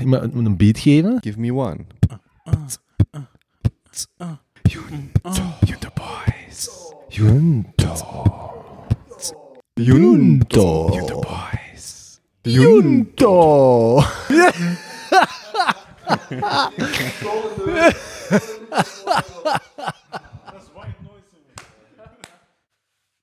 [0.00, 1.18] iemand moet een beat geven.
[1.20, 1.84] Give me one.
[4.62, 6.68] Junto boys.
[7.08, 7.94] Junto.
[9.74, 10.88] Junto.
[10.92, 12.20] Junto boys.
[12.42, 14.02] Junto.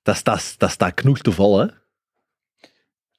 [0.02, 1.68] Dat staat, dat staat knoeg te vol, hè?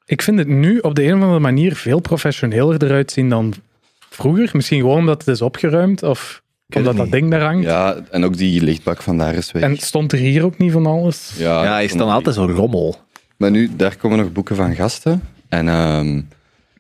[0.07, 3.55] Ik vind het nu op de een of andere manier veel professioneler eruit zien dan
[4.11, 4.51] vroeger.
[4.53, 6.43] Misschien gewoon omdat het is opgeruimd of
[6.77, 7.65] omdat dat ding daar hangt.
[7.65, 9.63] Ja, en ook die lichtbak van daar is weg.
[9.63, 11.33] En stond er hier ook niet van alles?
[11.37, 12.97] ja, Ja, hij is dan altijd zo'n rommel.
[13.37, 15.23] Maar nu, daar komen nog boeken van gasten.
[15.49, 16.21] En, ehm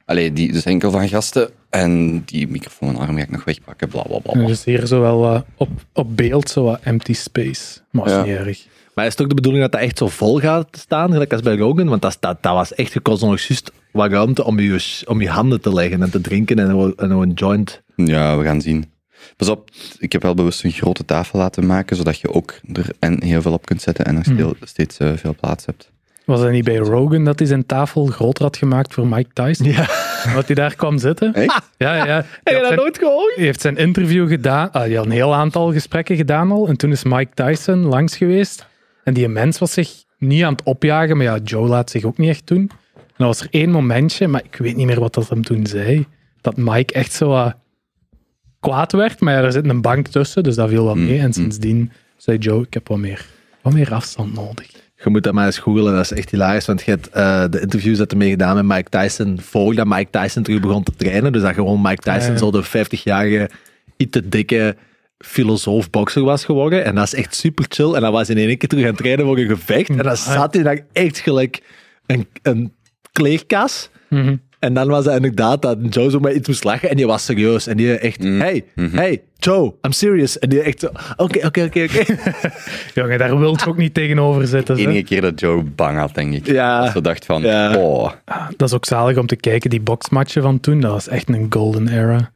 [0.04, 1.50] allee, die, dus enkel van gasten.
[1.70, 4.32] En die microfoonarm ga ik nog wegpakken, bla bla bla.
[4.32, 4.46] bla.
[4.46, 7.78] Dus hier zo wel op, op beeld zo wat empty space.
[7.90, 8.38] Maar dat is Ja.
[8.38, 8.66] niet erg.
[8.94, 11.42] Maar is het ook de bedoeling dat dat echt zo vol gaat staan, gelijk als
[11.42, 11.88] bij Rogan?
[11.88, 15.28] Want dat, dat, dat was echt gekost nog juist wat ruimte om je, om je
[15.28, 17.82] handen te leggen en te drinken en een joint.
[17.96, 18.92] Ja, we gaan zien.
[19.36, 22.86] Pas op, ik heb wel bewust een grote tafel laten maken, zodat je ook er
[22.98, 24.52] en heel veel op kunt zetten en nog Hmm.
[24.60, 25.92] steeds eh, veel plaats hebt.
[26.24, 29.66] Was het niet bij Rogan dat hij zijn tafel groter had gemaakt voor Mike Tyson?
[29.66, 29.86] Ja.
[30.34, 31.34] Dat hij daar kwam zitten?
[31.34, 31.60] Echt?
[31.76, 32.06] Ja, ja.
[32.06, 32.14] ja.
[32.16, 33.34] Heb je dat zijn- nooit gehoord?
[33.34, 34.70] Hij heeft zijn interview gedaan.
[34.72, 36.68] Ah, hij had een heel aantal gesprekken gedaan al.
[36.68, 38.66] En toen is Mike Tyson langs geweest.
[39.04, 41.16] En die mens was zich niet aan het opjagen.
[41.16, 42.70] Maar ja, Joe laat zich ook niet echt doen.
[42.94, 45.66] En dan was er één momentje, maar ik weet niet meer wat dat hem toen
[45.66, 46.06] zei.
[46.40, 47.54] Dat Mike echt zo wat
[48.60, 49.20] kwaad werd.
[49.20, 51.18] Maar ja, er zit een bank tussen, dus dat viel wel mee.
[51.18, 53.26] En sindsdien zei Joe, ik heb wat meer,
[53.62, 54.70] wat meer afstand nodig.
[55.04, 56.66] Je moet dat maar eens googlen, dat is echt hilarisch.
[56.66, 60.42] Want je hebt eh, de interviews dat ermee gedaan met Mike Tyson voordat Mike Tyson
[60.42, 61.32] terug begon te trainen.
[61.32, 62.36] Dus dat gewoon Mike Tyson Ja, ja.
[62.36, 63.50] zo de 50-jarige,
[63.96, 64.76] iets te dikke
[65.24, 66.84] filosoof bokser was geworden.
[66.84, 67.92] En dat is echt super chill.
[67.94, 69.88] En dan was hij in één keer terug aan het trainen voor een gevecht.
[69.88, 71.62] En dan zat hij dan echt gelijk
[72.06, 72.72] een, een
[73.12, 73.90] kleerkas.
[74.08, 74.36] Mhm.
[74.58, 76.90] En dan was het inderdaad dat Joe zo met iets moest lachen.
[76.90, 77.66] En die was serieus.
[77.66, 80.38] En die echt, hey, hey, Joe, I'm serious.
[80.38, 80.86] En die echt zo,
[81.16, 82.04] oké, oké, oké, oké.
[82.94, 84.76] Jongen, daar wilt je ook niet tegenover zitten.
[84.76, 84.88] De zo.
[84.88, 86.46] enige keer dat Joe bang had, denk ik.
[86.46, 86.82] Ja.
[86.82, 87.76] Dat ze dacht van, Ja.
[87.76, 88.10] oh,
[88.56, 90.80] Dat is ook zalig om te kijken, die boxmatchen van toen.
[90.80, 92.30] Dat was echt een golden era.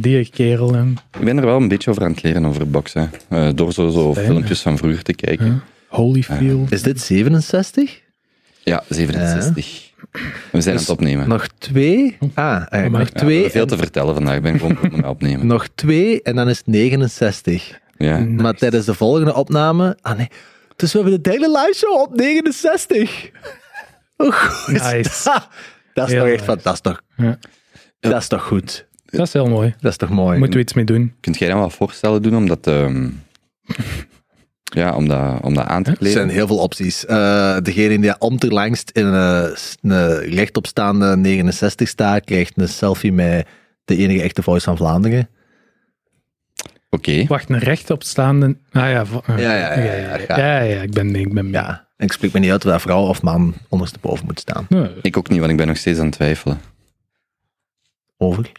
[0.00, 0.74] Die kerel.
[1.18, 3.10] Ik ben er wel een beetje over aan het leren over boksen.
[3.28, 5.62] Eh, door zo, zo filmpjes van vroeger te kijken.
[5.88, 6.72] Holyfield.
[6.72, 8.00] Is dit 67?
[8.62, 9.90] Ja, 67.
[10.52, 11.28] We zijn aan het opnemen.
[11.28, 12.18] Nog twee?
[12.34, 13.50] Ah, eh, maar- nog twee.
[13.50, 14.36] veel te vertellen vandaag.
[14.36, 15.46] Ik ben gewoon aan het opnemen.
[15.56, 17.78] nog twee en dan is het 69.
[17.96, 18.18] Ja.
[18.18, 19.96] Maar tijdens de volgende opname...
[20.00, 20.28] Ah nee,
[20.76, 23.30] dus we hebben de hele live show op 69.
[24.16, 25.24] Hoe goed is Nice.
[25.24, 25.48] dat?
[25.94, 26.80] Dat is Heel toch echt nice.
[26.80, 27.38] toch, Ja.
[28.00, 28.85] dat is toch goed?
[29.06, 29.74] Dat is heel mooi.
[29.80, 30.38] Dat is toch mooi?
[30.38, 31.14] Moeten we iets mee doen?
[31.20, 33.08] Kunt jij dan wat voorstellen doen om dat, ehm,
[34.80, 36.16] ja, om dat, om dat aan te Er kleden?
[36.16, 37.04] zijn heel veel opties.
[37.06, 43.46] Eh, degene die onderlangst in een, een rechtopstaande 69 staat, krijgt een selfie met
[43.84, 45.28] de enige echte voice van Vlaanderen.
[46.90, 47.26] Oké.
[47.26, 48.56] Wacht, een rechtopstaande...
[48.72, 51.44] Ah ja, ah, Ja, ja, ja, ja, ja, ja, ja, ik ben mee, ik ben
[51.44, 51.52] mee.
[51.52, 54.66] Ja, en ik spreek me niet uit of dat vrouw of man ondersteboven moet staan.
[54.68, 56.60] Nee, Ik ook niet, want ik ben nog steeds aan het twijfelen.
[58.16, 58.52] Over?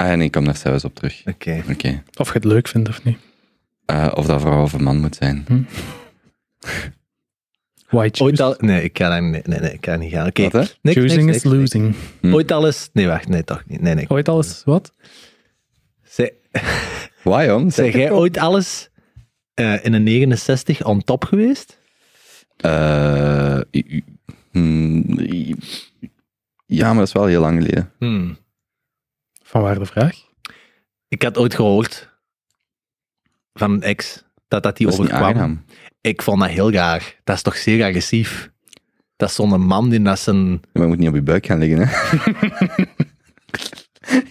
[0.00, 1.22] Ah, nee, ik kom daar zelfs op terug.
[1.26, 1.62] Oké.
[1.70, 2.02] Oké.
[2.16, 3.18] Of je het leuk vindt of niet.
[3.86, 5.44] Eh, of dat vrouw of een man moet zijn.
[7.88, 8.54] White Ooit choosing, al...
[8.58, 10.26] Nee, ik kan, daar- nee, nee, nee, ik kan niet gaan.
[10.26, 10.40] Oké.
[10.42, 11.56] Niks, niks, choosing niks, is niks.
[11.56, 11.94] losing.
[12.20, 12.34] Hm.
[12.34, 12.90] Ooit al eens...
[12.92, 13.28] Nee, wacht.
[13.28, 13.80] Nee, toch niet.
[13.80, 14.04] Nee, nee.
[14.10, 14.94] Ooit alles, wat?
[16.02, 16.32] Zij,
[17.22, 17.72] Why, jong?
[17.72, 18.88] zijn jij ooit alles
[19.54, 21.78] eh, in een 69 on top geweest?
[23.72, 24.04] I-
[26.66, 27.92] ja, maar dat is wel heel lang geleden.
[27.98, 28.38] Hmm.
[29.50, 30.14] Van waar de vraag?
[31.08, 32.08] Ik had ooit gehoord
[33.52, 35.64] van een ex dat dat die Dat overkwam.
[36.00, 37.14] Ik vond dat heel raar.
[37.24, 38.50] Dat is toch zeer agressief?
[39.16, 40.50] Dat is zo'n man die dat zijn...
[40.50, 41.94] Maar je moet niet op je buik gaan liggen, hè.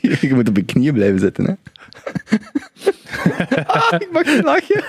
[0.28, 1.54] je moet op je knieën blijven zitten, hè.
[3.66, 4.84] Ah, ik mag niet lachen.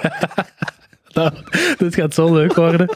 [1.12, 1.32] Nou,
[1.78, 2.88] dit gaat zo leuk worden.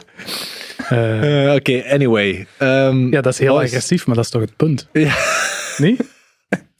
[0.89, 2.47] Eh, Eh, Oké, anyway.
[2.57, 3.67] Ehm, ja, dat is heel boys.
[3.69, 4.87] agressief, maar dat is toch het punt?
[4.91, 5.15] Ja.
[5.77, 6.13] Niet?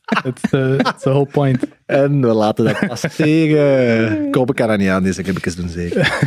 [0.05, 1.63] That's the, that's the whole point.
[1.85, 4.31] En we laten dat passeren.
[4.31, 6.19] Kopen kan dat niet aan, deze heb ik eens doen zeker.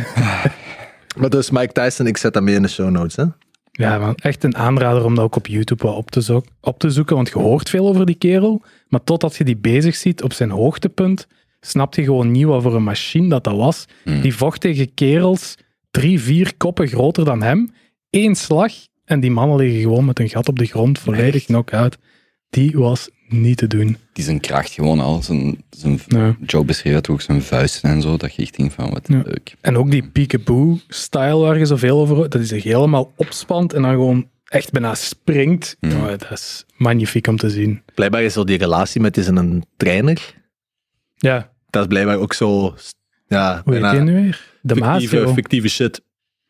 [1.17, 3.15] maar dus Mike Tyson, ik zet dat mee in de show notes.
[3.15, 3.23] Hè?
[3.71, 6.79] Ja, man, echt een aanrader om dat ook op YouTube wat op te, zo- op
[6.79, 10.23] te zoeken, want je hoort veel over die kerel, maar totdat je die bezig ziet
[10.23, 11.27] op zijn hoogtepunt,
[11.61, 13.85] snap je gewoon niet wat voor een machine dat dat was.
[14.21, 15.55] Die vocht tegen kerels
[15.91, 17.73] drie, vier koppen groter dan hem,
[18.09, 18.71] één slag,
[19.05, 21.97] en die mannen liggen gewoon met een gat op de grond, volledig knock-out.
[22.49, 23.97] Die was niet te doen.
[24.13, 25.21] Die zijn kracht gewoon al.
[25.23, 26.35] Zijn, zijn, Ja.
[26.45, 28.17] Joe beschreef het ook zijn vuisten en zo.
[28.17, 29.55] Dat je echt denkt van, wat leuk.
[29.61, 33.81] En ook die peekaboo-style waar je zoveel over hoort, dat hij zich helemaal opspant en
[33.81, 35.77] dan gewoon echt bijna springt.
[35.79, 35.91] Mm.
[35.91, 37.81] Oh, dat is magnifiek om te zien.
[37.95, 40.33] Blijkbaar is zo die relatie met die zijn trainer.
[41.15, 42.75] Ja, Dat is blijkbaar ook zo...
[43.27, 44.47] Ja, hoe heet die nu weer?
[44.61, 46.01] De fictieve, fictieve shit.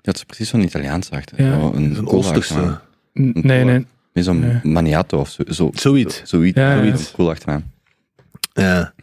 [0.01, 1.43] Dat is precies zo'n Italiaans achter.
[1.43, 1.59] Ja.
[1.59, 2.53] Zo een Een cola Oosterse.
[2.53, 2.79] achternaam.
[3.13, 3.85] N- Nee,
[4.25, 4.35] nee.
[4.35, 4.73] Zo'n Nee.
[4.73, 5.43] maniato of zo.
[5.47, 6.21] zo Zoiets.
[6.23, 6.57] Zoiets.
[6.57, 6.77] Ja, ja.
[6.77, 7.11] zoiets.
[7.11, 7.63] Cool achternaam.
[8.53, 8.93] Ja.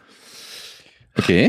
[1.15, 1.49] Oké.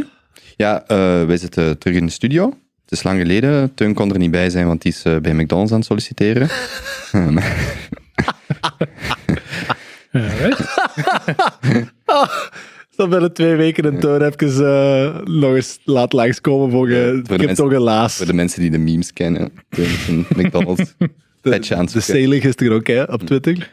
[0.55, 2.45] Ja, eh, wij zitten terug in de studio.
[2.81, 3.73] Het is lang geleden.
[3.73, 6.47] Teun kon er niet bij zijn, want die is eh, bij McDonald's aan het solliciteren.
[10.11, 10.59] Ja, right?
[12.95, 17.13] Dan binnen twee weken een toon even eh, nog eens laat langskomen voor je voor
[17.13, 17.55] de ik heb mensen-
[17.85, 18.11] toch.
[18.11, 19.51] Voor de mensen die de memes kennen.
[20.37, 20.95] McDonald's
[21.49, 23.69] petje aan het De is er ook hè, op Twitter.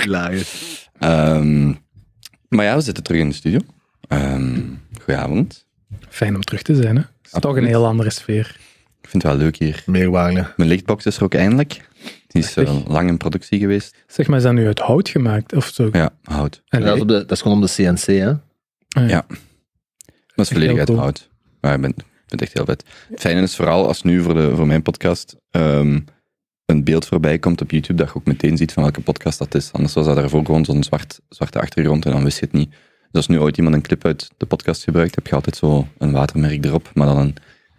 [0.00, 0.88] Hilarisch.
[0.98, 1.72] Ehm,
[2.48, 3.58] maar ja, we zitten terug in de studio.
[4.08, 4.60] Ehm
[5.04, 5.66] goedenavond.
[6.08, 7.02] Fijn om terug te zijn, hè?
[7.02, 8.56] Het is toch een heel andere sfeer.
[9.00, 9.82] Ik vind het wel leuk hier.
[9.86, 10.52] Meerwaarde.
[10.56, 11.88] Mijn lichtbox is er ook eindelijk.
[12.26, 13.96] Die is eh, lang in productie geweest.
[14.06, 15.52] Zeg maar, is dat nu uit hout gemaakt?
[15.54, 15.88] Of zo?
[15.92, 16.62] Ja, hout.
[16.68, 16.86] Allee.
[16.86, 18.30] Dat is, op de, dat is gewoon om de CNC, hè?
[18.88, 19.24] Ah, Ja.
[20.34, 20.98] Dat is volledig uit cool.
[20.98, 21.30] hout.
[21.60, 22.84] Maar ik ben, ik vind het echt heel vet.
[23.08, 26.00] Het fijne is vooral als nu voor, de, voor mijn podcast ehm,
[26.66, 29.54] een beeld voorbij komt op YouTube, dat je ook meteen ziet van welke podcast dat
[29.54, 29.72] is.
[29.72, 32.70] Anders was dat daarvoor gewoon zo'n zwart, zwarte achtergrond en dan wist je het niet.
[32.70, 32.80] Dus
[33.12, 36.12] als nu ooit iemand een clip uit de podcast gebruikt, heb je altijd zo een
[36.12, 37.34] watermerk erop, maar dan een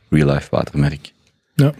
[0.09, 1.13] real-life watermerk.
[1.55, 1.73] Ja.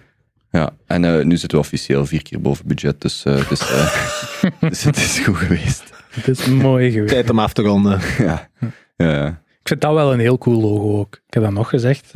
[0.52, 3.60] Ja, en eh, nu zitten we officieel vier keer boven budget, dus, eh, het, is,
[3.60, 5.84] eh, dus het is goed geweest.
[6.10, 7.14] Het is mooi geweest.
[7.14, 8.00] Tijd om af te ronden.
[8.18, 8.50] Ja.
[8.98, 9.28] Ja.
[9.62, 11.16] Ik vind dat wel een heel cool logo ook.
[11.28, 12.10] Ik heb dat nog gezegd,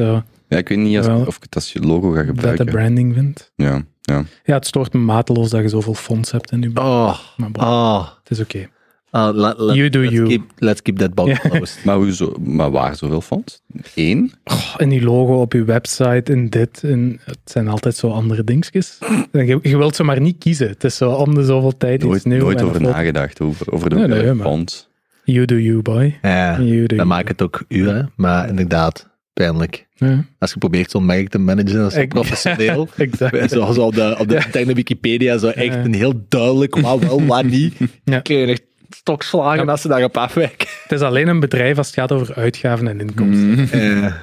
[0.48, 2.66] ja, ik weet niet als, of ik het als je logo ga dat de gebruiken.
[2.66, 3.51] branding vindt.
[3.56, 3.81] Ja,
[4.12, 4.24] ja.
[4.44, 6.86] Ja, het stoort me mateloos dat je zoveel fonds hebt in je bak.
[6.86, 8.07] Oh, Maar bon, oh.
[8.24, 8.68] het is oké.
[9.09, 10.27] Ah, let- let- You do let's you.
[10.27, 11.38] Keep, let's keep that Ja.
[11.38, 11.80] closed.
[11.86, 13.62] Maar, hoezo, maar waar zoveel fonds?
[13.95, 14.33] Eén?
[14.44, 16.83] Oh, en die logo op je website en dit.
[16.83, 18.98] En het zijn altijd zo andere dingetjes.
[19.31, 20.68] Je, je wilt ze maar niet kiezen.
[20.68, 22.44] Het is zo om de zoveel tijd Nooit, iets nieuws.
[22.44, 24.88] nooit over nagedacht, over, over de Nee, fonds.
[25.24, 26.18] You do you, boy.
[26.21, 27.07] Ja, You do dan you.
[27.07, 28.01] maakt het ook u, hè?
[28.15, 29.07] Maar inderdaad,
[29.38, 29.88] pijnlijk.
[29.95, 32.88] Ja, Als je probeert zo'n merk te managen, dat is zo Ik- professioneel.
[32.98, 33.50] exact.
[33.51, 34.45] Zoals op de, op de Ja.
[34.45, 35.84] interne Wikipedia, zo echt Ja.
[35.84, 37.74] een heel duidelijk wat wel, wat niet.
[38.04, 38.19] Ja.
[38.19, 39.72] Kun je echt stokslagen Ja.
[39.72, 40.68] als ze daarop afwijken.
[40.84, 43.69] Het is alleen een bedrijf als het gaat over uitgaven en inkomsten.
[43.72, 44.13] Eh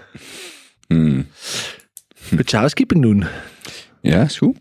[0.86, 1.26] Hmm.
[2.30, 3.24] beetje housekeeping doen.
[4.00, 4.56] Ja, is goed.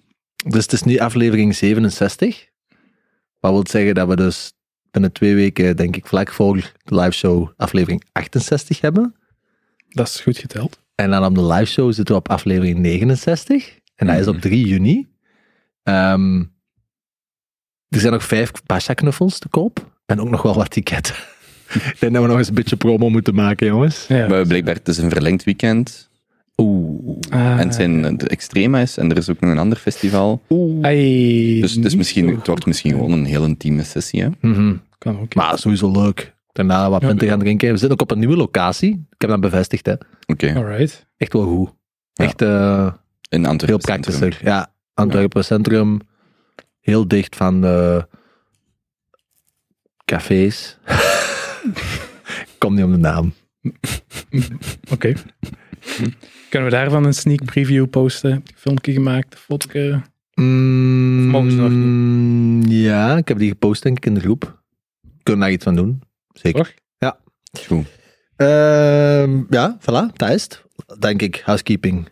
[0.47, 2.45] Dus het is nu aflevering 67.
[3.39, 4.53] Wat wil zeggen dat we dus
[4.91, 9.15] binnen twee weken, denk ik, vlak voor de live show aflevering 68 hebben.
[9.93, 10.79] Dat is goed geteld.
[10.95, 13.79] En dan op de live show zitten we op aflevering 69.
[13.95, 15.07] En dat is op 3 juni.
[15.83, 16.39] Ehm,
[17.89, 19.91] er zijn nog vijf Pasha-knuffels te koop.
[20.05, 21.15] En ook nog wel wat ticketten.
[21.73, 24.07] ik denk dat we nog eens een beetje promo moeten maken, jongens.
[24.07, 24.27] Ja.
[24.27, 26.09] Maar blijkbaar, het is een verlengd weekend.
[26.57, 27.17] Oeh.
[27.29, 30.41] Ah, en het zijn de Extrema's en er is ook nog een ander festival.
[30.81, 34.21] ai, Dus het, is niet misschien, het wordt misschien gewoon een heel intieme sessie.
[34.21, 34.29] Hè?
[34.41, 34.75] Mhm.
[34.97, 35.35] Kan ook.
[35.35, 36.32] Maar sowieso leuk.
[36.53, 37.07] Daarna wat Ja.
[37.07, 37.67] punten gaan drinken.
[37.71, 38.91] We zitten ook op een nieuwe locatie.
[39.09, 39.93] Ik heb dat bevestigd, hè.
[40.25, 41.07] Oké, Alright.
[41.17, 41.73] Echt wel goed.
[42.13, 42.23] Ja.
[42.25, 42.93] Echt eh,
[43.29, 43.79] in heel Antwerpen.
[43.85, 44.39] praktischer.
[44.43, 45.99] Ja, Antwerpen Centrum.
[46.79, 48.07] Heel dicht van de
[50.05, 50.77] cafés.
[52.57, 53.33] Kom niet om de naam.
[54.93, 55.13] Oké.
[56.49, 58.31] Kunnen we daarvan een sneak preview posten?
[58.31, 59.33] Heb je een filmpje gemaakt?
[59.33, 60.01] Een fotootje?
[60.33, 64.61] Mm, nog Ja, ik heb die gepost denk ik in de groep.
[65.23, 66.01] Kunnen daar iets van doen.
[66.43, 66.73] Zeker.
[66.97, 67.15] Toch?
[67.67, 67.85] Goed.
[68.35, 70.63] Ehm, ja, voilà, dat is het.
[70.99, 72.09] Denk ik, housekeeping.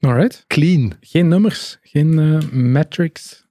[0.00, 0.44] Alright.
[0.46, 0.92] Clean.
[1.00, 3.46] Geen nummers, geen eh, metrics.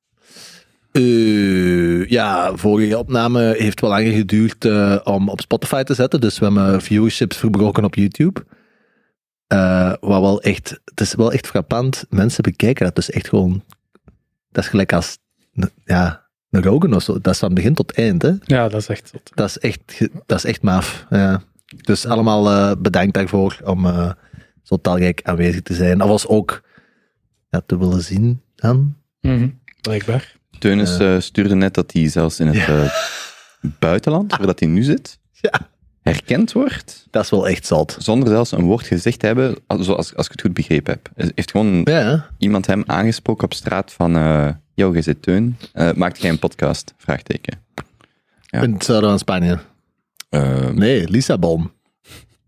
[0.92, 6.22] Eh, ja, vorige opname heeft wel langer geduurd eh, om op Spotify te zetten.
[6.22, 8.46] Dus we hebben viewerships verbroken op YouTube.
[9.48, 12.06] Eh, wat wel echt, het is wel echt frappant.
[12.10, 13.64] Mensen bekijken dat dus echt gewoon.
[14.52, 15.18] Dat is gelijk als
[15.86, 17.20] ja, Rogan of zo.
[17.22, 18.22] Dat is van begin tot eind.
[18.22, 18.32] Hè?
[18.46, 19.32] Ja, dat is echt zot.
[19.36, 21.06] Dat is echt, dat is echt maaf.
[21.10, 21.42] Ja.
[21.82, 24.12] Dus allemaal eh, bedankt daarvoor om eh,
[24.64, 26.02] zo talrijk aanwezig te zijn.
[26.02, 26.62] Of was ook
[27.50, 28.96] ja, te willen zien dan.
[29.22, 29.50] Mhm.
[29.82, 30.36] Blijkbaar.
[30.60, 32.92] Teunis eh, stuurde net dat hij zelfs in het eh,
[33.80, 35.52] buitenland, waar dat hij nu zit, Ja.
[36.02, 37.96] herkend wordt, Dat is wel echt zot.
[38.00, 41.32] zonder zelfs een woord gezegd te hebben, als, als, als ik het goed begrepen heb.
[41.36, 45.92] Heeft gewoon Ja, iemand hem aangesproken op straat van, eh yo, je zit Teun, Eh,
[45.96, 46.94] maakt jij een podcast?
[46.98, 47.60] Vraagteken.
[48.46, 48.62] Ja.
[48.62, 49.60] in het zuiden van Spanje.
[50.30, 51.72] Eh, Nee, Lissabon.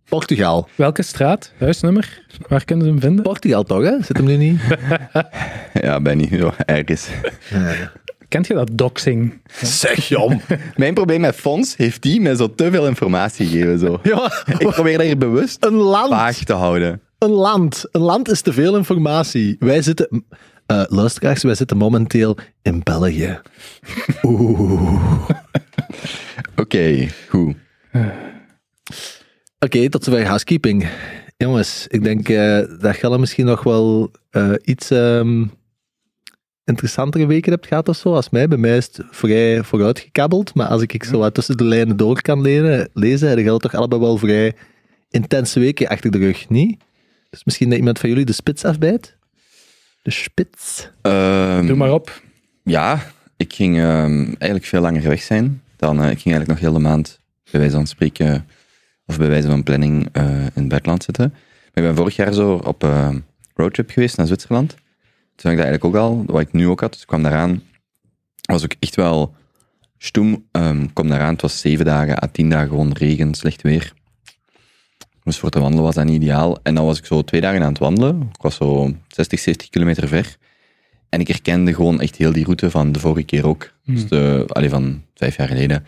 [0.10, 0.68] Portugal.
[0.76, 1.52] Welke straat?
[1.60, 2.22] Huisnummer?
[2.48, 3.24] Waar kunnen ze hem vinden?
[3.24, 4.04] Portugal toch, hè?
[4.04, 4.60] Zit hem nu niet?
[5.86, 7.08] ja, ben niet, ja, ergens.
[7.50, 7.92] Ja.
[8.28, 9.42] Kent je dat doxing?
[9.62, 10.42] Zeg, jom.
[10.76, 13.80] Mijn probleem met Fons heeft die mij zo te veel informatie gegeven.
[13.80, 14.00] Zo.
[14.04, 16.10] Ja, Ik probeer hier bewust een land.
[16.10, 17.02] vaag te houden.
[17.18, 17.86] Een land.
[17.92, 19.56] Een land is te veel informatie.
[19.60, 20.26] Wij zitten...
[20.70, 23.40] Eh, luisteraars, wij zitten momenteel in België.
[24.24, 25.30] Oeh.
[26.62, 27.56] Oké, goed.
[29.60, 30.90] Oké, tot zover housekeeping.
[31.38, 35.46] Jongens, ik denk eh, dat Gelle misschien nog wel eh, iets ehm,
[36.66, 38.48] interessantere weken hebt gehad of zo als mij.
[38.48, 41.98] Bij mij is het vrij vooruitgekabbeld, maar als ik, ik zo wat tussen de lijnen
[41.98, 44.54] door kan lenen, lezen, hebben Gelle toch allebei wel vrij
[45.10, 46.84] intense weken achter de rug, niet?
[47.30, 49.18] Dus misschien dat iemand van jullie de spits afbijt?
[50.10, 50.90] De spits?
[51.02, 52.22] Ehm, Doe maar op.
[52.64, 53.02] Ja,
[53.38, 55.62] ik ging ehm, eigenlijk veel langer weg zijn.
[55.76, 57.20] Dan, eh, ik ging eigenlijk nog heel de maand,
[57.52, 58.48] bij wijze van spreken,
[59.06, 61.30] of bij wijze van planning, eh, in het buitenland zitten.
[61.30, 63.10] Maar ik ben vorig jaar zo op eh,
[63.54, 64.70] roadtrip geweest naar Zwitserland.
[64.70, 64.80] Toen
[65.36, 66.92] had ik dat eigenlijk ook al, wat ik nu ook had.
[66.92, 67.64] Dus ik kwam daaraan.
[68.42, 69.36] was ook echt wel
[69.98, 70.48] stoem.
[70.52, 73.94] Ehm kwam daaraan, het was zeven dagen à tien dagen gewoon regen, slecht weer.
[75.30, 76.58] Dus voor te wandelen was dat niet ideaal.
[76.64, 78.22] En dan was ik zo twee dagen aan het wandelen.
[78.22, 80.38] Ik was zo 60, 70 kilometer ver.
[81.10, 83.74] En ik herkende gewoon echt heel die route van de vorige keer ook.
[83.86, 85.86] Dus de, allee, van vijf jaar geleden.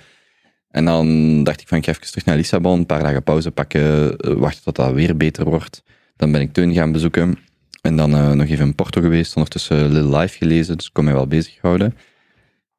[0.70, 3.52] En dan dacht ik van, ik ga even terug naar Lissabon, een paar dagen pauze
[3.52, 5.84] pakken, eh, wachten tot dat weer beter wordt.
[6.16, 7.38] Dan ben ik Teun gaan bezoeken.
[7.82, 11.04] En dan eh, nog even in Porto geweest, ondertussen Little Life gelezen, dus ik kon
[11.04, 11.98] mij wel bezighouden.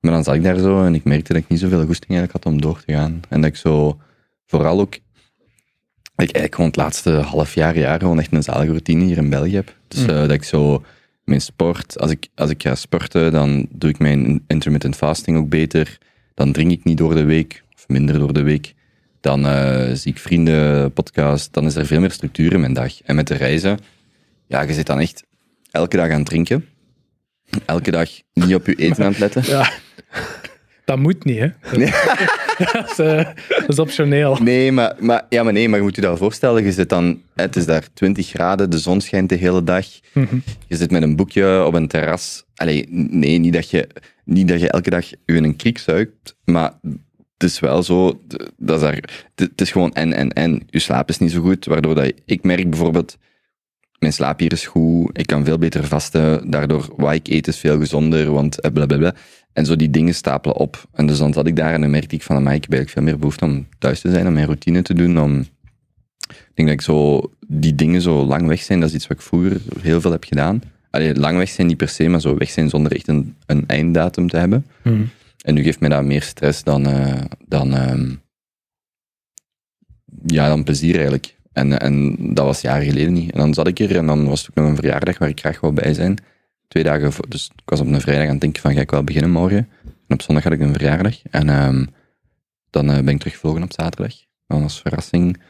[0.01, 2.45] Maar dan zat ik daar zo en ik merkte dat ik niet zoveel goesting eigenlijk
[2.45, 3.21] had om door te gaan.
[3.29, 4.01] En dat ik zo,
[4.47, 4.99] vooral ook,
[6.23, 9.17] dat ik eigenlijk gewoon het laatste half jaar, jaar gewoon echt een zalige routine hier
[9.17, 9.77] in België heb.
[9.89, 10.85] Dus eh, dat ik zo,
[11.25, 15.49] mijn sport, als ik, als ik ga sporten, dan doe ik mijn intermittent fasting ook
[15.49, 15.99] beter.
[16.35, 18.75] Dan drink ik niet door de week, of minder door de week.
[19.21, 23.03] Dan eh, zie ik vrienden, podcast, dan is er veel meer structuur in mijn dag.
[23.03, 23.79] En met de reizen,
[24.47, 25.25] ja, je zit dan echt
[25.71, 26.67] elke dag aan het drinken.
[27.67, 29.43] Elke dag niet op je eten aan het letten.
[29.47, 29.71] Ja.
[30.85, 31.49] Dat moet niet, hè?
[32.73, 34.37] dat, is, eh, dat is optioneel.
[34.37, 36.65] Nee, maar, maar, ja, maar nee, maar je moet je dat voorstellen.
[36.65, 39.87] Je zit dan, het is daar 20 graden, de zon schijnt de hele dag.
[40.67, 42.45] Je zit met een boekje op een terras.
[42.55, 43.89] Allee, nee, niet dat je,
[44.25, 46.73] niet dat je elke dag je in een kriek zuipt, maar
[47.43, 48.21] het is wel zo,
[48.57, 50.63] dat is daar, het is gewoon en, en, en.
[50.67, 53.17] Je slaap is niet zo goed, waardoor dat ik merk bijvoorbeeld,
[53.99, 57.59] mijn slaap hier is goed, ik kan veel beter vasten, daardoor wat ik eet is
[57.59, 59.15] veel gezonder, want eh, blablabla.
[59.53, 60.89] En zo die dingen stapelen op.
[60.93, 62.99] En dus dan zat ik daar en dan merkte ik van, amai, ik heb eigenlijk
[62.99, 65.45] veel meer behoefte om thuis te zijn, om mijn routine te doen, om...
[66.29, 69.17] Ik denk dat ik zo, die dingen zo lang weg zijn, dat is iets wat
[69.17, 70.63] ik vroeger heel veel heb gedaan.
[70.91, 73.65] Allee, lang weg zijn niet per se, maar zo weg zijn zonder echt een, een
[73.67, 74.67] einddatum te hebben.
[74.83, 75.03] Mhm.
[75.43, 78.11] En nu geeft mij dat meer stress dan, eh, dan, ehm,
[80.27, 81.37] ja, dan plezier eigenlijk.
[81.53, 83.33] En, en dat was jaren geleden niet.
[83.33, 85.41] En dan zat ik er en dan was het ook nog een verjaardag waar ik
[85.41, 86.19] graag wou bij zijn.
[86.73, 88.91] Twee dagen, voor, dus ik was op een vrijdag aan het denken van ga ik
[88.91, 89.69] wel beginnen morgen.
[89.85, 91.23] En op zondag had ik een verjaardag.
[91.23, 91.85] En ehm,
[92.71, 94.15] dan eh, ben ik teruggevlogen op zaterdag.
[94.47, 95.43] Dan als verrassing.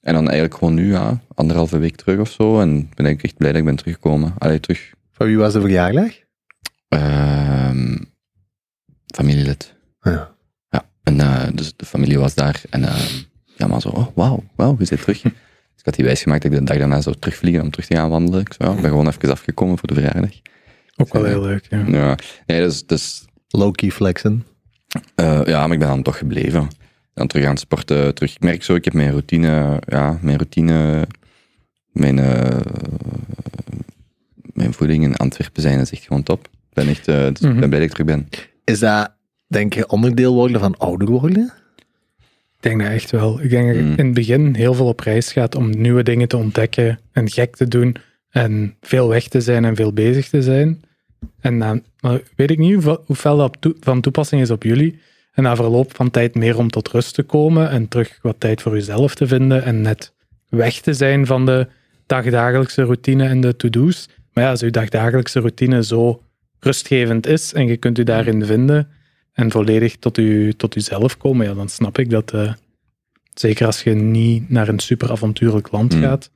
[0.00, 2.60] En dan eigenlijk gewoon nu, ja, anderhalve week terug of zo.
[2.60, 4.34] En ben ik echt blij dat ik ben teruggekomen.
[4.38, 4.92] Allee, terug.
[5.12, 6.12] Van wie was de verjaardag?
[6.88, 7.96] Ehm
[9.14, 9.74] familielid.
[10.00, 10.34] Ja.
[10.70, 12.62] Ja, en eh, dus de familie was daar.
[12.70, 13.04] En eh,
[13.56, 15.22] ja, maar zo, oh, wauw, wauw, je zit terug.
[15.84, 18.10] Ik had die wijsgemaakt dat ik de dag daarna zou terugvliegen om terug te gaan
[18.10, 18.40] wandelen.
[18.40, 20.30] Ik ja, ben gewoon even afgekomen voor de verjaardag.
[20.96, 21.84] Ook wel heel leuk, ja.
[21.86, 24.44] Ja, nee, dus, dus Low-key flexen.
[25.14, 26.68] eh, ja, maar ik ben dan toch gebleven.
[27.14, 28.34] Dan terug aan het sporten, terug.
[28.34, 31.06] Ik merk zo, ik heb mijn routine, ja, mijn routine,
[31.92, 32.60] mijn, eh,
[34.52, 36.44] mijn voeding in Antwerpen zijn is echt gewoon top.
[36.44, 38.28] Ik ben echt, eh, dus ik ben blij dat ik terug ben.
[38.64, 39.12] Is dat,
[39.46, 41.52] denk je, onderdeel worden van ouder worden?
[42.64, 43.40] Ik denk dat echt wel.
[43.42, 43.94] Ik denk dat Mm.
[43.96, 47.56] in het begin heel veel op reis gaat om nieuwe dingen te ontdekken en gek
[47.56, 47.96] te doen
[48.30, 50.82] en veel weg te zijn en veel bezig te zijn.
[51.40, 54.98] En dan maar weet ik niet hoe, hoe fel dat van toepassing is op jullie.
[55.32, 58.62] En na verloop van tijd meer om tot rust te komen en terug wat tijd
[58.62, 60.12] voor jezelf te vinden en net
[60.48, 61.66] weg te zijn van de
[62.06, 64.08] dagdagelijkse routine en de to-do's.
[64.32, 66.22] Maar ja, als uw dagdagelijkse routine zo
[66.60, 68.88] rustgevend is en je kunt u daarin vinden
[69.34, 72.52] en volledig tot, u, tot uzelf komen, ja, dan snap ik dat, eh,
[73.34, 76.00] zeker als je niet naar een super avontuurlijk land Mm.
[76.00, 76.30] gaat,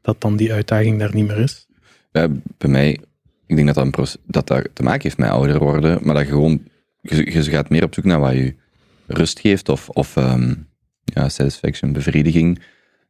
[0.00, 1.66] dat dan die uitdaging daar niet meer is.
[2.12, 2.28] Ja,
[2.58, 2.98] bij mij,
[3.46, 6.24] ik denk dat dat, proces- dat dat te maken heeft met ouder worden, maar dat
[6.24, 6.62] je gewoon,
[7.00, 8.54] je, je gaat meer op zoek naar wat je
[9.06, 10.54] rust geeft of, of ehm,
[11.04, 12.62] ja, satisfaction, bevrediging.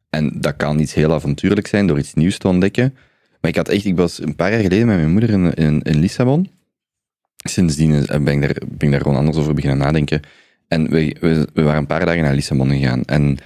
[0.09, 2.93] En dat kan iets heel avontuurlijk zijn door iets nieuws te ontdekken.
[3.41, 5.81] Maar ik had echt, ik was een paar jaar geleden met mijn moeder in, in,
[5.81, 6.49] in Lissabon.
[7.43, 10.21] Sindsdien ben ik, daar, ben ik daar gewoon anders over beginnen nadenken.
[10.67, 13.03] En we, we, we waren een paar dagen naar Lissabon gegaan.
[13.03, 13.37] En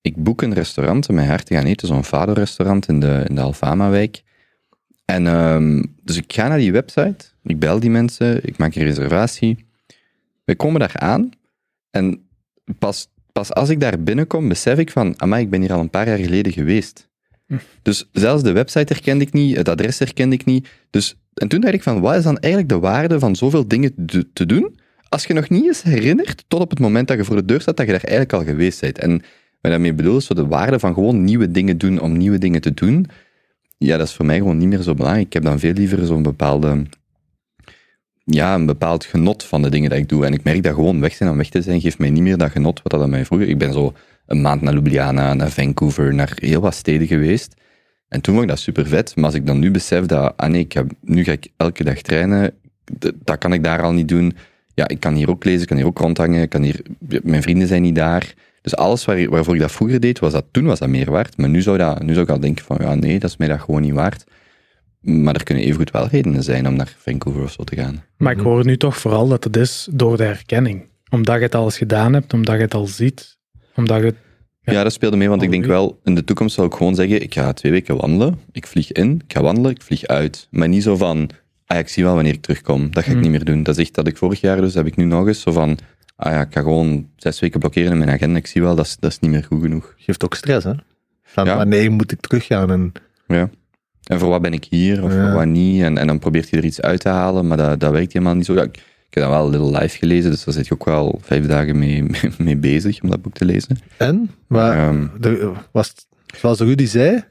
[0.00, 3.34] ik boek een restaurant om met haar te gaan eten, zo'n Fado-restaurant in de, in
[3.34, 4.22] de Alfama-wijk.
[5.04, 8.84] En ehm, dus ik ga naar die website, ik bel die mensen, ik maak een
[8.84, 9.66] reservatie.
[10.44, 11.30] We komen daar aan
[11.90, 12.26] en
[12.78, 15.90] pas, pas als ik daar binnenkom, besef ik van, amai, ik ben hier al een
[15.90, 17.10] paar jaar geleden geweest.
[17.82, 20.68] Dus zelfs de website herkende ik niet, het adres herkende ik niet.
[20.90, 23.94] Dus En toen dacht ik van, wat is dan eigenlijk de waarde van zoveel dingen
[24.32, 27.36] te, doen, als je nog niet eens herinnert, tot op het moment dat je voor
[27.36, 28.98] de deur staat, dat je daar eigenlijk al geweest bent.
[28.98, 29.10] En
[29.60, 32.74] wat daarmee bedoel, is de waarde van gewoon nieuwe dingen doen om nieuwe dingen te
[32.74, 33.06] doen.
[33.78, 35.26] Ja, dat is voor mij gewoon niet meer zo belangrijk.
[35.26, 36.86] Ik heb dan veel liever zo'n bepaalde
[38.24, 40.26] ja, een bepaald genot van de dingen dat ik doe.
[40.26, 42.36] En ik merk dat gewoon weg zijn om weg te zijn, geeft mij niet meer
[42.36, 43.48] dat genot wat dat aan mij vroeger.
[43.48, 43.92] Ik ben zo
[44.26, 47.54] een maand naar Ljubljana, naar Vancouver, naar heel wat steden geweest.
[48.12, 49.16] En toen vond ik dat super vet.
[49.16, 50.66] Maar als ik dan nu besef dat, ah nee,
[51.00, 52.54] nu ga ik elke dag trainen,
[53.14, 54.36] dat kan ik daar al niet doen.
[54.74, 56.80] Ja, ik kan hier ook lezen, ik kan hier ook rondhangen, ik kan hier,
[57.22, 58.34] mijn vrienden zijn niet daar.
[58.62, 61.36] Dus alles waar, waarvoor ik dat vroeger deed, was dat, toen was dat meer waard.
[61.36, 63.48] Maar nu zou, dat, nu zou ik al denken van, ja nee, dat is mij
[63.48, 64.24] dat gewoon niet waard.
[65.00, 68.04] Maar er kunnen evengoed wel redenen zijn om naar Vancouver of zo te gaan.
[68.16, 70.84] Maar ik hoor nu toch vooral dat het is door de herkenning.
[71.10, 73.38] Omdat je het al eens gedaan hebt, omdat je het al ziet.
[73.74, 74.06] Omdat je...
[74.06, 74.31] Ja.
[74.64, 77.22] Ja, dat speelde mee, want ik denk wel, in de toekomst zou ik gewoon zeggen,
[77.22, 80.46] ik ga twee weken wandelen, ik vlieg in, ik ga wandelen, ik vlieg uit.
[80.50, 81.30] Maar niet zo van,
[81.66, 82.90] ah ik zie wel wanneer ik terugkom.
[82.90, 83.20] Dat ga ik Hmm.
[83.22, 83.62] niet meer doen.
[83.62, 85.78] Dat is echt dat ik vorig jaar, dus heb ik nu nog eens zo van,
[86.16, 88.86] ah ja, ik ga gewoon zes weken blokkeren in mijn agenda, ik zie wel, dat
[88.86, 89.94] is, dat is niet meer goed genoeg.
[89.96, 90.72] Geeft ook stress, hè?
[91.22, 91.56] Van Ja.
[91.56, 92.70] wanneer moet ik teruggaan?
[92.70, 92.92] En,
[93.26, 93.50] Ja.
[94.02, 95.24] En voor wat ben ik hier, of Ja.
[95.24, 97.80] voor wat niet, en, en dan probeert je er iets uit te halen, maar dat,
[97.80, 98.54] dat werkt helemaal niet zo.
[98.54, 101.18] Ja, ik, ik heb dan wel Little Life gelezen, dus daar zit je ook wel
[101.22, 103.78] vijf dagen mee, mee, mee bezig om dat boek te lezen.
[103.96, 104.30] en?
[104.46, 107.24] Maar, de, was het, zoals Rudy zei,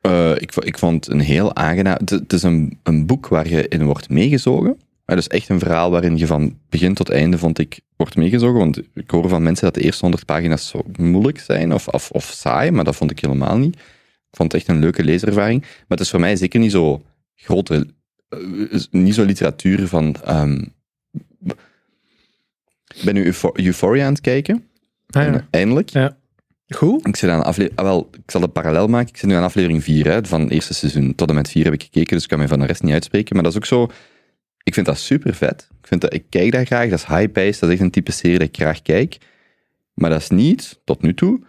[0.00, 1.96] Eh, ik, ik vond het een heel aangenaam...
[1.98, 4.76] Het, het is een, een boek waar je in wordt meegezogen.
[5.04, 8.58] Maar dus echt een verhaal waarin je van begin tot einde, vond ik, wordt meegezogen.
[8.58, 12.10] Want ik hoor van mensen dat de eerste honderd pagina's zo moeilijk zijn of, of,
[12.10, 13.74] of saai, maar dat vond ik helemaal niet.
[14.30, 15.60] Ik vond het echt een leuke leeservaring.
[15.60, 17.02] Maar het is voor mij zeker niet zo
[17.34, 17.86] grote...
[18.28, 18.38] eh,
[18.70, 20.16] is niet zo literatuur van...
[20.24, 20.62] ehm,
[22.94, 24.64] ik ben nu Eupho- Euphoria aan het kijken.
[25.10, 25.46] Ah, ja.
[25.50, 25.88] Eindelijk.
[25.88, 26.16] Ja.
[26.68, 27.06] goed.
[27.06, 27.78] Ik zit aan aflevering...
[27.78, 29.08] Ah, wel, ik zal het parallel maken.
[29.08, 31.14] Ik zit nu aan aflevering 4 hè, van het eerste seizoen.
[31.14, 32.92] Tot en met 4 heb ik gekeken, dus ik kan me van de rest niet
[32.92, 33.34] uitspreken.
[33.34, 33.88] Maar dat is ook zo...
[34.62, 35.68] Ik vind dat super vet.
[35.80, 36.88] Ik, vind dat, ik kijk daar graag.
[36.90, 37.60] Dat is high-paced.
[37.60, 39.18] Dat is echt een type serie dat ik graag kijk.
[39.94, 41.40] Maar dat is niet, tot nu toe,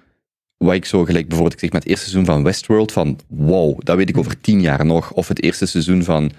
[0.58, 3.80] wat ik zo gelijk bijvoorbeeld, ik zeg met het eerste seizoen van Westworld, van wow,
[3.84, 5.12] dat weet ik over tien jaar nog.
[5.12, 6.32] Of het eerste seizoen van,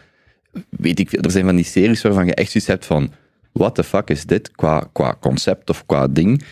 [0.71, 3.13] weet ik veel, er zijn van die series waarvan je echt zoiets hebt van,
[3.57, 6.43] what the fuck is dit, qua, qua concept of qua ding.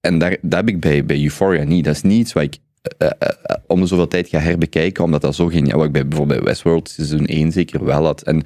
[0.00, 1.84] En daar, dat heb ik bij, bij Euphoria niet.
[1.84, 5.04] Dat is niet iets wat ik eh, eh, eh, om de zoveel tijd ga herbekijken,
[5.04, 8.22] omdat dat zo geniaal, wat ik bij, bijvoorbeeld bij Westworld seizoen 1 zeker wel had.
[8.22, 8.36] En,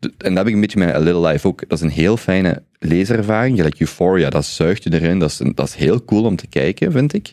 [0.00, 1.68] en dat heb ik een beetje met A Little Life ook.
[1.68, 3.56] Dat is een heel fijne leeservaring.
[3.56, 5.18] Gelijk Euphoria, dat zuigt je erin.
[5.18, 7.32] Dat is, dat is heel cool om te kijken, vind ik.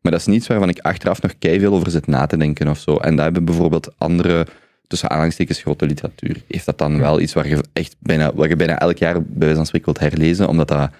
[0.00, 2.78] Maar dat is niets waarvan ik achteraf nog veel over zit na te denken of
[2.78, 2.96] zo.
[2.96, 4.46] En daar hebben bijvoorbeeld andere,
[4.88, 6.42] tussen aanhalingstekens, grote literatuur.
[6.48, 9.38] Heeft dat dan wel iets waar je echt bijna, waar je bijna elk jaar bij
[9.38, 10.90] wijze van spreken wilt herlezen, omdat dat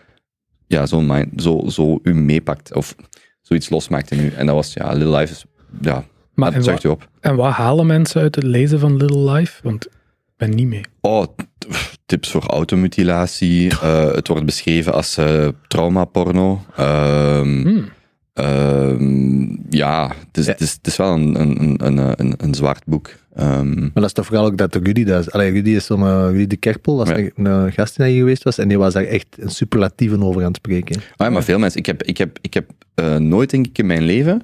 [0.66, 2.94] ja, zo, mind, zo, zo u meepakt of
[3.42, 4.33] zoiets losmaakt in u.
[4.37, 5.44] En dat was, ja, Little Life is,
[5.81, 7.09] ja, Maar dat zuigt wat, je op.
[7.20, 9.61] en wat halen mensen uit het lezen van Little Life?
[9.62, 9.92] Want ik
[10.37, 10.81] ben niet mee.
[11.01, 11.24] Oh,
[12.07, 13.70] tips voor automutilatie.
[13.70, 16.61] Eh, het wordt beschreven als eh traumaporno.
[16.77, 17.88] Ehm, Hmm.
[18.38, 22.85] Ehm, ja, het is, het, is, het is wel een, een, een, een, een, zwart
[22.87, 23.11] boek.
[23.35, 25.31] Ehm, Maar dat is toch vooral ook dat de Rudy dat is.
[25.31, 27.29] Allee, Rudy is zo'n eh, Rudy de Kerpel, als Ja.
[27.35, 30.46] een gast in hier geweest was, en die was daar echt een superlatieven over aan
[30.48, 30.96] het spreken.
[30.96, 31.79] ah ja, maar veel mensen.
[31.81, 34.40] Ik heb, ik heb, ik heb eh, nooit, denk ik, in mijn leven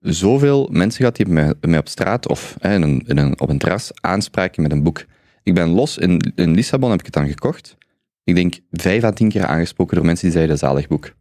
[0.00, 3.48] zoveel mensen gehad die mij, mij op straat of eh, in een, in een, op
[3.48, 5.04] een terras aanspraken met een boek.
[5.42, 7.76] Ik ben los in, in Lissabon, heb ik het dan gekocht.
[8.24, 11.12] Ik denk vijf à tien keer aangesproken door mensen die zeiden zalig boek.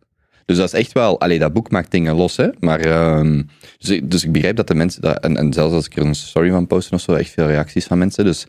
[0.48, 2.48] Dus dat is echt wel, allee, dat boek maakt dingen los, hè.
[2.60, 3.44] Maar, ehm,
[3.78, 6.06] dus, ik- dus ik begrijp dat de mensen, dat, en, en zelfs als ik er
[6.06, 8.24] een story van post of zo, echt veel reacties van mensen.
[8.26, 8.46] Dus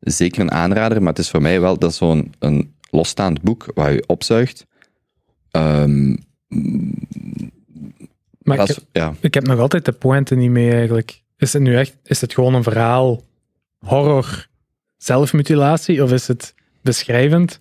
[0.00, 3.92] zeker een aanrader, maar het is voor mij wel, dat zo'n een losstaand boek waar
[3.92, 4.66] je opzuigt.
[5.50, 6.16] Ehm,
[8.42, 9.14] Maar ik, ja.
[9.20, 11.22] ik heb nog altijd de pointe niet mee eigenlijk.
[11.36, 13.22] Is het nu echt, is het gewoon een verhaal
[13.78, 14.46] horror
[14.96, 17.60] zelfmutilatie of is het beschrijvend?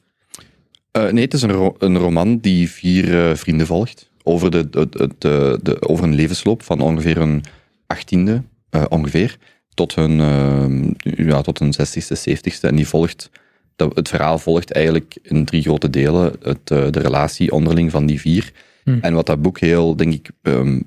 [0.92, 4.70] Eh, nee, het is een, ro- een roman die vier eh, vrienden volgt over, de,
[4.70, 7.44] de, de, de, de- over een levensloop van ongeveer een
[7.88, 9.38] achttiende, eh, ongeveer,
[9.74, 12.68] tot hun, eh, ja, tot hun zestigste, zeventigste.
[12.68, 13.30] En die volgt,
[13.76, 18.06] dat, het verhaal volgt eigenlijk in drie grote delen het, eh, de relatie onderling van
[18.06, 18.52] die vier.
[18.84, 18.98] Hm.
[19.02, 20.80] En wat dat boek heel, denk ik, ehm,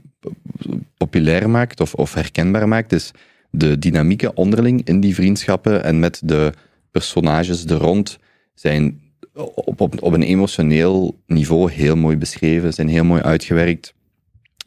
[0.97, 3.11] populair maakt of, of herkenbaar maakt, is
[3.51, 6.53] de dynamieken onderling in die vriendschappen en met de
[6.91, 8.19] personages er rond
[8.55, 9.01] zijn
[9.35, 13.95] op, op, een emotioneel niveau heel mooi beschreven, zijn heel mooi uitgewerkt.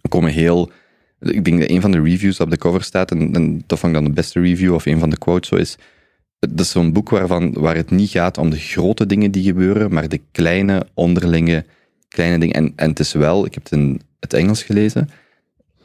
[0.01, 0.71] Er komen heel...
[1.19, 4.03] Ik denk dat een van de reviews op de cover staat, en, en dat dan
[4.03, 5.77] de beste review, of een van de quotes zo is,
[6.39, 9.93] dat is zo'n boek waarvan, waar het niet gaat om de grote dingen die gebeuren,
[9.93, 11.65] maar de kleine, onderlinge,
[12.07, 12.55] kleine dingen.
[12.55, 15.09] En, en het is wel, ik heb het in het Engels gelezen,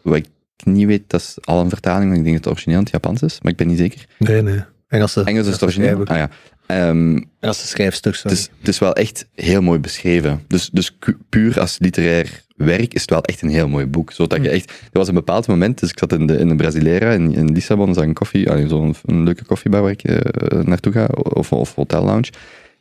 [0.03, 0.27] wat ik
[0.65, 2.93] niet weet, dat is al een vertaling, maar ik denk dat het origineel in het
[2.93, 4.07] Japans is, maar ik ben niet zeker.
[4.19, 4.61] Nee, nee.
[4.91, 5.23] Engelse.
[5.25, 6.05] Engels is het origineel.
[6.05, 6.31] Ah ja.
[6.67, 8.37] Ehm, Engelse schrijfstuk, sorry.
[8.37, 10.45] het, is, het is wel echt heel mooi beschreven.
[10.47, 10.99] Dus, dus
[11.29, 14.13] puur als literair werk is het wel echt een heel mooi boek.
[14.13, 16.55] Zodat je echt, er was een bepaald moment, dus ik zat in de, in de
[16.55, 20.93] Brasileira in, in Lissabon, zag een koffie, zo'n een leuke koffiebar waar ik eh, naartoe
[20.93, 22.31] ga, of, of hotel lounge.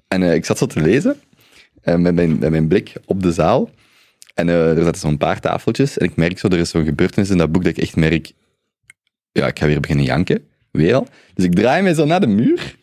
[0.07, 1.15] En eh, ik zat zo te lezen,
[1.81, 3.69] eh, met, mijn, met mijn blik op de zaal.
[4.33, 5.97] En er zaten zo'n paar tafeltjes.
[5.97, 8.31] En ik merk zo, er is zo'n gebeurtenis in dat boek dat ik echt merk,
[9.31, 10.48] ja, ik ga weer beginnen janken.
[10.71, 11.08] Weer al.
[11.34, 12.75] Dus ik draai mij zo naar de muur.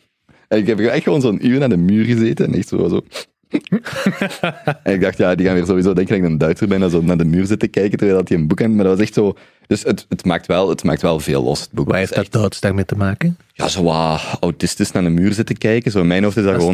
[0.49, 2.47] En ik heb echt gewoon zo'n uur naar de muur gezeten.
[2.47, 2.89] En echt zo.
[2.89, 3.01] zo.
[4.83, 6.83] en ik dacht, ja, die gaan weer sowieso denken dat ik een Duitser ben.
[6.83, 8.71] En zo naar de muur zitten kijken terwijl hij een boek heeft.
[8.73, 9.37] Maar dat was echt zo.
[9.67, 11.89] Dus het, het, maakt, wel, het maakt wel veel los, het boek.
[11.89, 13.37] Waar heeft is dat echt- Duits daarmee te maken?
[13.53, 15.91] Ja, zo wat autistisch naar de muur zitten kijken.
[15.91, 16.69] Zo in mijn hoofd is dat, Dat is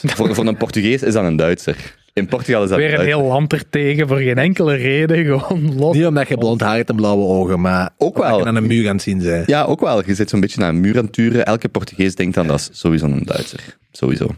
[0.00, 0.16] gewoon.
[0.16, 1.97] Voor, voor een Portugees is dat een Duitser.
[2.18, 5.24] In Portugal is dat Weer een heel land er tegen voor geen enkele reden.
[5.40, 5.96] Gewoon los.
[5.96, 8.38] Niet omdat je blond haar hebt en blauwe ogen, maar Ook wel.
[8.38, 9.42] je aan een muur aan het zien zijn.
[9.46, 10.06] Ja, ook wel.
[10.06, 11.44] Je zit zo'n beetje naar een muur aan het turen.
[11.46, 13.76] Elke Portugees denkt dan dat is sowieso een Duitser.
[13.92, 14.28] Sowieso.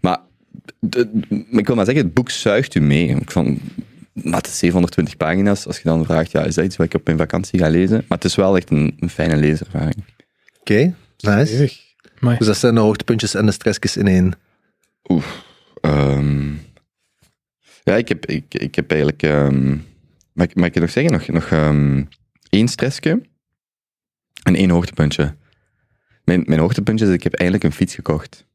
[0.00, 0.18] Maar
[0.80, 1.08] de-
[1.50, 3.08] ik wil maar zeggen, het boek zuigt u mee.
[3.08, 3.58] Ik vond,
[4.12, 5.66] maar het is 720 pagina's.
[5.66, 7.96] Als je dan vraagt, ja, is dat iets wat ik op mijn vakantie ga lezen?
[8.08, 10.04] Maar het is wel echt een, een fijne leeservaring.
[10.60, 11.70] Oké, nice.
[12.20, 14.32] Maar Dus dat zijn de hoogtepuntjes en de stressjes in één.
[15.08, 15.44] Oef.
[15.80, 16.46] ehm,
[17.88, 19.22] ja, ik heb, ik, ik heb eigenlijk...
[19.22, 19.76] ehm
[20.32, 21.12] mag, ik- mag ik je nog zeggen?
[21.12, 22.04] Nog, nog ehm,
[22.50, 23.20] één stressje
[24.42, 25.34] en één hoogtepuntje.
[26.24, 28.46] Mijn, mijn hoogtepuntje is, ik heb eigenlijk een fiets gekocht.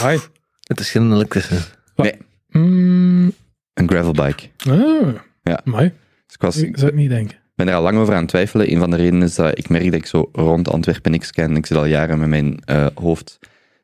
[0.00, 0.18] Amai.
[0.62, 1.56] Het is geen elektrische.
[1.96, 2.14] Nee,
[2.48, 3.32] Mm,
[3.74, 4.48] een gravelbike.
[4.68, 5.60] ah, Ja.
[5.64, 5.88] amai.
[6.26, 7.36] Dus ik was, zou het niet denken.
[7.54, 8.72] ben er al lang over aan het twijfelen.
[8.72, 11.56] Een van de redenen is dat ik merk dat ik zo rond Antwerpen niks ken.
[11.56, 13.38] Ik zit al jaren met mijn eh, hoofd,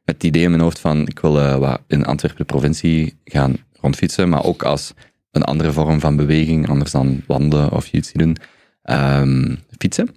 [0.04, 3.18] met het idee in mijn hoofd van ik wil eh, wat in Antwerpen de provincie
[3.24, 4.92] gaan rondfietsen, maar ook als
[5.30, 8.36] een andere vorm van beweging, anders dan wandelen of iets doen,
[8.82, 10.08] ehm, fietsen.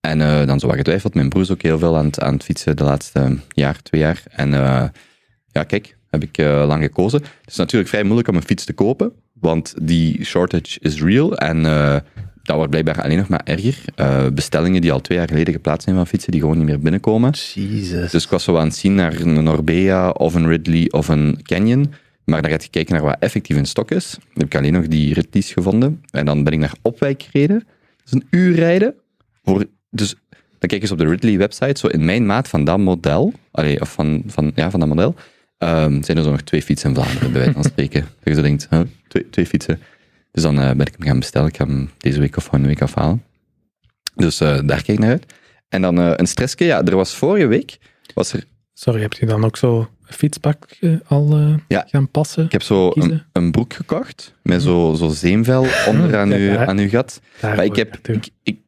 [0.00, 1.14] En eh, dan zo wat getwijfeld.
[1.14, 4.00] Mijn broer is ook heel veel aan het, aan het fietsen de laatste jaar, twee
[4.00, 4.22] jaar.
[4.30, 4.84] En eh,
[5.46, 7.20] ja, kijk, heb ik eh, lang gekozen.
[7.20, 11.36] Het is natuurlijk vrij moeilijk om een fiets te kopen, want die shortage is real.
[11.36, 11.62] En
[12.42, 13.84] dat wordt blijkbaar alleen nog maar erger.
[14.34, 17.30] Bestellingen die al twee jaar geleden geplaatst zijn van fietsen, die gewoon niet meer binnenkomen.
[17.54, 18.10] Jezus.
[18.10, 21.38] Dus ik was zo aan het zien naar een Orbea of een Ridley of een
[21.42, 21.92] Canyon.
[22.30, 24.10] Maar dan gaat je kijken naar wat effectief in stok is.
[24.10, 26.02] Dan heb ik alleen nog die Ridleys gevonden.
[26.10, 27.58] En dan ben ik naar Opwijk gereden.
[27.96, 28.94] Dat is een uur rijden.
[29.90, 30.14] Dus
[30.58, 31.78] dan kijk eens op de Ridley website.
[31.78, 35.14] Zo in mijn maat van dat model, allee, of van, van, ja, van dat model,
[35.58, 38.00] ehm, zijn er zo nog twee fietsen in Vlaanderen, bij wijze van spreken.
[38.22, 38.68] Dat je zo denkt,
[39.08, 39.80] twee, twee fietsen.
[40.32, 41.48] Dus dan eh, ben ik hem gaan bestellen.
[41.48, 43.22] Ik ga hem deze week of volgende week afhalen.
[44.14, 45.34] Dus eh, daar kijk ik naar uit.
[45.68, 46.64] En dan eh, een stressje.
[46.64, 47.78] Ja, er was vorige week,
[48.14, 48.44] was er
[48.80, 51.84] Sorry, heb je dan ook zo een fietspak eh, al eh, Ja.
[51.88, 52.44] gaan passen?
[52.44, 52.92] Ik heb zo
[53.32, 57.20] een, broek gekocht, met zo, zo zeemvel onder aan, uw, daar- aan uw gat.
[57.42, 58.58] Maar ik, heb, ik, ik,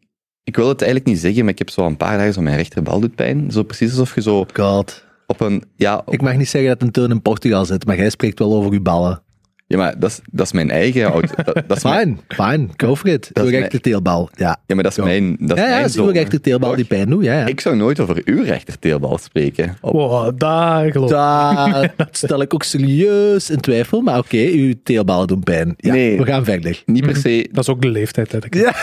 [0.45, 2.57] ik wil het eigenlijk niet zeggen, maar ik heb zo een paar dagen zo mijn
[2.57, 3.51] rechterbal doet pijn.
[3.51, 5.05] Zo precies alsof je zo God.
[5.27, 5.63] op een...
[5.77, 8.39] Ja, op- Ik mag niet zeggen dat een turn in Portugal zit, maar jij spreekt
[8.39, 9.23] wel over uw ballen.
[9.67, 11.03] Ja maar dat is, dat is mijn eigen...
[11.03, 13.31] auto- Dat, dat is mijn, Fine, fine, go for it.
[13.33, 14.57] Dat Uw is rechter teelbal, ja.
[14.67, 15.37] ja, maar dat is mijn...
[15.41, 16.19] Dat is Ja, ja, mijn dat is uw zone.
[16.19, 17.47] rechter teelbal die pijn doet, ja, ja.
[17.47, 19.77] Ik zou nooit over uw rechterteelbal spreken.
[19.81, 21.17] Op- Wow, daar geloof ik.
[21.17, 25.75] Daar stel ik ook serieus in twijfel, maar oké, uw teelballen doen pijn.
[25.77, 26.19] Ja, Nee.
[26.19, 26.83] we gaan verder.
[26.87, 27.49] Niet per se...
[27.53, 28.31] Dat is ook de leeftijd.
[28.31, 28.55] Dat ik...
[28.55, 28.75] Ja,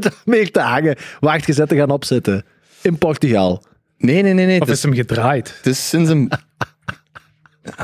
[0.00, 0.96] er meer te hangen.
[1.20, 2.44] Wacht, gezet te gaan opzetten.
[2.82, 3.62] In Portugal.
[3.98, 4.46] Nee, nee, nee.
[4.46, 4.54] nee.
[4.60, 5.54] Of Het is is, hem gedraaid?
[5.56, 6.30] het is sinds een...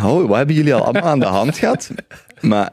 [0.05, 1.91] Oh, wat hebben jullie al allemaal aan de hand gehad?
[2.41, 2.73] Maar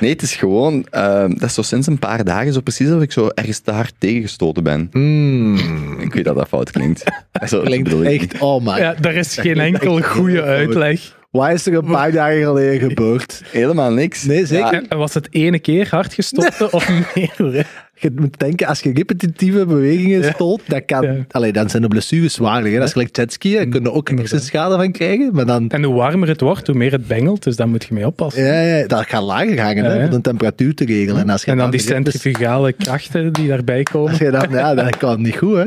[0.00, 0.86] nee, het is gewoon...
[0.90, 3.70] ehm, dat is zo sinds een paar dagen zo precies alsof ik zo ergens te
[3.70, 4.88] hard tegengestoten ben.
[4.92, 7.04] Hmm, Ik weet dat dat fout klinkt.
[7.46, 8.78] Zo klinkt echt, oh my.
[8.78, 11.14] Ja, daar is geen enkel goede uitleg.
[11.30, 13.42] Wat is er een paar dagen geleden gebeurd?
[13.50, 14.22] Helemaal niks.
[14.24, 14.72] Nee, zeker.
[14.74, 17.66] Ja, En was het ene keer hard gestoten of meer?
[17.98, 21.14] Je moet denken, als je repetitieve bewegingen stoot, dat kan, Ja.
[21.30, 22.70] allee, dan zijn de blessures zwaarder.
[22.72, 22.76] hè.
[22.78, 25.30] Dat is gelijk jetski, daar kun je ook schade van krijgen.
[25.34, 27.42] Maar dan, En hoe warmer het wordt, hoe meer het bengelt.
[27.42, 28.44] Dus daar moet je mee oppassen.
[28.44, 30.04] ja, ja, dat gaat lager hangen, hè, Ja, ja.
[30.04, 31.20] om de temperatuur te regelen.
[31.22, 34.10] En, als je En dan die centrifugale krachten die daarbij komen.
[34.10, 35.64] Als je dan, ja, dat kan niet goed, hè.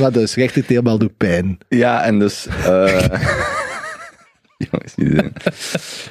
[0.00, 1.58] Maar dus, rechter teelbal doet pijn.
[1.68, 2.46] ja, en dus...
[2.66, 3.04] eh,
[4.70, 5.32] Jongens, die zijn-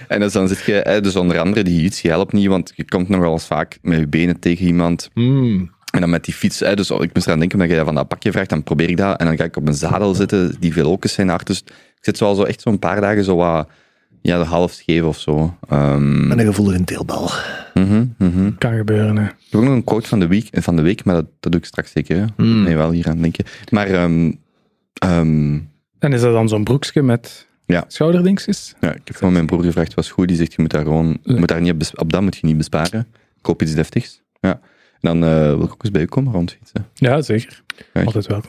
[0.07, 3.09] En dus dan zit je, hè, dus onder andere die UCL opnieuw, want je komt
[3.09, 5.09] nogal eens vaak met je benen tegen iemand.
[5.13, 5.71] Hmm.
[5.93, 8.07] En dan met die fiets, hè, dus ik moest eraan denken, omdat je van dat
[8.07, 9.19] pakje vraagt, dan probeer ik dat.
[9.19, 11.47] En dan ga ik op een zadel zitten, die veel ook zijn hard.
[11.47, 13.69] Dus ik zit zo al zo echt zo'n paar dagen zo wat,
[14.21, 15.57] ja, half scheef of zo.
[15.69, 17.29] Ehm, En een gevoelige teelbal.
[17.73, 18.51] mhm, mhm.
[18.57, 19.23] Kan gebeuren, hè.
[19.23, 21.51] Ik heb ook nog een quote van de week, van de week maar dat, dat
[21.51, 22.17] doe ik straks zeker.
[22.17, 22.25] Hè.
[22.35, 22.63] Hmm.
[22.63, 23.45] Nee, wel hier aan denken.
[23.69, 24.31] Maar ehm,
[24.93, 25.53] ehm,
[25.99, 27.83] En is dat dan zo'n broekje met Ja.
[27.87, 28.73] schouderdingsjes?
[28.79, 30.27] ja, ik heb gewoon mijn broer gevraagd, was goed.
[30.27, 32.57] Die zegt, je moet daar gewoon, je moet daar niet op, dat moet je niet
[32.57, 33.07] besparen.
[33.41, 34.21] Koop iets deftigs.
[34.39, 34.59] Ja.
[35.01, 36.87] En dan eh, wil ik ook eens bij u komen rondfietsen.
[36.93, 37.61] Ja, zeker.
[37.93, 38.05] Echt?
[38.05, 38.41] Altijd wel.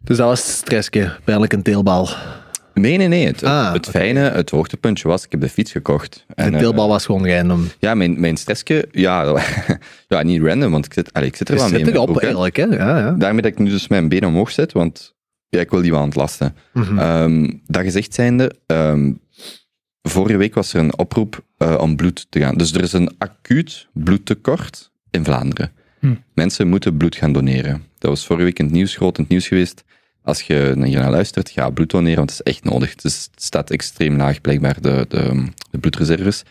[0.00, 2.08] Dus dat was het stressje, pijnlijk een teelbal.
[2.74, 3.26] Nee, nee, nee.
[3.26, 3.98] Het, Ah, het oké.
[3.98, 6.24] fijne, het hoogtepuntje was, ik heb de fiets gekocht.
[6.28, 7.68] De En, eh, teelbal was gewoon random.
[7.78, 9.40] ja, mijn, mijn stressje, ja,
[10.08, 12.18] ja, niet random, want ik zit, allee, ik zit er Je wel mee zit erop
[12.20, 12.64] eigenlijk, hè?
[12.64, 13.10] Ja, ja.
[13.12, 15.14] Daarmee dat ik nu dus mijn benen omhoog zet, want
[15.48, 16.54] ja, ik wil die wel ontlasten.
[16.72, 16.98] Mhm.
[16.98, 19.12] Ehm, dat gezegd zijnde, ehm,
[20.02, 22.54] vorige week was er een oproep eh, om bloed te gaan.
[22.56, 25.72] Dus er is een acuut bloedtekort in Vlaanderen.
[26.00, 26.14] Hm.
[26.34, 27.84] Mensen moeten bloed gaan doneren.
[27.98, 29.84] Dat was vorige week in het nieuws, groot in het nieuws geweest.
[30.22, 32.90] Als je naar luistert, ga bloed doneren, want het is echt nodig.
[32.90, 36.42] Het, is- het staat extreem laag, blijkbaar, de, de, de bloedreserves.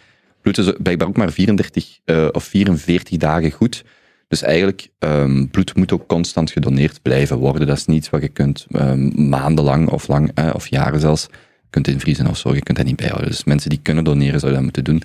[0.41, 3.84] Bloed is blijkbaar ook maar 34 eh, of 44 dagen goed.
[4.28, 7.68] Dus eigenlijk, ehm, bloed moet ook constant gedoneerd blijven worden.
[7.68, 11.28] Dat is niet wat je kunt ehm, maandenlang of lang, eh, of jaren zelfs,
[11.70, 12.54] kunt invriezen of zo.
[12.54, 13.30] Je kunt dat niet bijhouden.
[13.30, 15.02] Dus mensen die kunnen doneren, zouden dat moeten doen.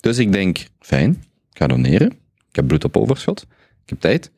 [0.00, 1.10] Dus ik denk, fijn,
[1.50, 2.10] ik ga doneren.
[2.48, 3.46] Ik heb bloed op overschot.
[3.82, 4.30] Ik heb tijd.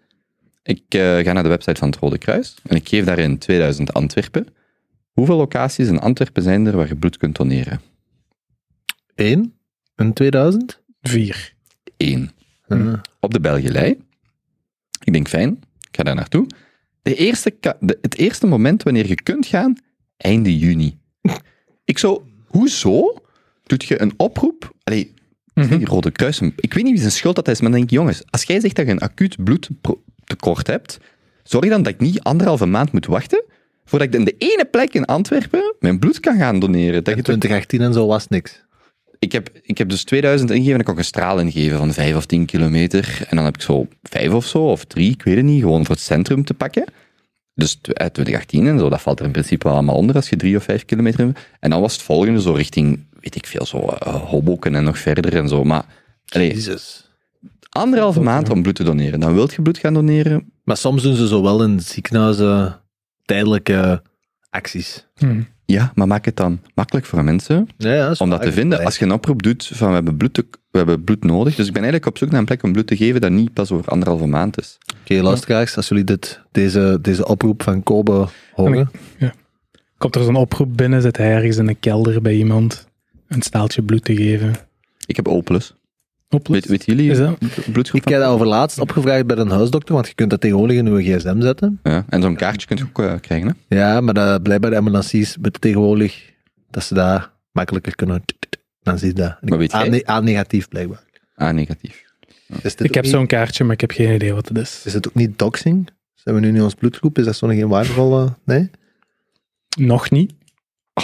[0.62, 3.92] Ik eh, ga naar de website van het Rode Kruis en ik geef daarin 2000
[3.94, 4.46] Antwerpen.
[5.12, 7.80] Hoeveel locaties in Antwerpen zijn er waar je bloed kunt doneren?
[9.14, 9.54] Eén?
[9.96, 10.80] In 2000?
[11.02, 11.54] Vier.
[11.96, 12.30] Eén.
[12.68, 12.92] Ah.
[13.20, 13.98] op de Belgelei.
[15.04, 16.46] Ik denk, fijn, ik ga daar naartoe.
[17.02, 19.76] De eerste de- het eerste moment wanneer je kunt gaan,
[20.16, 20.98] einde juni.
[21.84, 23.14] Ik zo, hoezo
[23.62, 24.74] doet je een oproep?
[24.84, 25.14] Allee,
[25.54, 25.76] Mhm.
[25.78, 27.96] die Rode Kruis, ik weet niet wie zijn schuld dat is, maar dan denk ik,
[27.98, 30.98] jongens, als jij zegt dat je een acuut bloedtekort hebt,
[31.42, 33.44] zorg dan dat ik niet anderhalve maand moet wachten
[33.84, 37.04] voordat ik in de ene plek in Antwerpen mijn bloed kan gaan doneren.
[37.04, 38.62] Dat In je toch 2018 en zo was niks.
[39.22, 42.16] Ik heb, ik heb dus 2000 ingegeven en ik kon een straal ingeven van 5
[42.16, 43.26] of 10 kilometer.
[43.28, 45.84] En dan heb ik zo 5 of zo, of 3, ik weet het niet, gewoon
[45.86, 46.84] voor het centrum te pakken.
[47.54, 50.36] Dus eh, 2018 en zo, dat valt er in principe wel allemaal onder als je
[50.36, 51.38] 3 of 5 kilometer hebt.
[51.60, 54.98] En dan was het volgende zo richting, weet ik veel, zo uh, Hoboken en nog
[54.98, 55.64] verder en zo.
[55.64, 55.84] Maar
[56.24, 57.10] Jezus.
[57.68, 59.20] anderhalve maand om bloed te doneren.
[59.20, 60.52] Dan wilt je bloed gaan doneren.
[60.64, 62.80] Maar soms doen ze zo wel in ziekenhuizen
[63.24, 64.02] tijdelijke
[64.52, 65.06] acties.
[65.16, 65.40] Hm.
[65.66, 68.84] Ja, maar maak het dan makkelijk voor mensen Ja, ja, om dat te vinden.
[68.84, 71.54] Als je een oproep doet van we hebben bloed, te- we hebben bloed nodig.
[71.54, 73.52] Dus ik ben eigenlijk op zoek naar een plek om bloed te geven dat niet
[73.52, 74.78] pas over anderhalve maand is.
[75.02, 78.90] Oké, luisteraars, als jullie dit, deze, deze oproep van Kobe horen.
[79.98, 82.88] Komt er zo'n oproep binnen, zit hij ergens in een kelder bij iemand
[83.28, 84.54] een staaltje bloed te geven.
[85.06, 85.42] Ik heb O+.
[86.42, 87.38] Weet, jullie Is dat?
[87.72, 88.00] bloedgroep?
[88.02, 90.86] Ik heb dat over laatst opgevraagd bij een huisdokter, want je kunt dat tegenwoordig in
[91.02, 91.80] je gsm zetten.
[91.82, 93.56] Ja, en zo'n kaartje kun je ook eh, krijgen.
[93.68, 93.76] Hè?
[93.76, 96.30] Ja, maar dat, blijkbaar de ambulances met tegenwoordig,
[96.70, 98.22] dat ze daar makkelijker kunnen...
[98.82, 99.36] Dan zie je dat.
[99.42, 99.80] Maar weet jij?
[99.80, 101.02] A, ne- A negatief blijkbaar.
[101.34, 102.02] Ah, negatief.
[102.78, 104.82] Ik heb niet- zo'n kaartje, maar ik heb geen idee wat het is.
[104.84, 105.88] Is het ook niet doxing?
[106.14, 107.18] Zijn we nu in ons bloedgroep?
[107.18, 108.36] Is dat zo nog geen waardevolle...
[108.44, 108.70] Nee?
[109.78, 110.32] Nog niet.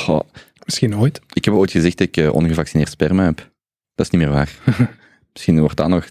[0.07, 0.21] Oh,
[0.64, 1.21] Misschien ooit.
[1.33, 3.37] ik heb ooit gezegd dat ik eh, ongevaccineerd sperma heb.
[3.95, 4.51] Dat is niet meer waar.
[5.38, 6.09] Misschien wordt dat nog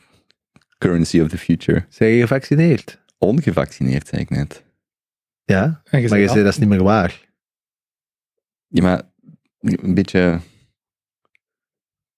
[0.77, 1.85] currency of the future.
[1.89, 2.99] Zijn je gevaccineerd?
[3.17, 4.63] Ongevaccineerd, zei ik net.
[5.43, 7.21] Ja, En je maar je zei dat is niet meer waar.
[8.67, 9.01] Ja, maar
[9.59, 10.39] een beetje...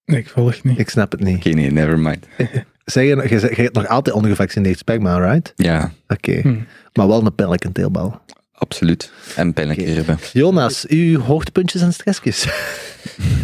[0.04, 0.78] Oké, ik volg niet.
[0.78, 1.44] Ik snap het niet.
[1.44, 2.26] nee, never mind.
[2.84, 5.52] Zeg je, je, hebt nog altijd ongevaccineerd sperma, right?
[5.56, 6.40] Ja, Oké.
[6.40, 6.60] Hm.
[6.92, 8.20] Maar wel een teelbal.
[8.52, 9.12] absoluut.
[9.36, 9.92] En pijnlijke Oké.
[9.92, 10.18] ribben.
[10.32, 12.46] Jonas, uw hoogtepuntjes en stressjes.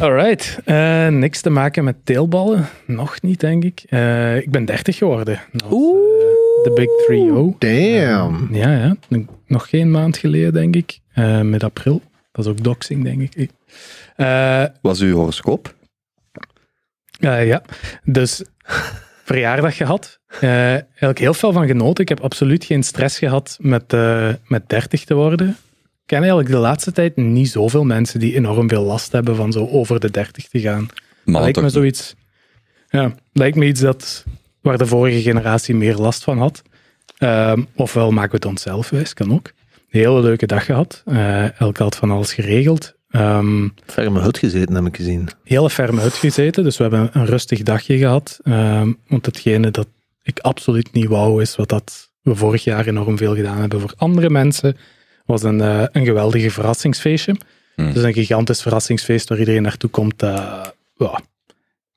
[0.01, 0.59] Alright.
[0.65, 2.67] Eh, niks te maken met teelballen.
[2.87, 3.83] Nog niet, denk ik.
[3.89, 5.35] Eh, ik ben 30 geworden.
[5.35, 5.69] Eh,
[6.63, 7.57] De Big 3-0.
[7.59, 8.49] Damn.
[8.55, 8.97] Ja, ja.
[9.47, 10.99] Nog geen maand geleden, denk ik.
[11.13, 12.03] Eh met april.
[12.33, 13.51] Dat is ook doxing, denk ik.
[14.17, 15.75] Eh, Was uw horoscoop?
[17.19, 17.63] Ja,
[18.05, 18.43] dus
[19.25, 20.19] verjaardag gehad.
[20.41, 22.03] Eh eigenlijk heel veel van genoten.
[22.03, 25.57] Ik heb absoluut geen stress gehad met, eh, met 30 te worden.
[26.07, 29.53] Ik ken eigenlijk de laatste tijd niet zoveel mensen die enorm veel last hebben van
[29.53, 30.89] zo over de 30 te gaan.
[31.25, 32.15] Lijkt me zoiets.
[32.89, 34.25] Ja, lijkt me iets dat,
[34.61, 36.63] waar de vorige generatie meer last van had.
[37.19, 39.53] Ehm, ofwel maken we het onszelf wijs, kan ook.
[39.91, 41.03] Een hele leuke dag gehad.
[41.05, 42.95] Eh elk had van alles geregeld.
[43.09, 45.29] Ehm, Ferme hut gezeten, heb ik gezien.
[45.45, 46.65] hele ferm uitgezeten.
[46.65, 48.39] Dus we hebben een rustig dagje gehad.
[48.43, 49.89] Ehm, want hetgene dat
[50.23, 53.93] ik absoluut niet wou, is wat dat we vorig jaar enorm veel gedaan hebben voor
[53.97, 54.77] andere mensen,
[55.27, 57.37] was een, eh, een geweldige verrassingsfeestje.
[57.75, 57.93] Hmm.
[57.93, 60.15] Dus een gigantisch verrassingsfeest waar iedereen naartoe komt.
[60.23, 60.73] ja,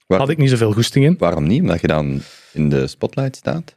[0.08, 1.15] Waar- had ik niet zoveel goesting in.
[1.18, 1.62] Waarom niet?
[1.62, 2.22] Omdat je dan
[2.54, 3.76] in de spotlight staat?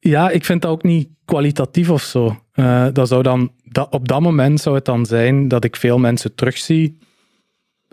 [0.00, 2.42] Ja, ik vind dat ook niet kwalitatief of zo.
[2.52, 5.98] Eh, dat zou dan, dat, op dat moment zou het dan zijn dat ik veel
[5.98, 6.98] mensen terugzie.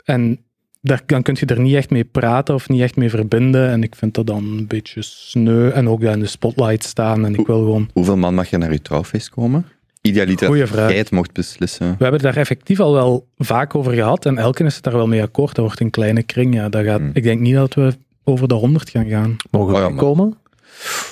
[0.03, 0.39] En
[0.81, 3.69] daar, dan kun je er niet echt mee praten of niet echt mee verbinden.
[3.69, 5.69] En ik vind dat dan een beetje sneu.
[5.69, 7.25] En ook daar in de spotlight staan.
[7.25, 7.89] En ik wil gewoon...
[7.93, 9.65] Hoeveel man mag je naar je trouwfeest komen?
[10.07, 10.89] Idealiter Goeie als vraag.
[10.89, 11.85] jij het mocht beslissen.
[11.87, 14.25] We hebben het daar effectief al wel vaak over gehad.
[14.25, 15.55] En elke is het daar wel mee akkoord.
[15.55, 16.53] Dat wordt een kleine kring.
[16.53, 17.09] Ja, dat gaat, Hmm.
[17.13, 19.35] Ik denk niet dat we over de 100 gaan gaan.
[19.51, 20.37] Mogen Oh we ja, maar- komen?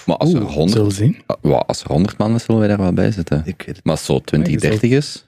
[0.06, 1.18] Maar als er Oeh, 100, zullen we zien.
[1.42, 3.42] ja, als er 100 man is, zullen wij daar wel bij zitten.
[3.46, 5.28] Ik weet het, Maar als het zo 20, Ja, je 30 is,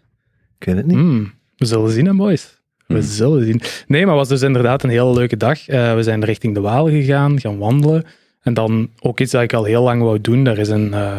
[0.59, 0.95] ik weet het niet.
[0.95, 2.57] Hmm, we zullen zien, hè, boys.
[2.87, 3.03] We Hmm.
[3.03, 3.61] zullen zien.
[3.87, 5.67] Nee, maar het was dus inderdaad een hele leuke dag.
[5.67, 8.03] Eh, we zijn richting de Waal gegaan, gaan wandelen.
[8.41, 10.45] En dan ook iets dat ik al heel lang wou doen.
[10.47, 11.17] Er is een, eh,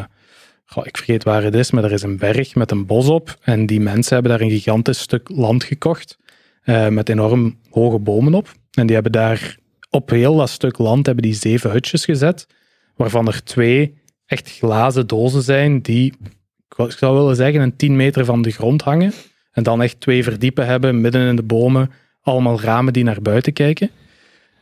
[0.83, 3.37] ik vergeet waar het is, maar er is een berg met een bos op.
[3.43, 6.19] En die mensen hebben daar een gigantisch stuk land gekocht.
[6.63, 8.53] eh, met enorm hoge bomen op.
[8.73, 9.57] En die hebben daar
[9.91, 12.47] op heel dat stuk land hebben die zeven hutjes gezet.
[12.97, 13.95] Waarvan er twee
[14.27, 16.13] echt glazen dozen zijn die,
[16.77, 19.13] ik zou willen zeggen, een 10 meter van de grond hangen.
[19.53, 21.91] En dan echt twee verdiepen hebben, midden in de bomen.
[22.23, 23.91] Allemaal ramen die naar buiten kijken.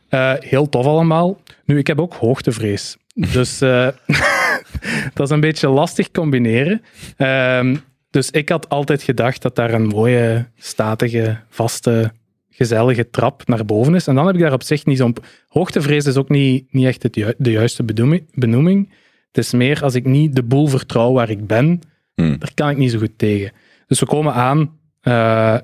[0.09, 1.41] Eh, heel tof allemaal.
[1.65, 2.97] Nu, ik heb ook hoogtevrees.
[3.13, 3.87] Dus eh,
[5.13, 6.81] dat is een beetje lastig combineren.
[7.17, 7.75] Ehm,
[8.09, 12.11] dus ik had altijd gedacht dat daar een mooie, statige, vaste,
[12.49, 14.07] gezellige trap naar boven is.
[14.07, 15.15] En dan heb ik daar op zich niet zo'n...
[15.47, 18.93] Hoogtevrees is ook niet, niet echt het ju- de juiste benoeming- benoeming.
[19.31, 21.81] Het is meer als ik niet de boel vertrouw waar ik ben,
[22.15, 22.35] Hmm.
[22.39, 23.51] daar kan ik niet zo goed tegen.
[23.87, 24.77] Dus we komen aan.
[25.03, 25.13] Eh,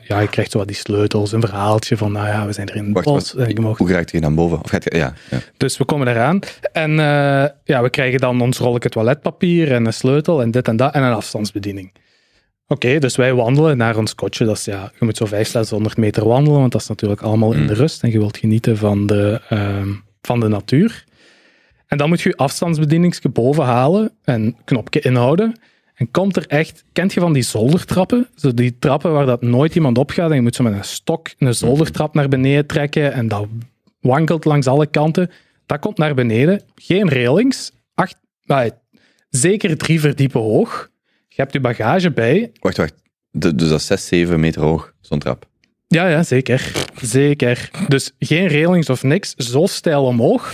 [0.07, 2.75] ja, je krijgt zo wat die sleutels, een verhaaltje van, nou ja, we zijn er
[2.75, 3.35] in het bos.
[3.35, 4.59] en je mag- hoe raakt je naar boven?
[4.63, 5.37] Of gaat je, ja, ja.
[5.57, 6.39] Dus we komen eraan.
[6.71, 10.75] En eh, ja, we krijgen dan ons rolletje toiletpapier en een sleutel en dit en
[10.75, 11.93] dat en een afstandsbediening.
[12.67, 14.45] Oké, dus wij wandelen naar ons kotje.
[14.45, 17.51] Dat is, ja, je moet zo 5, 600 meter wandelen, want dat is natuurlijk allemaal
[17.53, 19.89] in de rust en je wilt genieten van de, ehm,
[20.21, 21.03] van de natuur.
[21.87, 25.59] En dan moet je je afstandsbedieningsje boven halen en knopje inhouden.
[25.99, 28.27] En komt er echt, kent je van die zoldertrappen?
[28.35, 30.83] Zo die trappen waar dat nooit iemand op gaat en je moet zo met een
[30.83, 33.47] stok een zoldertrap naar beneden trekken en dat
[34.01, 35.31] wankelt langs alle kanten.
[35.65, 36.61] Dat komt naar beneden.
[36.75, 37.71] Geen railings.
[37.95, 38.71] Acht, nee,
[39.29, 40.89] zeker drie verdiepen hoog.
[41.27, 42.51] Je hebt je bagage bij.
[42.59, 42.93] Wacht, wacht.
[43.31, 45.47] De- dus dat is 6, 7 meter hoog, zo'n trap.
[45.87, 46.71] Ja, ja, zeker.
[47.01, 47.69] Zeker.
[47.87, 49.33] Dus geen railings of niks.
[49.35, 50.53] Zo stijl omhoog.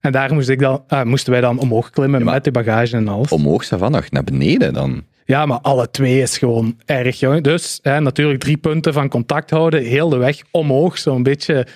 [0.00, 3.08] En daar moest ik dan, ah, moesten wij dan omhoog klimmen met de bagage en
[3.08, 3.30] alles.
[3.32, 5.04] Omhoog, Savannah, naar beneden dan.
[5.24, 7.42] Ja, maar alle twee is gewoon erg, jongen.
[7.42, 11.66] Dus hè, natuurlijk drie punten van contact houden, heel de weg omhoog, zo'n beetje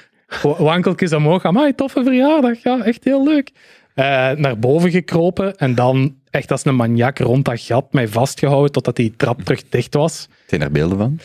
[0.43, 1.45] wa- wankeltjes omhoog.
[1.45, 3.51] Amai, toffe verjaardag, ja, echt heel leuk.
[3.95, 8.73] Eh, naar boven gekropen en dan echt als een maniak rond dat gat mij vastgehouden
[8.73, 10.29] totdat die trap terug dicht was.
[10.47, 11.19] Zijn er beelden van?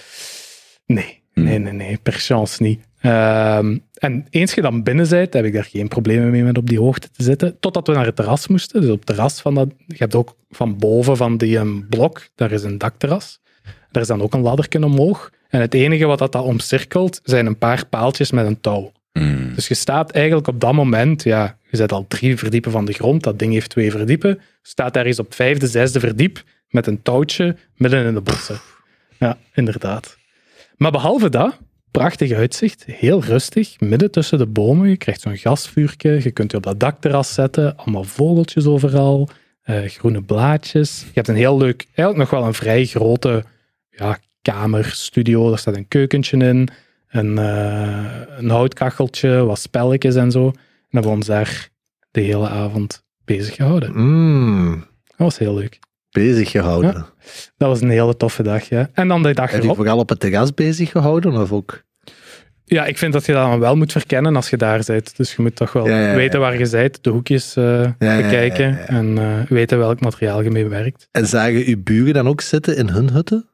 [0.86, 2.80] Nee, nee, nee, nee, per chance niet.
[3.02, 6.70] Ehm, en eens je dan binnen bent, heb ik daar geen problemen mee met op
[6.70, 7.60] die hoogte te zitten.
[7.60, 8.82] Totdat we naar het terras moesten.
[8.82, 9.70] Dus op het terras van dat...
[9.88, 13.40] Je hebt ook van boven van die een blok, daar is een dakterras.
[13.92, 15.32] Daar is dan ook een ladderken omhoog.
[15.50, 18.92] En het enige wat dat, dat omcirkelt, zijn een paar paaltjes met een touw.
[19.12, 19.54] Hmm.
[19.56, 22.94] Dus je staat eigenlijk op dat moment, ja, je zit al drie verdiepen van de
[22.94, 26.88] grond, dat ding heeft twee verdiepen, je staat daar eens op vijfde, zesde verdiep met
[26.88, 28.60] een touwtje midden in de bossen.
[29.18, 30.18] Ja, inderdaad.
[30.76, 31.58] Maar behalve dat,
[31.92, 34.90] prachtig uitzicht, heel rustig, midden tussen de bomen.
[34.90, 39.30] Je krijgt zo'n gasvuurtje, je kunt je op dat dakterras zetten, allemaal vogeltjes overal,
[39.62, 41.00] eh, groene blaadjes.
[41.00, 43.44] Je hebt een heel leuk, eigenlijk nog wel een vrij grote
[43.90, 46.70] ja, kamer, studio, daar staat een keukentje in,
[47.10, 50.48] een, eh, een houtkacheltje, wat spelletjes en zo.
[50.48, 50.54] En
[50.90, 51.70] hebben we ons daar
[52.12, 53.92] de hele avond bezig gehouden.
[53.94, 55.80] Mm, Dat was heel leuk.
[56.18, 57.06] Bezig gehouden.
[57.58, 58.90] Dat was een hele toffe dag, ja.
[58.94, 61.42] En dan de dag Heb je vooral op het terras bezig gehouden?
[61.42, 61.86] Of ook?
[62.64, 65.18] Ja, ik vind dat je dat wel moet verkennen als je daar bent.
[65.18, 66.16] Dus je moet toch wel Ja, ja, ja.
[66.16, 70.68] weten waar je bent, de hoekjes eh, bekijken en eh, weten welk materiaal je mee
[70.68, 71.08] werkt.
[71.12, 73.50] En zagen uw buren dan ook zitten in hun hutten?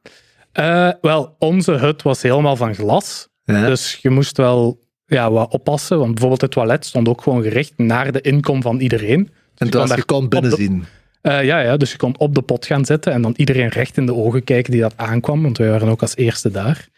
[0.52, 3.28] Eh, wel, onze hut was helemaal van glas.
[3.44, 5.98] Dus je moest wel ja, wat oppassen.
[5.98, 9.22] Want bijvoorbeeld het toilet stond ook gewoon gericht naar de inkom van iedereen.
[9.24, 10.30] Dus en je toen kon was je kon op
[11.24, 13.96] Eh, ja, ja, dus je kon op de pot gaan zitten en dan iedereen recht
[13.96, 16.88] in de ogen kijken die dat aankwam, want wij waren ook als eerste daar.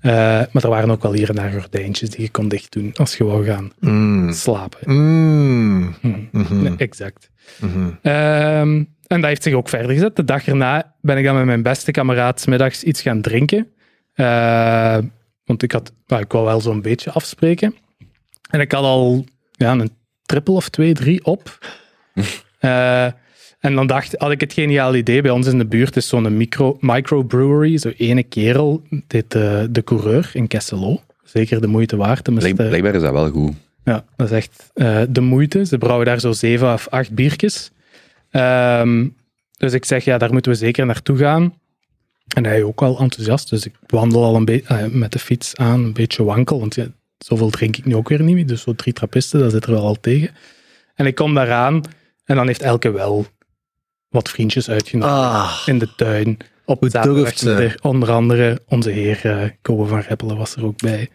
[0.00, 0.12] Eh,
[0.52, 3.16] maar er waren ook wel hier en daar gordijntjes die je kon dicht doen als
[3.16, 4.32] je wou gaan Mm.
[4.32, 4.94] slapen.
[4.94, 5.94] Mm.
[6.00, 6.12] Hm.
[6.32, 6.62] Mhm.
[6.62, 7.30] Nee, exact.
[7.60, 7.90] Mhm.
[8.02, 8.74] Ehm,
[9.06, 10.16] en dat heeft zich ook verder gezet.
[10.16, 13.68] De dag erna ben ik dan met mijn beste kameraad middags iets gaan drinken.
[14.14, 14.98] Eh,
[15.44, 17.74] want ik, had, nou, ik wou wel zo'n beetje afspreken.
[18.50, 19.90] En ik had al ja, een
[20.26, 21.58] triple of twee, drie op.
[22.60, 23.06] Eh,
[23.60, 25.22] en dan dacht, had ik het geniaal idee.
[25.22, 27.78] Bij ons in de buurt is zo'n micro, microbrewery.
[27.78, 31.00] Zo ene kerel, dit, eh, de coureur in Kesselo.
[31.24, 32.22] Zeker de moeite waard.
[32.22, 33.52] Blijk- Blijkbaar is dat wel goed.
[33.84, 35.64] ja, dat is echt eh, de moeite.
[35.66, 37.70] Ze brouwen daar zo zeven of acht biertjes.
[38.30, 39.06] Ehm,
[39.56, 41.54] dus ik zeg, ja, daar moeten we zeker naartoe gaan.
[42.34, 43.50] En hij ook wel enthousiast.
[43.50, 46.60] Dus ik wandel al een beetje met de fiets aan, een beetje wankel.
[46.60, 46.86] Want ja,
[47.18, 48.46] zoveel drink ik nu ook weer niet meer.
[48.46, 50.30] Dus zo drie trappisten, dat zit er wel al tegen.
[50.94, 51.82] En ik kom daaraan
[52.24, 53.26] en dan heeft Elke wel
[54.10, 56.36] wat vriendjes uitgenodigd Ah, in de tuin.
[56.64, 56.90] Op ze?
[56.90, 57.80] zaterdagmiddag.
[57.80, 61.08] Onder andere onze heer uh, Kobe van Reppelen was er ook bij.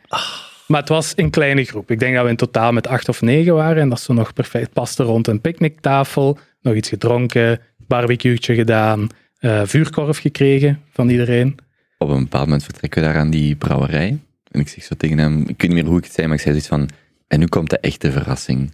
[0.68, 1.92] Maar het was een kleine groep.
[1.92, 3.82] Ik denk dat we in totaal met acht of negen waren.
[3.82, 6.38] En dat ze nog perfect paste rond een picknicktafel.
[6.62, 9.08] Nog iets gedronken, barbecueetje gedaan,
[9.40, 11.58] eh, vuurkorf gekregen van iedereen.
[11.98, 14.20] Op een bepaald moment vertrekken we daar aan die brouwerij.
[14.52, 16.36] En ik zeg zo tegen hem, ik weet niet meer hoe ik het zei, maar
[16.36, 16.90] ik zei zoiets van,
[17.28, 18.74] en nu komt de echte verrassing.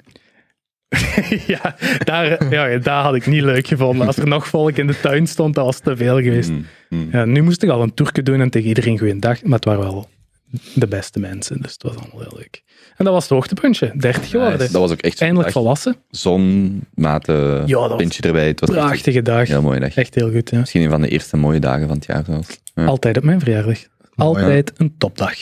[1.47, 4.07] ja, daar, ja, daar had ik niet leuk gevonden.
[4.07, 6.49] Als er nog volk in de tuin stond, dat was te veel geweest.
[6.49, 7.07] Mm, mm.
[7.11, 9.43] Ja, nu moest ik al een toerke doen en tegen iedereen goeiedag.
[9.43, 10.09] Maar het waren wel
[10.73, 12.63] de beste mensen, dus het was allemaal heel leuk.
[12.97, 14.57] En dat was het hoogtepuntje, 30 geworden.
[14.59, 15.57] Dat was ook echt Eindelijk dag.
[15.57, 15.95] volwassen.
[16.09, 18.47] Zon, mate, Ja, pintje erbij.
[18.47, 19.47] Het was echt een Prachtige dag.
[19.47, 19.95] heel mooie dag.
[19.95, 20.59] Echt heel goed, ja.
[20.59, 22.59] Misschien een van de eerste mooie dagen van het jaar zelfs.
[22.75, 22.85] Ja.
[22.85, 23.77] Altijd op mijn verjaardag.
[24.15, 25.33] Altijd een topdag.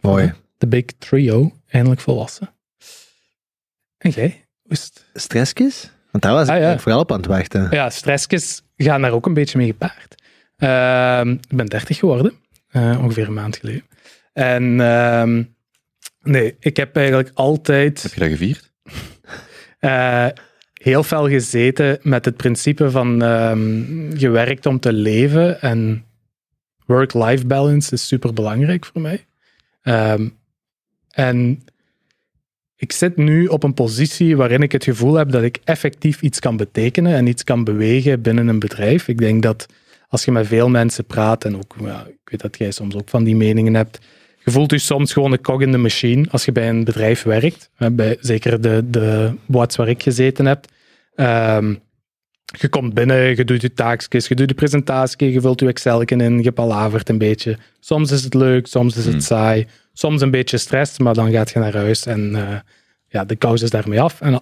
[0.00, 0.32] Mooi.
[0.58, 2.50] De Big Trio, eindelijk volwassen.
[4.02, 4.44] En jij?
[4.62, 5.04] Hoe is het?
[5.14, 5.90] Stressjes?
[6.10, 6.78] Want daar was ik Ah, ja.
[6.78, 7.68] vooral op aan het wachten.
[7.70, 10.14] Ja, stressjes gaan daar ook een beetje mee gepaard.
[10.56, 12.32] Ehm, ik ben 30 geworden,
[12.68, 13.82] eh, ongeveer een maand geleden.
[14.32, 15.42] En ehm,
[16.22, 18.72] nee, ik heb eigenlijk altijd Heb je dat gevierd?
[19.78, 20.26] eh,
[20.72, 26.04] heel fel gezeten met het principe van ehm gewerkt om te leven en
[26.86, 29.26] work-life balance is super belangrijk voor mij.
[29.82, 30.28] Ehm,
[31.10, 31.64] en
[32.82, 36.38] ik zit nu op een positie waarin ik het gevoel heb dat ik effectief iets
[36.38, 39.08] kan betekenen en iets kan bewegen binnen een bedrijf.
[39.08, 39.66] Ik denk dat
[40.08, 43.08] als je met veel mensen praat, en ook, ja, ik weet dat jij soms ook
[43.08, 43.98] van die meningen hebt,
[44.44, 47.22] je voelt je soms gewoon een cog in de machine als je bij een bedrijf
[47.22, 47.70] werkt.
[47.92, 50.64] Bij, zeker de, de waar ik gezeten heb.
[51.14, 51.74] Ehm,
[52.60, 56.00] je komt binnen, je doet je taakjes, je doet de presentatie, je vult je Excel
[56.02, 57.58] in, je palavert een beetje.
[57.80, 59.22] Soms is het leuk, soms is het Hmm.
[59.22, 62.56] saai, soms een beetje stress, maar dan gaat je naar huis en eh,
[63.08, 64.20] ja, de kous is daarmee af.
[64.20, 64.40] En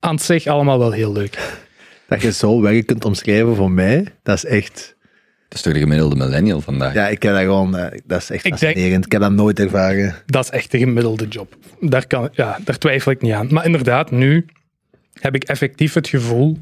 [0.00, 1.56] aan zich allemaal wel heel leuk.
[2.08, 4.96] Dat je zo werk kunt omschrijven voor mij, dat is echt...
[5.48, 6.94] Dat is toch de gemiddelde millennial vandaag?
[6.94, 7.76] Ja, ik heb dat gewoon...
[7.76, 9.04] eh, Dat is echt Ik denk- fascinerend.
[9.04, 10.14] Ik heb dat nooit ervaren.
[10.26, 11.56] Dat is echt de gemiddelde job.
[11.80, 13.46] Daar, kan, ja, daar twijfel ik niet aan.
[13.50, 14.46] Maar inderdaad, nu
[15.20, 16.58] heb ik effectief het gevoel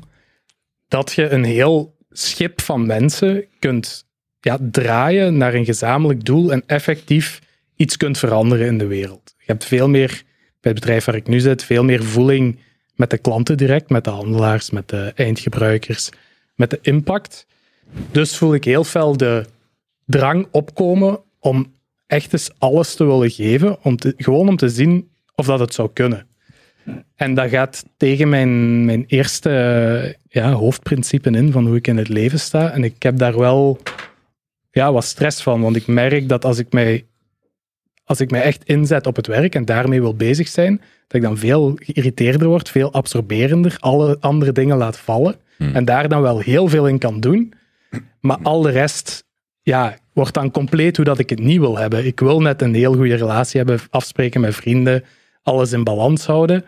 [0.89, 4.07] dat je een heel schip van mensen kunt
[4.41, 7.41] ja, draaien naar een gezamenlijk doel en effectief
[7.76, 9.34] iets kunt veranderen in de wereld.
[9.39, 10.22] Je hebt veel meer,
[10.61, 12.59] bij het bedrijf waar ik nu zit, veel meer voeling
[12.95, 16.11] met de klanten direct, met de handelaars, met de eindgebruikers,
[16.55, 17.47] met de impact.
[18.11, 19.45] Dus voel ik heel fel de
[20.05, 21.74] drang opkomen om
[22.07, 25.91] echt eens alles te willen geven, om gewoon om te zien of dat het zou
[25.93, 26.26] kunnen.
[27.14, 32.09] En dat gaat tegen mijn, mijn eerste ja, hoofdprincipe in van hoe ik in het
[32.09, 32.70] leven sta.
[32.70, 33.78] En ik heb daar wel
[34.70, 37.07] ja, wat stress van, want ik merk dat als ik mij,
[38.05, 41.22] als ik mij echt inzet op het werk en daarmee wil bezig zijn, dat ik
[41.22, 46.39] dan veel geïrriteerder word, veel absorberender, alle andere dingen laat vallen en daar dan wel
[46.39, 47.53] heel veel in kan doen.
[48.20, 49.24] Maar al de rest
[49.62, 52.07] ja, wordt dan compleet hoe dat ik het niet wil hebben.
[52.07, 55.05] Ik wil net een heel goede relatie hebben, afspreken met vrienden,
[55.43, 56.64] alles in balans houden.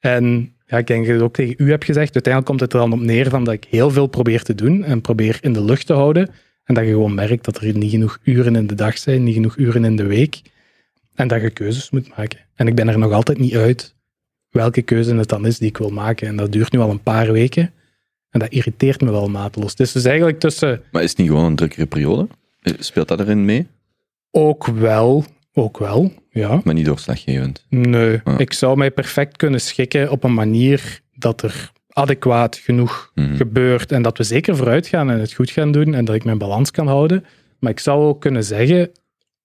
[0.00, 2.72] En ja, ik denk dat ik het ook tegen u heb gezegd, uiteindelijk komt het
[2.72, 5.52] er dan op neer van dat ik heel veel probeer te doen en probeer in
[5.52, 6.30] de lucht te houden.
[6.64, 9.34] En dat je gewoon merkt dat er niet genoeg uren in de dag zijn, niet
[9.34, 10.40] genoeg uren in de week.
[11.14, 12.38] En dat je keuzes moet maken.
[12.54, 13.94] En ik ben er nog altijd niet uit
[14.50, 16.28] welke keuze het dan is die ik wil maken.
[16.28, 17.72] En dat duurt nu al een paar weken.
[18.30, 19.70] En dat irriteert me wel mateloos.
[19.70, 22.28] Het is dus eigenlijk tussen Maar is het niet gewoon een drukkere periode?
[22.78, 23.66] Speelt dat erin mee?
[24.30, 26.60] ook wel, ook wel, ja.
[26.64, 27.64] Maar niet doorslaggevend.
[27.68, 28.38] Nee, Ja.
[28.38, 33.36] ik zou mij perfect kunnen schikken op een manier dat er adequaat genoeg Mhm.
[33.36, 36.24] gebeurt en dat we zeker vooruit gaan en het goed gaan doen en dat ik
[36.24, 37.24] mijn balans kan houden.
[37.58, 38.90] Maar ik zou ook kunnen zeggen,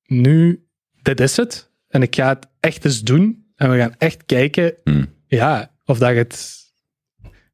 [0.06, 0.66] nu,
[1.02, 4.74] dit is het en ik ga het echt eens doen en we gaan echt kijken
[4.84, 5.06] Mhm.
[5.28, 6.64] ja, of dat je het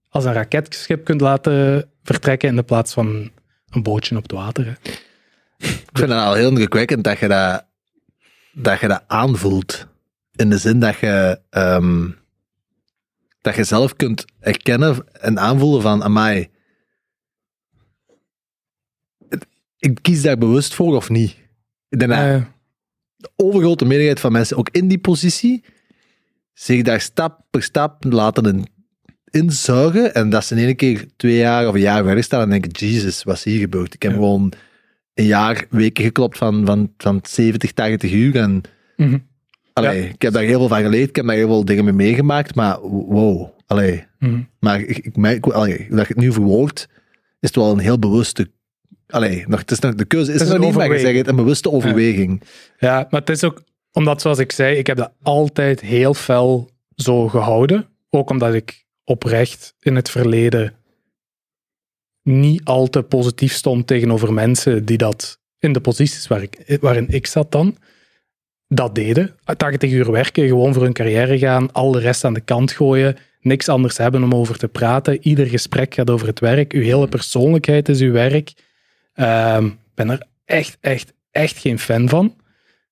[0.10, 3.32] als een raketschip kunt laten vertrekken in de plaats van
[3.70, 4.66] een bootje op het water.
[4.66, 4.72] hè.
[5.68, 7.66] Ik vind het al heel indrukwekkend dat je dat,
[8.54, 9.88] dat, je dat aanvoelt.
[10.36, 12.10] In de zin dat je, ehm,
[13.42, 16.50] dat je zelf kunt erkennen en aanvoelen van, amai,
[19.80, 21.36] ik kies daar bewust voor of niet.
[22.40, 22.44] Eh,
[23.18, 25.64] de overgrote meerderheid van mensen, ook in die positie,
[26.54, 28.68] zich daar stap per stap laten in,
[29.32, 30.14] inzuigen.
[30.14, 32.72] En dat ze in één keer twee jaar of een jaar verder staan en denken,
[32.72, 33.94] Jesus, wat is hier gebeurd?
[33.94, 34.18] Ik heb Ja.
[34.18, 34.52] gewoon
[35.14, 38.36] een jaar weken geklopt van, van, van 70, 80 uur.
[38.36, 38.62] En
[38.98, 39.18] mhm.
[39.74, 41.94] allee, ik heb daar heel veel van geleerd, ik heb daar heel veel dingen mee
[41.94, 44.04] meegemaakt, maar wow, allee.
[44.20, 44.42] Mhm.
[44.60, 46.88] Maar ik, ik merk, allee, dat je het nu verwoordt,
[47.40, 48.52] is het wel een heel bewuste...
[49.08, 51.14] Allee, nog, het is nog, de keuze is, Het is er nog een niet, maar
[51.14, 52.42] het, een bewuste overweging.
[52.78, 56.70] Ja, maar het is ook omdat, zoals ik zei, ik heb dat altijd heel fel
[56.96, 57.88] zo gehouden.
[58.10, 60.74] Ook omdat ik oprecht in het verleden
[62.24, 67.08] niet al te positief stond tegenover mensen die dat in de posities waar ik, waarin
[67.10, 67.78] ik zat dan.
[68.68, 69.36] dat deden.
[69.58, 73.18] 80 uur werken, gewoon voor hun carrière gaan, al de rest aan de kant gooien,
[73.42, 75.18] niks anders hebben om over te praten.
[75.22, 76.74] Ieder gesprek gaat over het werk.
[76.74, 78.54] Uw hele persoonlijkheid is uw werk.
[79.14, 82.36] Ehm, Ik ben er echt, echt, echt geen fan van.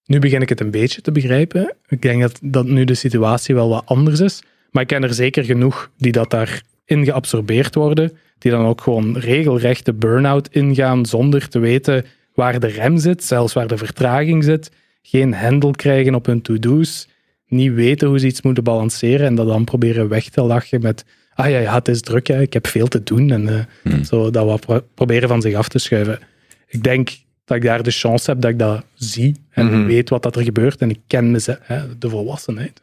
[0.05, 1.75] Nu begin ik het een beetje te begrijpen.
[1.87, 4.41] Ik denk dat, dat nu de situatie wel wat anders is.
[4.71, 8.17] Maar ik ken er zeker genoeg die dat daarin geabsorbeerd worden.
[8.39, 13.23] Die dan ook gewoon regelrecht de burn-out ingaan zonder te weten waar de rem zit,
[13.23, 14.71] zelfs waar de vertraging zit.
[15.01, 17.07] Geen handle krijgen op hun to-do's.
[17.47, 21.05] Niet weten hoe ze iets moeten balanceren en dat dan proberen weg te lachen met
[21.33, 23.31] ah ja, ja het is druk, hè, ik heb veel te doen.
[23.31, 23.47] En
[23.83, 26.19] eh, zo dat wat pro- proberen van zich af te schuiven.
[26.67, 27.09] Ik denk
[27.49, 30.43] dat ik daar de chance heb dat ik dat zie en weet wat dat er
[30.43, 30.81] gebeurt.
[30.81, 32.81] En ik ken mezelf, hè, de volwassenheid.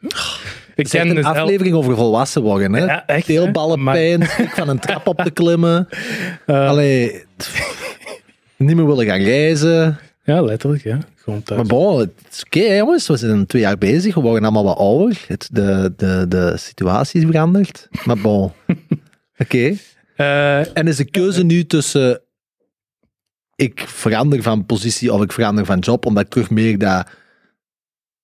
[0.75, 2.73] Ik is echt ken een aflevering over volwassen worden.
[2.73, 2.85] Hè?
[2.85, 3.25] Ja, echt,
[4.55, 5.87] van een trap op te klimmen.
[6.45, 7.23] Eh, Allee,
[8.57, 9.97] niet meer willen gaan reizen.
[10.23, 10.99] Ja, letterlijk, ja.
[11.15, 11.59] Gewoon thuis.
[11.59, 13.07] Maar bon, het is oké jongens.
[13.07, 14.15] We zijn twee jaar bezig.
[14.15, 15.23] We worden allemaal wat ouder.
[15.27, 17.87] Het, de, de, de situatie is veranderd.
[18.05, 18.51] Maar bon.
[19.37, 19.75] Oké.
[20.15, 22.21] Eh, En is de keuze nu tussen
[23.57, 27.07] ik verander van positie of ik verander van job omdat ik terug meer dat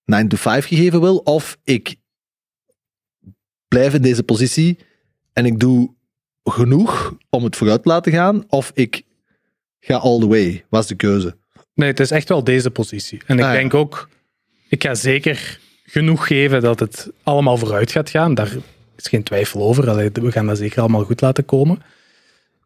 [0.06, 1.96] 9 to 5 gegeven wil of ik
[3.68, 4.78] blijf in deze positie
[5.34, 5.94] en ik doe
[6.44, 9.02] genoeg om het vooruit te laten gaan of ik
[9.80, 10.66] ga all the way.
[10.70, 11.38] Wat is de keuze?
[11.74, 13.22] nee, het is echt wel deze positie.
[13.26, 13.56] En ik Ah, ja.
[13.58, 14.10] denk ook,
[14.70, 18.34] ik ga zeker genoeg geven dat het allemaal vooruit gaat gaan.
[18.34, 18.56] Daar
[18.96, 19.90] is geen twijfel over.
[19.90, 21.82] Allee, we gaan dat zeker allemaal goed laten komen.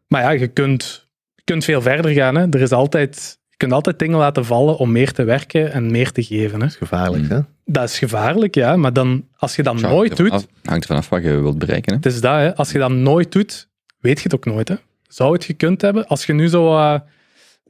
[0.08, 1.07] Maar ja, je kunt,
[1.48, 2.34] kunt veel verder gaan.
[2.34, 2.46] Hè.
[2.50, 6.12] Er is altijd, je kunt altijd dingen laten vallen om meer te werken en meer
[6.12, 6.60] te geven.
[6.60, 6.68] Hè.
[6.68, 7.40] Gevaarlijk, hè?
[7.64, 8.76] Dat is gevaarlijk, ja.
[8.76, 11.58] Maar dan, als je dat nooit hangt ervan doet, af- hangt vanaf wat je wilt
[11.58, 11.92] bereiken.
[11.92, 11.96] Hè?
[11.96, 12.56] Het is dat, hè.
[12.56, 13.68] Als je dat nooit doet,
[14.00, 14.68] weet je het ook nooit.
[14.68, 14.74] Hè.
[15.08, 16.06] Zou het gekund hebben?
[16.06, 16.76] Als je nu zo...
[16.76, 17.00] eh,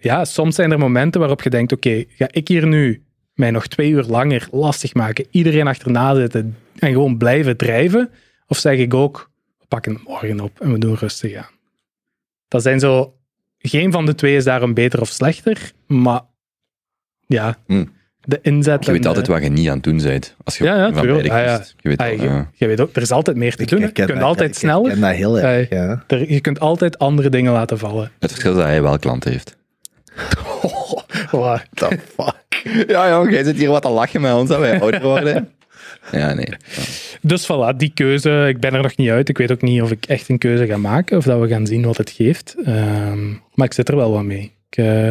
[0.01, 3.03] ja, soms zijn er momenten waarop je denkt, oké, ga ik hier nu
[3.35, 8.11] mij nog twee uur langer lastig maken, iedereen achterna zitten en gewoon blijven drijven?
[8.47, 11.51] Of zeg ik ook, we pakken het morgen op en we doen rustig aan.
[12.49, 13.13] Dat zijn zo...
[13.59, 16.21] Geen van de twee is daarom beter of slechter, maar
[17.27, 17.93] ja, Hmm.
[18.21, 18.85] de inzet...
[18.85, 20.37] Je weet en altijd de- wat je niet aan het doen bent.
[20.45, 21.57] Als je Ja, ja, van beide Ah, ja.
[21.59, 21.75] kiest.
[21.81, 22.51] Je weet Ah, wel, je, ja.
[22.55, 23.81] je weet ook, er is altijd meer te doen.
[23.81, 24.85] Je kunt dat- altijd ik sneller.
[24.87, 26.05] herken dat heel erg, Eh, ja.
[26.07, 28.11] Er- je kunt altijd andere dingen laten vallen.
[28.19, 29.57] Het verschil is dat hij wel klanten heeft.
[31.31, 31.59] Wow.
[31.75, 32.87] The fuck?
[32.89, 35.51] Ja, jong, jij zit hier wat te lachen met ons dat wij ouder worden.
[36.13, 36.49] Ja, nee.
[37.23, 38.47] Dus voilà, die keuze.
[38.49, 39.29] Ik ben er nog niet uit.
[39.29, 41.67] Ik weet ook niet of ik echt een keuze ga maken of dat we gaan
[41.67, 42.55] zien wat het geeft.
[42.65, 44.53] Ehm, maar ik zit er wel wat mee.
[44.71, 45.09] Ik, eh,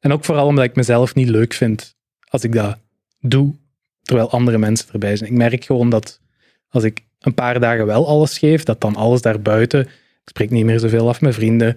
[0.00, 2.78] en ook vooral omdat ik mezelf niet leuk vind als ik dat
[3.20, 3.54] doe,
[4.02, 5.30] terwijl andere mensen erbij zijn.
[5.30, 6.20] Ik merk gewoon dat
[6.68, 9.80] als ik een paar dagen wel alles geef, dat dan alles daarbuiten.
[9.80, 11.76] Ik spreek niet meer zoveel af met vrienden.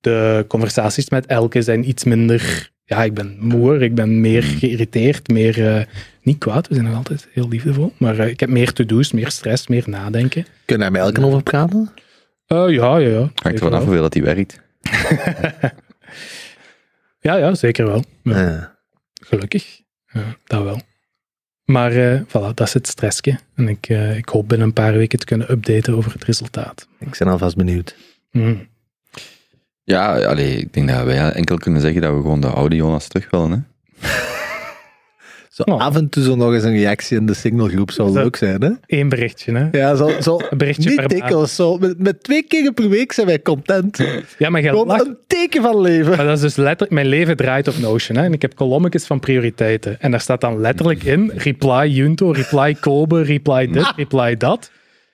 [0.00, 2.71] De conversaties met Elke zijn iets minder.
[2.92, 5.66] Ja, ik ben moer, ik ben meer geïrriteerd, meer.
[5.76, 5.84] eh,
[6.22, 7.92] niet kwaad, we zijn nog altijd heel liefdevol.
[7.96, 10.46] Maar eh, ik heb meer to-do's, meer stress, meer nadenken.
[10.64, 11.90] Kunnen we daar met elke over praten?
[12.46, 13.18] Eh, ja, ja, ja.
[13.34, 14.60] Hangt er vanaf hoeveel dat hij werkt.
[17.20, 18.04] Ja, ja, zeker wel.
[18.22, 18.78] Ja.
[19.20, 19.80] Gelukkig.
[20.12, 20.80] Ja, dat wel.
[21.64, 23.38] Maar eh, voilà, dat is het stressje.
[23.54, 26.88] En ik, ik hoop binnen een paar weken te kunnen updaten over het resultaat.
[26.98, 27.96] Ik ben alvast benieuwd.
[28.30, 28.54] Hm.
[29.84, 33.08] Ja, allee, ik denk dat wij enkel kunnen zeggen dat we gewoon de oude Jonas
[33.08, 33.50] terug willen.
[33.50, 34.08] Hè?
[35.48, 35.80] Zo Oh.
[35.80, 38.62] af en toe zo nog eens een reactie in de signalgroep zou Dat- leuk zijn,
[38.62, 38.70] hè?
[38.86, 39.68] Eén berichtje, hè?
[39.78, 41.54] Ja, zo, zo Een berichtje niet per dikwijls.
[41.54, 43.98] Zo, met, met twee keer per week zijn wij content.
[44.38, 45.06] Ja, maar je Gewoon lacht.
[45.06, 46.16] een teken van leven.
[46.16, 48.16] Maar dat is dus letterlijk, mijn leven draait op Notion.
[48.18, 48.24] Hè?
[48.24, 50.00] En ik heb kolommetjes van prioriteiten.
[50.00, 54.70] En daar staat dan letterlijk in, reply Junto, reply Kobe, reply dit, reply dat.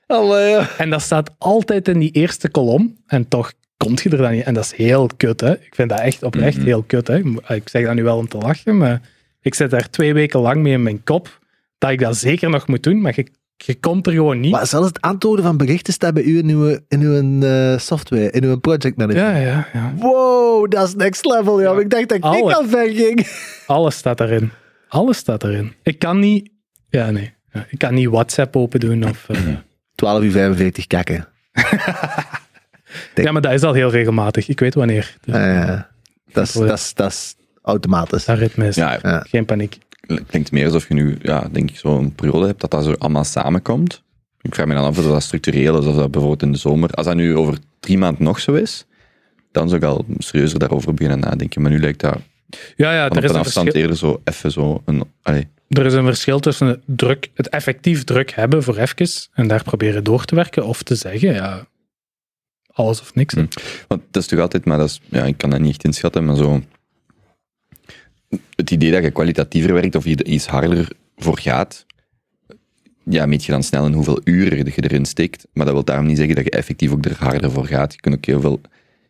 [0.06, 0.68] Allee, ja.
[0.78, 2.96] En dat staat altijd in die eerste kolom.
[3.06, 3.52] En toch
[3.84, 4.44] komt je er dan niet.
[4.44, 5.52] En dat is heel kut, hè.
[5.52, 7.16] Ik vind dat echt oprecht heel kut, hè.
[7.54, 9.00] Ik zeg dat nu wel om te lachen, maar
[9.40, 11.38] ik zit daar twee weken lang mee in mijn kop
[11.78, 13.26] dat ik dat zeker nog moet doen, maar je,
[13.56, 14.50] je komt er gewoon niet.
[14.52, 18.30] Maar zelfs het antwoorden van berichten staat bij u in uw, in uw eh, software,
[18.30, 19.22] in uw project manager.
[19.22, 19.92] Ja, ja, ja.
[19.96, 21.74] Wow, dat is next level, joh.
[21.74, 21.80] Ja.
[21.80, 23.26] Ik dacht dat ik Alle- al ver ging.
[23.66, 24.50] Alles staat erin.
[24.88, 25.72] Alles staat erin.
[25.82, 26.50] Ik kan niet...
[26.88, 27.36] Ja, nee.
[27.68, 29.28] Ik kan niet WhatsApp open doen of...
[29.28, 29.38] eh,
[29.94, 31.28] 12 uur 45 kakken.
[33.24, 34.48] ja, maar dat is al heel regelmatig.
[34.48, 35.16] Ik weet wanneer.
[35.24, 35.90] Dus ja.
[36.32, 36.54] Dat
[37.12, 38.24] is- automatisch.
[38.24, 38.76] dat ritme is.
[38.76, 39.24] Ja, Ja.
[39.28, 39.78] Geen paniek.
[40.00, 42.92] het klinkt meer alsof je nu, ja, denk ik, zo'n periode hebt dat dat zo
[42.98, 44.02] allemaal samenkomt.
[44.40, 46.90] Ik vraag me dan af of dat structureel is, of dat bijvoorbeeld in de zomer.
[46.90, 48.86] Als dat nu over drie maanden nog zo is,
[49.52, 51.62] dan zou ik al serieuzer daarover beginnen nadenken.
[51.62, 52.18] Maar nu lijkt dat
[52.76, 55.04] Ja, ja, van er op is, een een afstand verschil, eerder zo even zo een...
[55.68, 59.62] Er is een verschil tussen het, druk, het effectief druk hebben voor even en daar
[59.62, 61.66] proberen door te werken of te zeggen, ja,
[62.78, 63.34] alles of niks.
[63.34, 63.46] Hm.
[63.88, 66.24] Want dat is toch altijd, maar dat is, ja, ik kan dat niet echt inschatten,
[66.24, 66.62] maar zo...
[68.54, 71.86] Het idee dat je kwalitatiever werkt of je iets harder voor gaat,
[73.10, 75.46] ja, meet je dan snel in hoeveel uren je erin steekt.
[75.52, 77.92] Maar dat wil daarom niet zeggen dat je effectief ook er harder voor gaat.
[77.92, 78.60] Je kunt ook heel veel...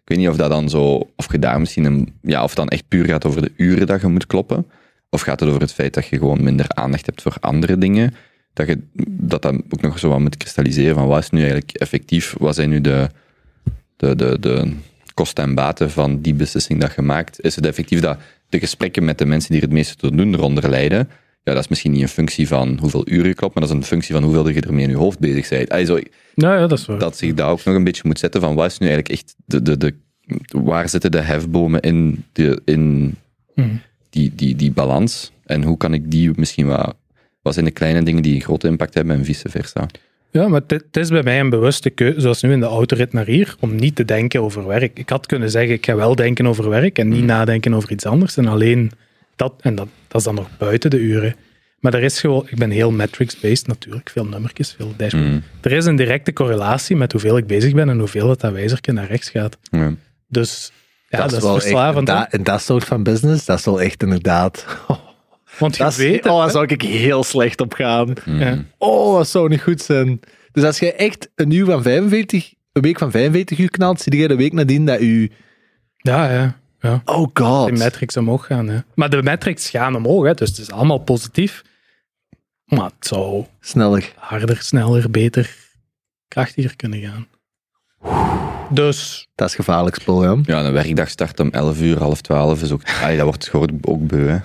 [0.03, 1.11] Ik weet niet of dat dan zo...
[1.17, 2.13] Of je daar misschien een...
[2.23, 4.67] Ja, of dan echt puur gaat over de uren dat je moet kloppen.
[5.11, 8.15] Of gaat het over het feit dat je gewoon minder aandacht hebt voor andere dingen.
[8.53, 11.71] Dat je dat dan ook nog zo wat moet kristalliseren van wat is nu eigenlijk
[11.71, 12.35] effectief?
[12.39, 13.09] Wat zijn nu de,
[13.99, 14.73] de, de, de
[15.15, 17.41] kosten en baten van die beslissing dat je maakt?
[17.45, 18.19] Is het effectief dat
[18.49, 21.09] de gesprekken met de mensen die er het meeste te doen eronder leiden,
[21.45, 23.79] ja, dat is misschien niet een functie van hoeveel uren je klopt, maar dat is
[23.79, 25.87] een functie van hoeveel je ermee in je hoofd bezig bent.
[25.87, 25.99] Zo,
[26.35, 26.99] Nou ja, dat is waar.
[26.99, 29.35] dat zich daar ook nog een beetje moet zetten van wat is nu eigenlijk echt
[29.45, 29.95] de, de, de
[30.49, 33.15] waar zitten de hefbomen in, de, in
[33.55, 33.69] Mhm.
[34.11, 36.97] die, die, die balans en hoe kan ik die misschien wat
[37.43, 39.87] wat zijn de kleine dingen die een grote impact hebben en vice versa.
[40.31, 43.27] Ja, maar het is bij mij een bewuste keuze, zoals nu in de autorit naar
[43.27, 44.99] hier, om niet te denken over werk.
[44.99, 48.07] Ik had kunnen zeggen, ik ga wel denken over werk en niet nadenken over iets
[48.07, 48.37] anders.
[48.37, 48.91] En alleen
[49.37, 51.35] dat, en dat, dat is dan nog buiten de uren.
[51.81, 55.27] Maar er is gewoon, ik ben heel metrics-based natuurlijk, veel nummertjes, veel dashboard.
[55.27, 55.43] Mm.
[55.61, 58.93] Er is een directe correlatie met hoeveel ik bezig ben en hoeveel dat, dat wijzertje
[58.93, 59.59] naar rechts gaat.
[59.63, 59.95] Ja.
[60.29, 60.73] Dus
[61.09, 62.11] ja, dat, is, wel verslavend.
[62.31, 64.67] in dat soort van business, dat is wel echt inderdaad...
[65.59, 68.15] Want je Dat is, weet het, oh, daar zou ik heel slecht op gaan.
[68.25, 68.65] Ja.
[68.79, 70.21] Oh, dat zou niet goed zijn.
[70.53, 74.17] Dus als je echt een uur van 45, een week van 45 uur knalt, zie
[74.17, 75.31] je de week nadien dat u...
[75.97, 76.59] Ja, ja.
[76.81, 77.03] ja.
[77.05, 77.67] Oh god.
[77.67, 78.69] De metrics omhoog gaan.
[78.69, 78.79] Hè.
[78.95, 81.63] Maar de metrics gaan omhoog, hè, dus het is allemaal positief.
[82.65, 84.13] Maar het zou Sneller.
[84.17, 85.57] harder, sneller, beter,
[86.29, 87.27] krachtiger kunnen gaan.
[88.71, 90.37] Dus, Dat is gevaarlijk spul, ja.
[90.43, 93.79] ja, een werkdag start om 11 uur, half 12 is ook, allee, dat wordt gewoon
[93.83, 94.27] ook beu.
[94.27, 94.39] Hè.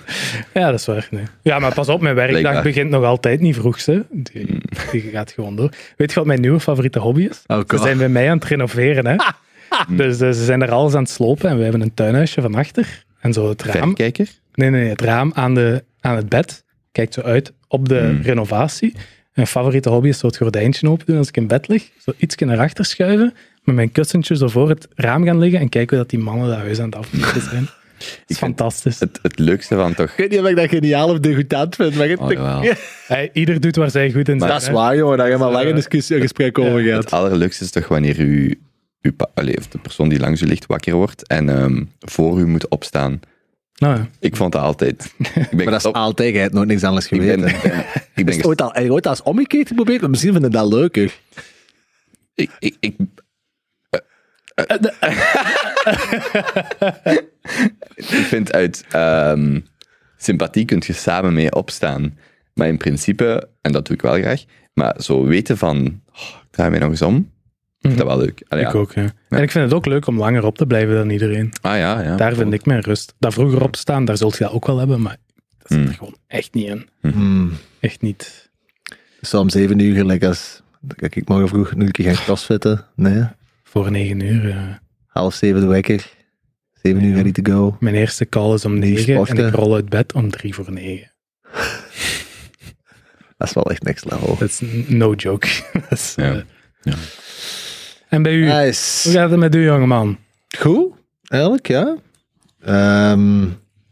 [0.60, 1.08] ja, dat is waar.
[1.10, 1.24] Nee.
[1.42, 2.62] Ja, maar pas op, mijn werkdag Blijkbaar.
[2.64, 3.84] begint nog altijd niet vroeg.
[3.84, 4.00] Hè.
[4.10, 4.58] Die,
[4.92, 5.70] die gaat gewoon door.
[5.96, 7.42] Weet je wat mijn nieuwe favoriete hobby is?
[7.46, 9.06] Oh Ze zijn bij mij aan het renoveren.
[9.06, 9.16] Hè.
[9.96, 12.54] Dus eh, ze zijn er alles aan het slopen en we hebben een tuinhuisje van
[12.54, 13.04] achter.
[13.20, 14.28] En zo het raam, Verrekijker?
[14.54, 18.20] Nee, nee, het raam aan, de, aan het bed kijkt zo uit op de Hmm.
[18.22, 18.94] renovatie.
[19.34, 21.90] Mijn favoriete hobby is zo het gordijntje open doen als ik in bed lig.
[21.98, 25.68] Zo ietsje naar achter schuiven, met mijn kussentje zo voor het raam gaan liggen en
[25.68, 27.64] kijken hoe dat die mannen dat huis aan het afmaken zijn.
[27.64, 29.00] Dat is vind- fantastisch.
[29.00, 30.10] Het, het leukste van toch...
[30.10, 32.08] Ik weet niet of ik dat geniaal of degoutant vind, maar...
[32.08, 32.62] het- Oh.
[33.06, 34.50] Hey, ieder doet waar zij goed in zijn.
[34.52, 35.18] dat is waar, jongen.
[35.18, 37.04] Daar gaan we Dat is, lang een eh, discussie, een gesprek over ja, gehad.
[37.04, 38.60] Het allerleukste is toch wanneer u,
[39.58, 43.20] of de persoon die langs u ligt wakker wordt en ehm, voor u moet opstaan.
[43.74, 44.08] Nou, ja.
[44.20, 45.04] Ik vond dat altijd...
[45.18, 47.86] Ik ben Maar dat is altijd, jij hebt nooit niks anders ik ben, geweten.
[48.14, 50.00] ik ben Is het ooit al, ooit al eens omgekeerd geprobeerd?
[50.00, 51.14] Maar misschien vind je dat leuker.
[52.34, 52.96] Ik, ik, ik,
[57.94, 59.60] ik vind uit ehm,
[60.16, 62.18] sympathie kun je samen mee opstaan.
[62.54, 64.44] Maar in principe, en dat doe ik wel graag,
[64.74, 65.76] maar zo weten van,
[66.12, 67.24] oh, ik draai mij nog eens om, ik
[67.90, 68.42] vind dat wel leuk.
[68.48, 68.78] Allee, ik ja.
[68.78, 68.92] ook.
[68.92, 69.12] Ja.
[69.28, 71.52] En ik vind het ook leuk om langer op te blijven dan iedereen.
[71.60, 72.16] Ah ja, ja.
[72.16, 73.14] Daar vind ik mijn rust.
[73.18, 75.16] Dat vroeger opstaan, daar zult je dat ook wel hebben, maar
[75.58, 75.94] dat zit er Hmm.
[75.94, 76.88] gewoon echt niet in.
[77.00, 77.52] Hmm.
[77.80, 78.50] Echt niet.
[79.20, 80.62] Zo om zeven uur, gelijk als...
[80.96, 82.86] Kijk, ik morgen vroeg nog een keer gaan crossfitten.
[82.96, 83.24] Nee,
[83.62, 84.80] Voor negen uur.
[85.06, 86.06] half zeven de wekker.
[86.82, 87.76] Zeven uur ready to go.
[87.80, 91.12] Mijn eerste call is om negen en ik rol uit bed om drie voor negen.
[93.36, 94.36] Dat is wel echt next level.
[94.38, 95.48] Dat is no joke.
[95.88, 96.32] Dat is, Ja.
[96.34, 96.40] eh,
[96.82, 96.94] Ja.
[98.14, 98.50] En bij u?
[98.50, 98.72] Hoe
[99.12, 100.18] gaat het met u, jongeman?
[100.58, 100.92] Goed,
[101.22, 101.96] eigenlijk, ja.
[102.60, 103.42] Ehm,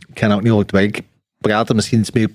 [0.08, 1.02] ik ga nou ook niet over het werk
[1.38, 2.28] praten, misschien iets meer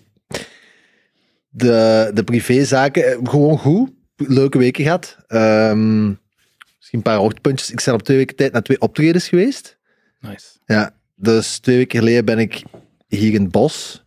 [1.50, 3.06] de, de privézaken.
[3.06, 3.90] Eh, Gewoon goed.
[4.16, 5.18] Leuke weken gehad.
[5.28, 7.72] Ehm, misschien een paar hoogtepuntjes.
[7.72, 9.78] Ik ben op twee weken tijd naar twee optredens geweest.
[10.20, 10.48] Nice.
[10.66, 12.64] Ja, dus twee weken geleden ben ik
[13.08, 14.06] hier in het bos.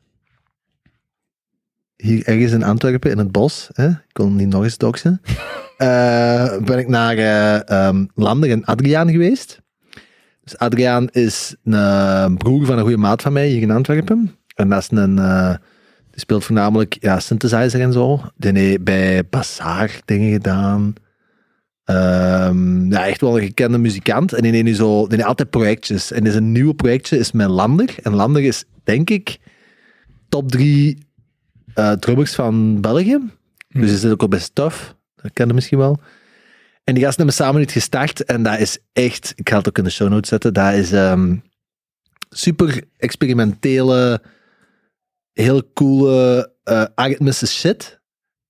[2.00, 3.68] Hier ergens in Antwerpen, in het bos.
[3.72, 3.88] Hè?
[3.88, 5.20] Ik kon niet nog eens doxen.
[5.80, 9.60] Eh, ben ik naar eh ehm, Lander en Adriaan geweest.
[10.44, 14.36] Dus Adriaan is een broer van een goede maat van mij hier in Antwerpen.
[14.54, 15.18] En dat is een...
[15.18, 15.54] eh,
[16.10, 18.20] die speelt voornamelijk ja, synthesizer en zo.
[18.36, 20.94] Die heeft bij Bazaar dingen gedaan.
[21.84, 24.32] Ehm, ja, echt wel een gekende muzikant.
[24.32, 26.12] En die heeft nu zo, die heeft altijd projectjes.
[26.12, 27.94] En zijn nieuwe projectje is met Lander.
[28.02, 29.38] En Lander is, denk ik,
[30.28, 30.98] top drie
[31.98, 33.18] drummers van België.
[33.68, 34.94] Dus die zit ook al bij Stuff.
[35.14, 36.00] Dat ken je misschien wel.
[36.84, 38.24] En die gasten hebben samen iets gestart.
[38.24, 40.92] En dat is echt, ik ga het ook in de show notes zetten, dat is
[40.92, 41.36] ehm,
[42.30, 44.22] super experimentele,
[45.32, 48.00] heel coole, uh, shit.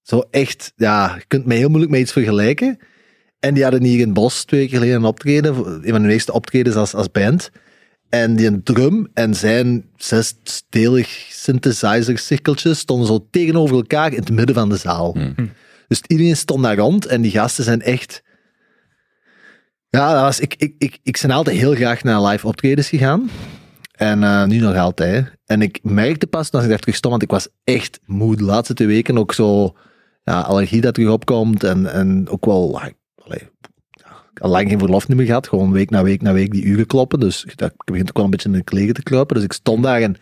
[0.02, 2.78] Zo echt, ja, je kunt mij heel moeilijk met iets vergelijken.
[3.38, 6.10] En die hadden hier in het bos twee keer geleden een optreden, een van hun
[6.10, 7.50] eerste optredens als, als band.
[8.10, 14.30] En die een drum en zijn zesdelig synthesizer cirkeltjes stonden zo tegenover elkaar in het
[14.30, 15.16] midden van de zaal.
[15.88, 18.22] Dus iedereen stond daar rond en die gasten zijn echt...
[19.88, 23.30] Ja, dat was, ik, ik, ik, ik ben altijd heel graag naar live optredens gegaan.
[23.92, 25.32] En eh, nu nog altijd.
[25.46, 28.44] En ik merkte pas dat ik daar terug stond, want ik was echt moe de
[28.44, 29.18] laatste twee weken.
[29.18, 29.76] Ook zo,
[30.24, 31.64] ja, allergie dat terug opkomt.
[31.64, 32.80] En, en ook wel,
[34.40, 35.48] had lang geen verlof niet meer gehad.
[35.48, 37.20] Gewoon week na week na week die uren kloppen.
[37.20, 39.34] Dus ik dacht, ik begin ook wel een beetje in de kleren te kruipen.
[39.34, 40.16] Dus ik stond daar en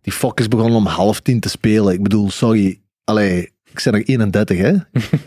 [0.00, 1.92] die fokkers begonnen om half tien te spelen.
[1.92, 4.72] Ik bedoel, sorry, allee, ik ben nog 31, hè.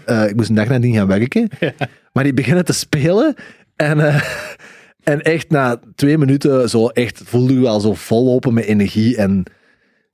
[0.06, 1.50] Eh, ik moest een dag nadien gaan werken.
[2.14, 3.36] Maar die beginnen te spelen.
[3.76, 4.22] En, eh,
[5.04, 9.18] en echt na twee minuten zo echt voelde je al zo vollopen met energie.
[9.18, 9.44] En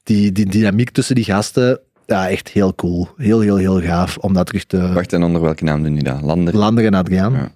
[0.03, 3.09] die, die dynamiek tussen die gasten, ja, echt heel cool.
[3.17, 4.93] Heel, heel, heel gaaf om dat terug te...
[4.93, 6.21] Wacht, en onder welke naam doen die dat?
[6.21, 6.57] Lander?
[6.57, 7.33] Lander en Adriaan.
[7.33, 7.51] Ja.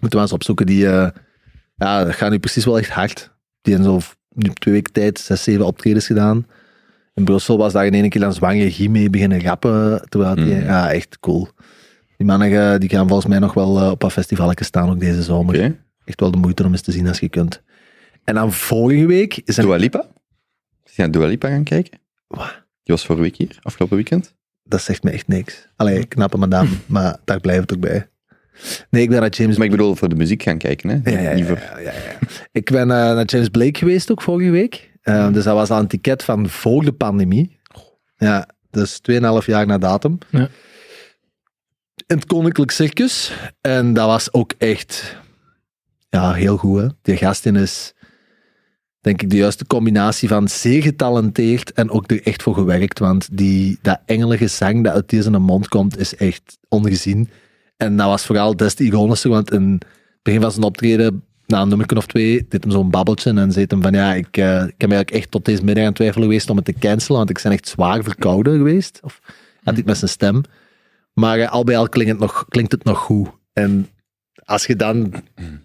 [0.00, 0.66] Moeten we eens opzoeken.
[0.66, 1.08] Die, eh,
[1.76, 3.30] ja, dat gaat nu precies wel echt hard.
[3.62, 6.46] Die hebben zo nu twee weken tijd zes, zeven optredens gedaan.
[7.14, 10.02] In Brussel was daar in één keer aan zwange Guy mee beginnen rappen.
[10.08, 10.64] Terwijl die, Mhm.
[10.64, 11.48] ja, echt cool.
[12.16, 15.00] Die mannen eh, die gaan volgens mij nog wel eh, op een festivaletje staan ook
[15.00, 15.76] deze zomer.
[16.04, 17.62] Echt wel de moeite om eens te zien als je kunt.
[18.24, 19.62] En dan vorige week is er...
[19.64, 20.06] Dua Lipa?
[20.84, 21.98] Is je naar Dua Lipa gaan kijken?
[22.26, 22.46] Wat?
[22.82, 24.34] Die was vorige week hier, afgelopen weekend.
[24.62, 25.68] Dat zegt me echt niks.
[25.76, 28.08] Allee, knappe madame, maar daar blijft het ook bij.
[28.90, 31.10] Nee, ik ben naar James Maar ik bedoel, voor de muziek gaan kijken, hè?
[31.10, 31.58] Ja, ja, ja, voor...
[31.58, 32.18] ja, ja, ja.
[32.52, 34.90] Ik ben eh, naar James Blake geweest ook vorige week.
[35.02, 37.58] Eh, Dus dat was al een ticket van voor de pandemie.
[38.16, 40.18] Ja, dus 2,5 jaar na datum.
[40.30, 40.48] Ja.
[42.06, 43.32] In het Koninklijk Circus.
[43.60, 45.16] En dat was ook echt
[46.08, 46.80] ja, heel goed.
[46.80, 46.86] Hè?
[47.02, 47.92] Die gastin is,
[49.00, 52.98] denk ik, de juiste combinatie van zeer getalenteerd en ook er echt voor gewerkt.
[52.98, 57.30] Want die, dat engelengezang dat uit deze mond komt, is echt ongezien.
[57.78, 59.86] En dat was vooral des te ironischer, want in het
[60.22, 63.64] begin van zijn optreden, na een nummer of twee, deed hem zo'n babbeltje en zei
[63.68, 66.26] hem van ja, ik, eh, ik heb eigenlijk echt tot deze middag aan het twijfelen
[66.26, 69.00] geweest om het te cancelen, want ik ben echt zwaar verkouden geweest.
[69.02, 69.20] Of
[69.62, 70.42] had het met zijn stem.
[71.14, 73.28] Maar eh, al bij al klinkt het, nog, klinkt het nog goed.
[73.52, 73.88] En
[74.44, 75.12] als je dan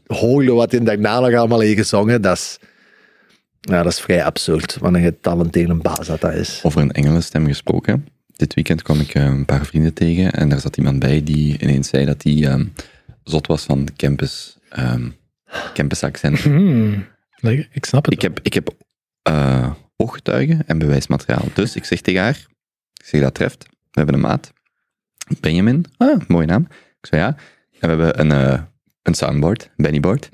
[0.05, 2.59] hoort wat hij daarna nog allemaal heeft gezongen, dat is,
[3.59, 4.77] ja, dat is vrij absurd.
[4.77, 6.59] Wanneer je talenteer een baas dat dat is.
[6.63, 8.07] Over een engelenstem gesproken.
[8.35, 11.61] Dit weekend kwam ik eh, een paar vrienden tegen en daar zat iemand bij die
[11.61, 12.65] ineens zei dat hij ehm,
[13.23, 15.09] zot was van campus, ehm
[15.73, 16.39] campus accent.
[16.43, 17.05] Hmm.
[17.71, 18.13] Ik snap het.
[18.13, 18.75] Ik heb, ik heb
[19.21, 21.47] eh, ooggetuigen en bewijsmateriaal.
[21.53, 22.47] Dus ik zeg tegen haar,
[22.93, 24.53] ik zeg dat treft, we hebben een maat.
[25.39, 26.67] Benjamin, ah, mooie naam.
[26.99, 27.27] Ik zei ja.
[27.79, 28.61] En we hebben een, eh,
[29.01, 30.29] een soundboard, Bennyboard.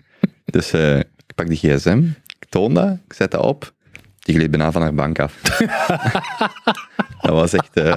[0.46, 2.04] Dus ik pak die gsm,
[2.40, 3.74] ik toon dat, ik zet dat op.
[4.20, 5.34] Die gleed bijna van haar bank af.
[7.22, 7.74] dat was echt...
[7.74, 7.96] eh,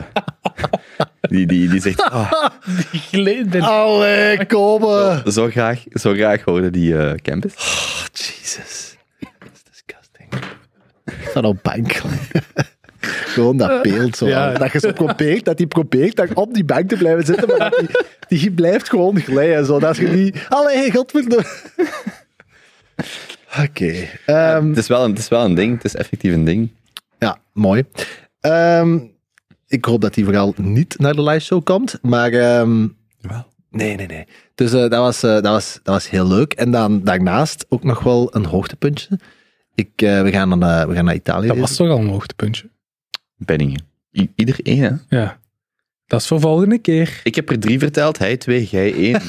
[1.20, 2.32] die, die, die zegt, ah,
[2.92, 3.62] Geleden.
[3.62, 5.32] Allee, komen!
[5.32, 7.54] zo, graag, zo graag hoorde die eh, campus.
[7.54, 8.96] Oh, Jesus.
[9.38, 10.28] That's disgusting.
[11.32, 12.00] Van op bank.
[13.32, 14.26] Gewoon dat beeld zo.
[14.26, 14.52] Ja.
[14.52, 17.58] Dat je zo probeert, dat hij probeert dat op die bank te blijven zitten, maar
[17.58, 17.84] dat
[18.28, 19.66] die, die blijft gewoon glijden.
[19.66, 20.34] Zo, dat je die...
[20.48, 21.44] Allee, godverdomme.
[23.60, 24.08] Oké.
[24.26, 26.70] ehm, Het is, wel een, het is wel een ding, het is effectief een ding.
[27.18, 27.84] ja, mooi.
[28.40, 28.98] Ehm,
[29.66, 32.32] ik hoop dat hij vooral niet naar de live show komt, maar...
[32.32, 32.86] ehm,
[33.20, 33.46] Wel.
[33.70, 34.26] Nee, nee, nee.
[34.54, 36.52] Dus eh, dat, was, eh, dat, was, dat was heel leuk.
[36.52, 39.18] En dan daarnaast ook nog wel een hoogtepuntje.
[39.74, 41.46] Ik, eh, we, gaan dan, eh, we gaan naar Italië.
[41.46, 42.70] Dat was toch al een hoogtepuntje.
[43.36, 43.84] Benningen.
[44.12, 44.78] I- ieder één,
[45.08, 45.16] hè?
[45.18, 45.40] Ja.
[46.06, 47.20] Dat is voor volgende keer.
[47.24, 49.20] Ik heb er drie verteld, hij twee, jij één.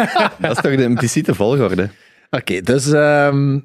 [0.40, 1.90] dat is toch de impliciete volgorde?
[2.30, 3.58] Oké, dus ehm,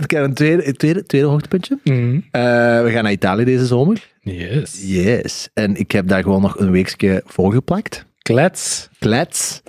[0.00, 1.78] ik heb een tweede, tweede, tweede hoogtepuntje.
[1.84, 2.14] Mhm.
[2.30, 2.42] Eh,
[2.82, 4.12] we gaan naar Italië deze zomer.
[4.20, 4.82] Yes.
[4.86, 5.48] Yes.
[5.54, 8.04] En ik heb daar gewoon nog een weekje voorgeplakt.
[8.22, 8.88] Klets.
[8.98, 9.62] Klets.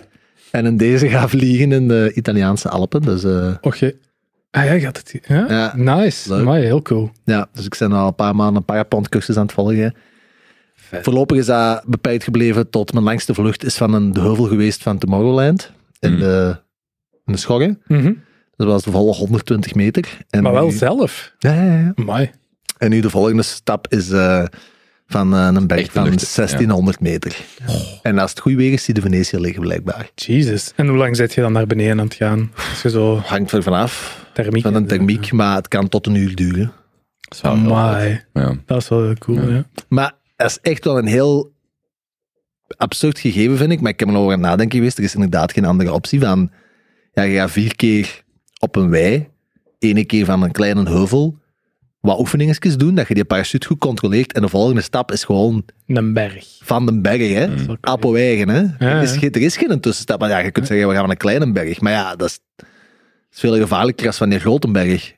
[0.52, 3.02] En in deze ga vliegen in de Italiaanse Alpen.
[3.02, 3.24] Dus
[3.62, 3.96] Och, je...
[4.52, 5.20] Ah ja, gaat het...
[5.28, 5.46] Ja?
[5.50, 6.36] Ja, nice.
[6.44, 7.12] Maar heel cool.
[7.26, 9.94] ja, dus ik ben al een paar maanden een parapentcursus aan het volgen.
[10.76, 14.84] Voorlopig is dat beperkt gebleven tot mijn langste vlucht is van een de heuvel geweest
[14.84, 15.72] van Tomorrowland.
[16.00, 16.20] In, Mhm.
[16.20, 16.56] de,
[17.26, 17.82] in de Schorren.
[17.88, 18.14] Mhm.
[18.60, 20.18] Dat was de volle 120 meter.
[20.30, 21.34] En Maar wel nu- zelf.
[21.38, 21.92] Ja, ja, ja.
[21.96, 22.30] Amai.
[22.78, 24.44] En nu de volgende stap is eh,
[25.08, 26.36] van eh, een berg van lucht, ja.
[26.36, 27.38] 1600 meter.
[28.02, 30.10] En als het goed weer is, zie je de Venetië liggen blijkbaar.
[30.16, 30.74] Jesus.
[30.76, 32.52] En hoe lang zit je dan naar beneden aan het gaan?
[32.70, 34.64] Als je zo Hangt er vanaf thermiek...
[34.64, 36.72] van een thermiek, maar het kan tot een uur duren.
[37.20, 38.22] Dat is wel heel Amai.
[38.34, 38.56] Ja.
[38.66, 39.50] Dat is wel cool, Ja.
[39.56, 39.66] ja.
[39.88, 41.52] Maar dat is echt wel een heel
[42.78, 43.82] absurd gegeven, vind ik.
[43.82, 44.98] Maar ik heb er over aan het nadenken geweest.
[44.98, 46.52] Er is inderdaad geen andere optie van...
[47.14, 48.24] Ja, je gaat vier keer
[48.60, 49.28] op een wei,
[49.80, 51.38] ene keer van een kleine heuvel,
[52.00, 54.34] wat oefeningetjes doen, dat je die parachute goed controleert.
[54.34, 56.46] En de volgende stap is gewoon Een berg.
[56.64, 57.48] van de berg, hè.
[57.82, 58.66] Appelwegen, hè.
[58.88, 60.20] er, is, geen- er is geen tussenstap.
[60.20, 61.82] Maar ja, je kunt zeggen, we gaan naar een kleine berg.
[61.82, 62.66] Maar ja, dat is, dat
[63.32, 65.14] is veel gevaarlijker als van die grote berg.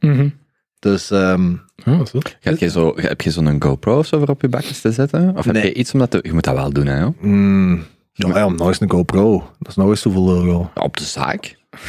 [0.79, 4.27] Dus Oh, dat is wel- Heb je zo, heb je zo'n GoPro of zo voor
[4.27, 5.37] op je bakjes te zetten?
[5.37, 6.19] Of heb je iets om dat te...
[6.21, 6.99] Je moet dat wel doen, hè?
[6.99, 7.21] joh.
[7.21, 7.83] mm,
[8.13, 9.37] ja, ja, nog eens een GoPro.
[9.59, 10.71] Dat is nog eens zoveel euro.
[10.75, 11.57] Op de zaak.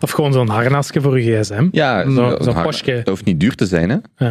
[0.00, 1.68] Of gewoon zo'n harnasje voor je gsm.
[1.70, 2.94] Ja, Zo- zo- zo'n haar- postje.
[2.94, 4.26] Dat hoeft niet duur te zijn, hè?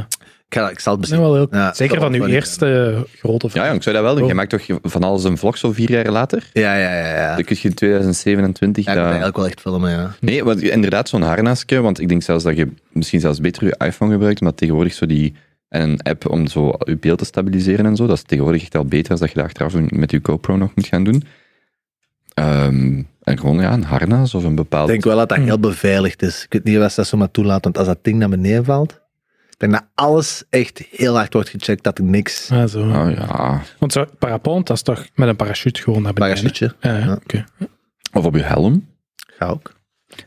[0.47, 3.51] Ik, ga, ik zal het is wel heel, Ja, zeker van uw eerste grote Ja,
[3.51, 3.65] film.
[3.65, 4.27] jong, ik zou dat wel doen.
[4.27, 6.49] Je maakt toch van alles een vlog zo vier jaar later?
[6.53, 7.15] Ja, ja, ja.
[7.15, 7.35] ja.
[7.35, 8.85] Dan kun je in 2027...
[8.85, 10.15] Ja, ik dat- eigenlijk wel echt filmen, ja.
[10.19, 13.75] Nee, want inderdaad, zo'n harnasje, want ik denk zelfs dat je misschien zelfs beter je
[13.85, 15.35] iPhone gebruikt, omdat tegenwoordig zo die...
[15.69, 18.75] En een app om zo je beeld te stabiliseren en zo, dat is tegenwoordig echt
[18.75, 21.23] al beter als dat je dat achteraf met je GoPro nog moet gaan doen.
[22.33, 24.87] Ehm, en gewoon ja, een harnas of een bepaald...
[24.87, 26.43] Ik denk wel dat dat heel beveiligd is.
[26.43, 28.91] Ik weet niet of ze dat zomaar toelaat, want als dat ding naar beneden valt,
[29.49, 32.51] ik denk dat alles echt heel hard wordt gecheckt, dat er niks...
[32.51, 32.79] Ah, zo.
[32.79, 33.61] Oh ja.
[33.79, 36.35] Want zo, parapont, dat is toch met een parachute gewoon naar beneden?
[36.35, 36.75] Parachute.
[36.81, 37.19] Ja.
[38.13, 38.87] Of op je helm.
[39.15, 39.73] Ga ook.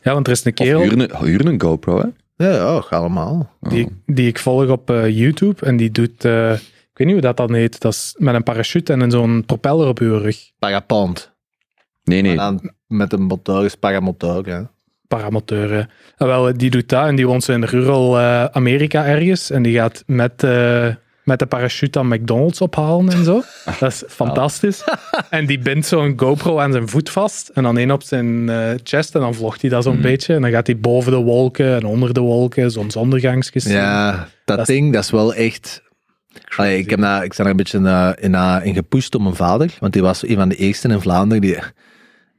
[0.03, 2.07] ja, want er is een Of kerel huur een, huur een GoPro, hè.
[2.47, 3.57] Ja, ja, ga allemaal.
[3.61, 6.25] die, die ik volg op eh, YouTube en die doet...
[6.25, 7.81] eh, ik weet niet hoe dat dan heet.
[7.81, 10.51] Dat is met een parachute en zo'n propeller op je rug.
[10.59, 11.33] Parapont.
[12.05, 12.35] Nee, nee.
[12.35, 14.71] Maar dan met een motor is paramotor, ja.
[15.09, 15.89] Paramoteur.
[16.17, 19.51] Ah, wel, die doet dat en die woont in rural eh, Amerika ergens.
[19.51, 20.87] En die gaat met, eh,
[21.25, 23.43] met de parachute aan McDonald's ophalen en zo.
[23.81, 24.85] Dat is fantastisch.
[25.31, 27.49] En die bindt zo'n GoPro aan zijn voet vast.
[27.49, 29.15] En dan één op zijn eh, chest.
[29.15, 30.35] En dan vlogt hij dat zo'n beetje.
[30.35, 33.73] En dan gaat hij boven de wolken en onder de wolken zonsondergangsjes zien.
[33.73, 34.11] Ja,
[34.45, 35.83] dat, Dat is- ding, dat is wel echt...
[36.57, 37.79] Allee, ik, heb daar, ik ben er een beetje
[38.21, 41.01] in, eh, in gepusht door mijn vader, want die was een van de eerste in
[41.01, 41.59] Vlaanderen die...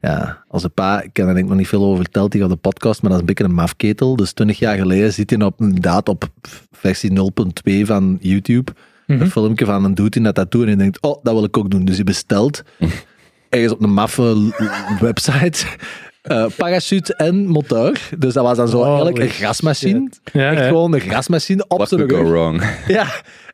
[0.08, 2.44] Ja, als een pa, ik kan er denk ik nog niet veel over verteld hier
[2.44, 4.16] op de podcast, maar dat is een beetje een mafketel.
[4.16, 6.30] Dus 20 jaar geleden zit hij op, inderdaad op
[6.72, 8.72] versie 0.2 van YouTube
[9.08, 9.22] Mhm.
[9.22, 11.44] een filmpje van een dude die dat, dat doet en hij denkt, oh, dat wil
[11.44, 11.86] ik ook doen.
[11.86, 12.64] Dus hij bestelt
[13.50, 14.54] ergens op een maffe
[15.00, 15.66] website
[16.22, 17.98] eh, parachute en motor.
[18.18, 20.10] Dus dat was dan zo Holy eigenlijk een grasmachine.
[20.34, 20.68] Ja, Echt ja.
[20.68, 22.32] gewoon een grasmachine op What zijn could go rug.
[22.40, 22.64] wrong?
[22.88, 23.08] Ja.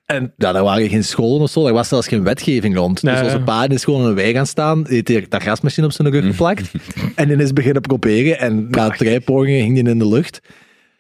[0.10, 3.02] En ja, daar waren geen scholen of zo, er was zelfs geen wetgeving rond.
[3.02, 3.44] Ja, dus onze ja.
[3.44, 6.26] pa is gewoon aan de wei gaan staan, heeft hij dat grasmachine op zijn rug
[6.26, 6.72] geplakt.
[7.16, 10.42] en die is beginnen proberen en na drie pogingen ging hij in de lucht.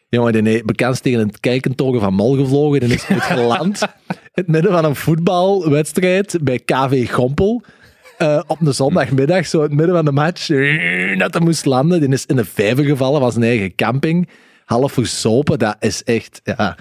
[0.09, 3.81] Jongen, die bekend tegen een kijkentoren van Mol gevlogen en is goed geland.
[4.07, 7.63] in het midden van een voetbalwedstrijd bij KV Gompel.
[8.17, 11.65] eh, op een zondagmiddag, zo in het midden van de match, eh, dat hij moest
[11.65, 11.99] landen.
[11.99, 14.29] Die is in een vijver gevallen van zijn eigen camping.
[14.69, 16.77] Half verzopen, dat is echt, ja,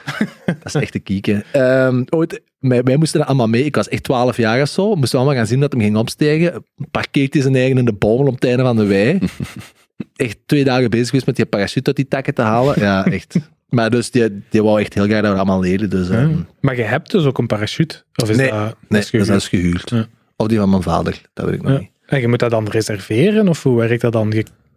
[0.46, 1.44] dat is echt te kieken.
[1.52, 3.64] Ehm, ooit, wij, wij moesten er allemaal mee.
[3.64, 4.94] Ik was echt 12 jaar of zo.
[4.94, 6.64] Moesten we allemaal gaan zien dat hij ging opstijgen.
[6.90, 9.18] Parkeert hij zijn eigen in de bomen op het einde van de wei.
[10.16, 12.80] Echt twee dagen bezig geweest met die parachute uit die takken te halen.
[12.80, 13.36] Ja, echt.
[13.68, 15.90] Maar dus die, die wou echt heel graag dat we dat allemaal leden.
[15.90, 18.02] Dus, ehm, Maar je hebt dus ook een parachute?
[18.22, 18.58] Of is Nee, dat,
[18.88, 19.90] nee, dat is dat is, gehuurd?
[19.90, 20.06] Ja.
[20.36, 21.78] Of die van mijn vader, dat weet ik nog Ja.
[21.78, 21.90] niet.
[22.06, 23.48] En je moet dat dan reserveren?
[23.48, 24.32] Of hoe werkt dat dan?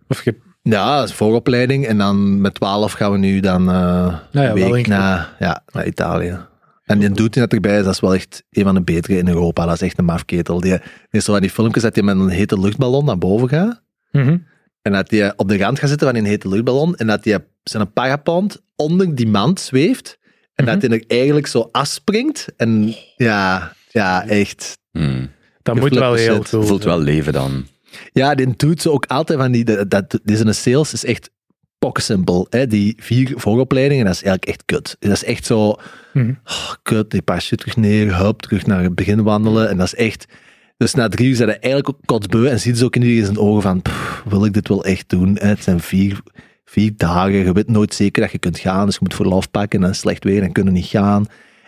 [0.08, 1.86] Of je, Ja, dat is vooropleiding.
[1.88, 5.86] En dan met 12 gaan we nu dan eh ja, een week naar, ja, naar
[5.88, 6.38] Italië.
[6.84, 9.18] En die doet die net erbij is, dat is wel echt een van de betere
[9.18, 9.66] in Europa.
[9.66, 10.60] Dat is echt een mafketel.
[10.60, 13.50] Die, die is zo aan die filmpjes dat hij met een hete luchtballon naar boven
[13.50, 13.82] gaat.
[14.12, 14.38] Mhm.
[14.82, 16.96] En dat hij op de rand gaat zitten van een hete luchtballon.
[16.96, 20.18] En dat hij zijn parapont onder die mand zweeft.
[20.56, 20.74] En Mhm.
[20.74, 22.48] dat hij er eigenlijk zo afspringt.
[22.58, 24.78] En ja, ja, echt.
[24.92, 25.30] Hmm.
[25.62, 27.66] Dat moet wel heel cool Voelt wel leven dan.
[28.14, 29.64] Ja, die doet ze ook altijd van die...
[29.64, 31.30] Dat, dat, die zijn sales is echt
[31.80, 32.48] poksimpel.
[32.50, 32.68] Hè?
[32.68, 34.96] Die vier vooropleidingen, dat is eigenlijk echt kut.
[35.00, 35.76] Dat is echt zo...
[36.14, 36.34] Mhm.
[36.46, 39.70] oh, kut, die parachute terug neer, hup, terug naar het begin wandelen.
[39.70, 40.26] En dat is echt...
[40.78, 43.38] Dus na drie uur zijn eigenlijk ook kotsbeu en ziet ze ook in iedereen zijn
[43.38, 45.38] ogen van, pff, wil ik dit wel echt doen?
[45.40, 46.22] Het zijn vier,
[46.66, 49.84] vier dagen, je weet nooit zeker dat je kunt gaan, dus je moet verlof pakken
[49.84, 51.26] en is slecht weer en kunnen niet gaan.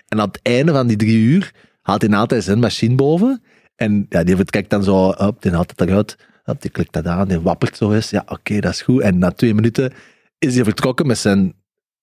[0.08, 1.52] En aan het einde van die drie uur
[1.82, 3.42] haalt hij altijd zijn machine boven
[3.76, 7.08] en ja, die kijkt dan zo op, die haalt het eruit, op, die klikt dat
[7.08, 9.02] aan, die wappert zo eens, ja oké, dat is goed.
[9.02, 9.94] En na twee minuten
[10.38, 11.54] is hij vertrokken met zijn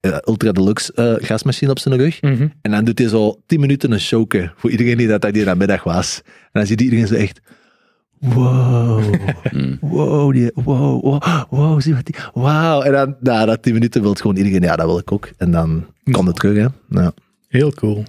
[0.01, 2.23] eh, ultra deluxe eh, gasmachine op zijn rug.
[2.23, 2.49] Mhm.
[2.63, 5.85] En dan doet hij zo tien minuten een showke voor iedereen die dat die namiddag
[5.85, 6.21] was.
[6.25, 7.41] En dan ziet iedereen zo echt...
[8.19, 9.15] Wow,
[9.51, 9.79] Hmm.
[9.91, 12.15] wow, die, wow, wow, wow, zie wat die...
[12.35, 12.83] Wauw.
[12.83, 15.31] En dan, na dat tien minuten wil gewoon iedereen, ja, dat wil ik ook.
[15.37, 17.01] En dan komt het terug, hè.
[17.01, 17.13] Ja.
[17.49, 18.05] Heel cool.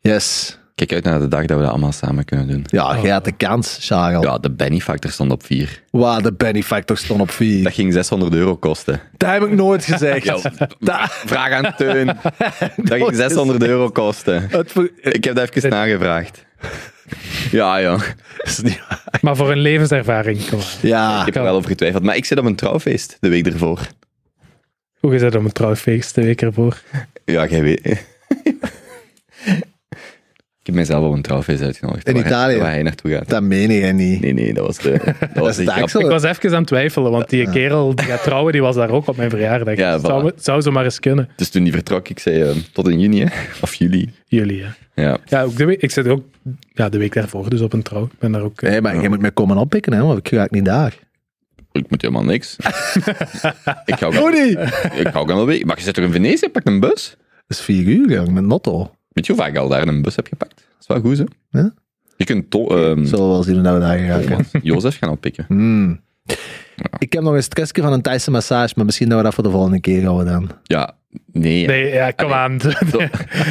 [0.00, 0.58] Yes.
[0.74, 2.64] Kijk uit naar de dag dat we dat allemaal samen kunnen doen.
[2.66, 4.24] Ja, jij had de kans, Charles.
[4.24, 5.82] Ja, de Benny Factor stond op 4.
[5.90, 7.64] Wauw, de Benny Factor stond op vier.
[7.64, 9.00] Dat ging 600 euro kosten.
[9.16, 10.24] Dat heb ik nooit gezegd.
[10.78, 12.06] Ja, Vraag aan Teun.
[12.76, 14.48] Dat ging 600 euro kosten.
[15.00, 16.44] Ik heb dat even nagevraagd.
[17.50, 17.96] Ja, ja.
[17.96, 18.14] waar.
[19.20, 20.48] Maar voor een levenservaring.
[20.48, 20.60] Kom.
[20.80, 22.02] Ja, Ik heb er wel over getwijfeld.
[22.02, 23.80] Maar ik zit op een trouwfeest de week ervoor.
[25.00, 26.82] Hoe is dat om een trouwfeest de week ervoor?
[27.24, 28.04] Ja, jij weet.
[30.64, 32.08] Ik heb mijzelf op een trouwfeest uitgenodigd.
[32.08, 32.58] In waar hij- Italië?
[32.58, 33.28] Waar hij naartoe gaat.
[33.28, 34.20] dat meen jij niet.
[34.20, 34.90] Nee, nee, dat was de,
[35.20, 35.94] dat was is.
[35.94, 38.90] Ik was even aan het twijfelen, want die kerel die gaat trouwen, die was daar
[38.90, 39.76] ook op mijn verjaardag.
[39.76, 40.02] Ja, voilà.
[40.02, 41.28] zou, zou zo maar eens kunnen.
[41.36, 43.26] Dus toen die vertrok, ik zei eh, tot in juni, hè.
[43.60, 44.10] of juli.
[44.26, 45.02] Jullie, hè.
[45.02, 45.18] Ja.
[45.26, 46.24] Ja, ook de week, ik zit ook
[46.72, 48.04] ja, de week daarvoor dus op een trouw.
[48.04, 48.62] Ik ben daar ook...
[48.62, 50.94] eh, Nee, maar jij moet mij komen oppikken, hè, want ik raak niet daar.
[51.72, 52.56] ik moet helemaal niks.
[53.84, 55.66] ik ga ook Oh ik ga ook wel weten.
[55.66, 56.48] Maar je zit toch in Venetië?
[56.48, 57.16] Pak een bus.
[57.46, 58.90] Dat is vier uur, jong, met Notto.
[59.14, 60.54] Weet je hoe vaak ik al daar een bus heb gepakt?
[60.56, 61.24] Dat is wel goed, zo.
[61.50, 61.74] Ja?
[62.16, 64.46] Je kunt to- ehm, Zullen we wel zien hoe we daar geraken.
[64.62, 65.44] Jozef gaan oppikken.
[65.48, 66.00] Hmm.
[66.98, 69.44] Ik heb nog een stressje van een Thaise massage, maar misschien dat we dat voor
[69.44, 70.50] de volgende keer gaan we dan.
[70.62, 70.96] Ja,
[71.32, 71.66] nee.
[71.66, 72.60] Nee, ja, kom aan.
[72.60, 72.70] Zo,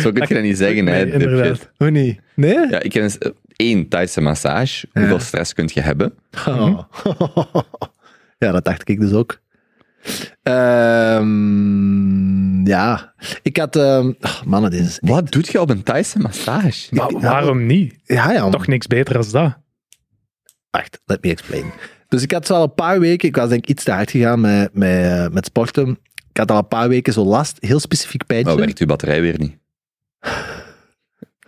[0.02, 1.70] zo kun je dat niet zeggen, hè, inderdaad.
[1.78, 2.20] Hoe niet?
[2.36, 2.68] Nee?
[2.70, 4.88] Ja, ik ken eens eh, één Thaise massage.
[4.94, 6.14] Hoeveel stress kun je hebben?
[6.48, 6.80] Oh.
[8.44, 9.42] ja, dat dacht ik dus ook.
[10.44, 11.86] Ehm,
[12.68, 13.76] ja, ik had...
[13.76, 14.98] ehm oh, mannen, dit is...
[15.02, 16.96] Wat doet je op een Thaise massage?
[16.96, 17.96] Maar waarom niet?
[18.04, 18.50] Ja, ja.
[18.50, 19.58] Toch niks beter als dat.
[20.70, 21.72] Wacht, let me explain.
[22.08, 24.12] Dus ik had zo al een paar weken, ik was denk ik iets te hard
[24.12, 25.98] gegaan met, met, eh, met sporten.
[26.30, 28.52] Ik had al een paar weken zo last, heel specifiek pijntje.
[28.52, 29.58] Oh, werkt uw batterij weer niet?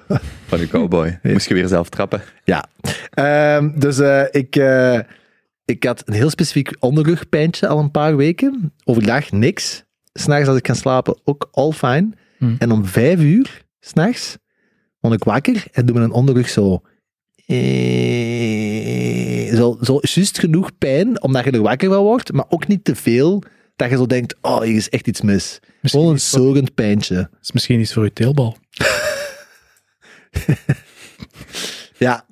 [0.47, 1.19] Van uw cowboy.
[1.23, 2.21] Moest je weer zelf trappen?
[2.43, 2.65] Ja.
[3.13, 4.99] Ehm, dus eh, ik, eh,
[5.65, 8.73] ik had een heel specifiek onderrugpijntje al een paar weken.
[8.83, 9.83] Overdag niks.
[10.13, 12.09] S'nachts als ik ga slapen ook all fine.
[12.37, 12.55] Hm.
[12.59, 14.37] En om vijf uur s'nachts
[14.99, 16.81] word ik wakker en doe mijn onderrug zo...
[17.45, 22.83] eh, Zo, zo juist genoeg pijn, omdat je er wakker van wordt, maar ook niet
[22.83, 23.43] te veel,
[23.75, 25.59] dat je zo denkt, oh, hier is echt iets mis.
[25.81, 27.29] Misschien Gewoon een voor- zorgend pijntje.
[27.41, 28.57] is misschien iets voor uw teelbal.
[31.97, 32.25] Ja.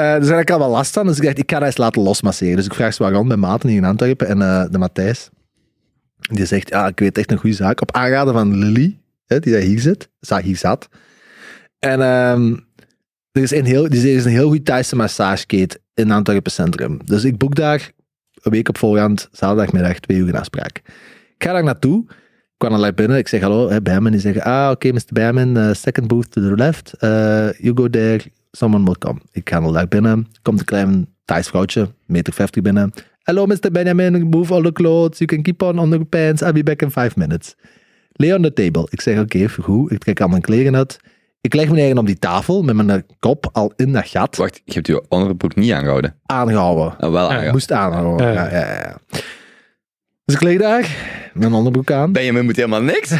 [0.00, 1.06] Eh dus daar al wel last van.
[1.06, 2.56] Dus ik dacht, ik ga dat eens laten losmasseren.
[2.56, 4.26] Dus ik vraag ze rond bij Maarten hier in Antwerpen.
[4.26, 5.28] En eh, de Matthijs,
[6.18, 7.80] die zegt, ja, ik weet echt een goede zaak.
[7.80, 10.08] Op aanraden van Lily, hè, die daar hier zit.
[10.20, 10.88] Zat, hier zat.
[11.78, 12.56] En ehm,
[13.32, 17.00] er is een heel, er is een heel goed Thaise massageketen in Antwerpen Centrum.
[17.04, 17.90] Dus ik boek daar
[18.42, 20.76] een week op voorhand, zaterdagmiddag, twee uur een afspraak.
[21.34, 22.04] Ik ga daar naartoe.
[22.08, 23.18] Ik kwam al binnen.
[23.18, 24.12] Ik zeg hallo, hè, Bijman.
[24.12, 25.02] Die zeggen, ah, oké, Mr.
[25.12, 26.94] Bijman, eh, second booth to the left.
[27.58, 29.18] You go there, someone will come.
[29.32, 30.26] Ik ga al daar binnen.
[30.42, 32.92] Komt een klein Thais vrouwtje, meter 50 binnen.
[33.22, 33.70] Hello, Mr.
[33.72, 35.18] Benjamin, move all the clothes.
[35.18, 36.42] You can keep on on the pants.
[36.42, 37.54] I'll be back in five minutes.
[38.12, 38.86] Lay on the table.
[38.90, 39.90] Ik zeg, oké, goed.
[39.92, 40.98] Ik trek al mijn kleren uit.
[41.40, 44.60] Ik leg me eigen op die tafel met mijn kop al in dat gat Wacht,
[44.64, 46.14] je hebt je onderbroek niet aangehouden.
[46.26, 46.84] aangehouden.
[46.98, 47.52] Ah, wel Ja, aangehouden.
[47.52, 48.26] moest aanhouden.
[48.26, 48.32] Ja.
[48.32, 48.98] Ja, ja, ja.
[50.24, 50.96] Dus ik lig daar,
[51.34, 52.12] mijn onderbroek aan.
[52.12, 53.10] Benjamin moet helemaal niks.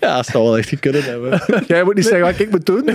[0.00, 1.42] Ja, dat zou wel echt kunnen hebben.
[1.66, 2.88] Jij moet niet zeggen wat ik moet doen.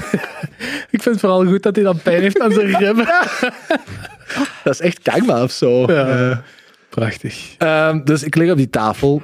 [0.90, 3.06] Ik vind het vooral goed dat hij dan pijn heeft aan zijn ribben.
[4.64, 5.92] Dat is echt karma of zo.
[5.92, 6.30] Ja.
[6.32, 6.38] Eh,
[6.90, 7.56] Prachtig.
[7.58, 9.22] Ehm, dus ik lig op die tafel.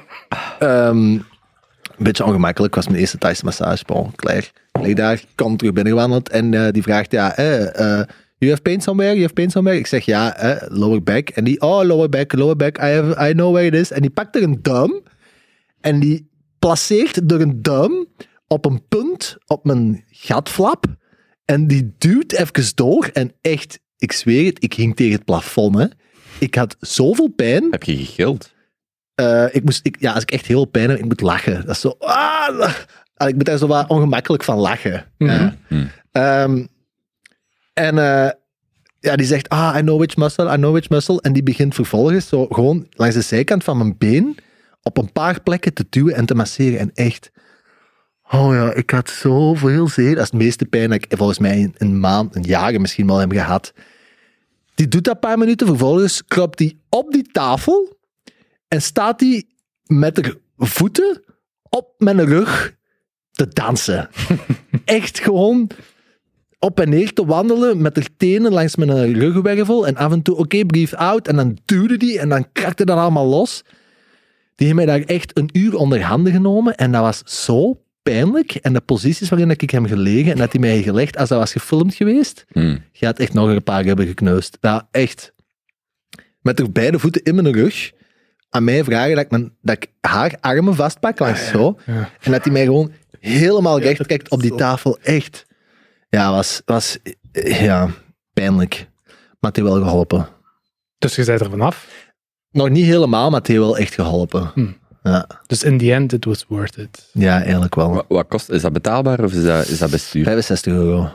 [0.58, 1.24] Ehm, een
[1.96, 2.74] beetje ongemakkelijk.
[2.74, 3.84] was mijn eerste Thaise massage.
[3.86, 4.50] Bon, klaar.
[4.72, 6.28] Ik lig daar, kom terug binnengewandeld.
[6.28, 8.06] En eh, die vraagt, ja, eh, eh,
[8.38, 9.10] you have pain somewhere?
[9.12, 9.78] You have pain somewhere?
[9.78, 11.28] Ik zeg, ja, eh, lower back.
[11.28, 12.78] En die, oh, lower back, lower back.
[12.78, 13.90] I, have, I know where it is.
[13.90, 15.02] En die pakt er een duim.
[15.80, 18.06] En die placeert er een duim
[18.46, 20.86] op een punt op mijn gatflap.
[21.44, 23.10] En die duwt even door.
[23.12, 25.76] En echt, ik zweer het, ik hing tegen het plafond.
[25.78, 25.86] Hè.
[26.38, 27.66] Ik had zoveel pijn.
[27.70, 28.54] Heb je gegild?
[29.14, 31.66] Eh, ik moest, ik, ja, als ik echt heel pijn heb, ik moet lachen.
[31.66, 31.94] Dat is zo...
[31.98, 32.74] Ah,
[33.16, 35.04] Ah, ik moet daar zo wat ongemakkelijk van lachen.
[35.18, 35.56] Ja.
[36.12, 36.66] Ehm,
[37.76, 38.30] en eh,
[39.00, 41.20] ja, die zegt, ah, I know which muscle, I know which muscle.
[41.20, 44.36] En die begint vervolgens zo gewoon langs de zijkant van mijn been
[44.82, 46.78] op een paar plekken te duwen en te masseren.
[46.78, 47.30] En echt...
[48.30, 50.14] Oh ja, ik had zoveel zeer.
[50.14, 53.06] Dat is het meeste pijn dat ik volgens mij in een maand, een jaar misschien
[53.06, 53.72] wel heb gehad.
[54.74, 55.66] Die doet dat een paar minuten.
[55.66, 57.98] Vervolgens klopt die op die tafel
[58.68, 59.54] en staat die
[59.84, 61.22] met de voeten
[61.68, 62.74] op mijn rug
[63.30, 64.08] te dansen.
[64.84, 65.70] Echt gewoon
[66.58, 70.36] op en neer te wandelen met de tenen langs mijn ruggenwervel en af en toe,
[70.36, 71.28] oké, breathe out.
[71.28, 73.62] En dan duwde die en dan krakte dat allemaal los.
[74.54, 78.54] Die heeft mij daar echt een uur onder handen genomen en dat was zo pijnlijk.
[78.54, 81.38] En de posities waarin ik hem gelegen en dat hij mij heeft gelegd, als dat
[81.38, 82.82] was gefilmd geweest, Hmm.
[82.92, 84.58] je had echt nog een paar hebben gekneusd.
[84.60, 85.32] Ja, echt.
[86.40, 87.92] Met haar beide voeten in mijn rug.
[88.50, 91.78] Aan mij vragen dat ik, mijn, dat ik haar armen vastpak langs zo.
[91.86, 92.10] Ja.
[92.20, 94.98] En dat hij mij gewoon helemaal recht trekt op die tafel.
[95.02, 95.45] Echt.
[96.08, 96.98] Ja, was, was
[97.32, 97.88] eh, ja,
[98.32, 98.88] pijnlijk.
[99.40, 100.28] Maar het heeft wel geholpen.
[100.98, 101.88] Dus je bent er vanaf.
[102.50, 104.50] Nog niet helemaal, maar het heeft wel echt geholpen.
[104.54, 104.66] Hm.
[105.02, 107.10] Ja, Dus in the end, it was worth it.
[107.12, 107.90] ja, eigenlijk wel.
[107.94, 110.24] Wat, wat kost, is dat betaalbaar of is dat, is dat bestuur?
[110.24, 111.10] 65 euro.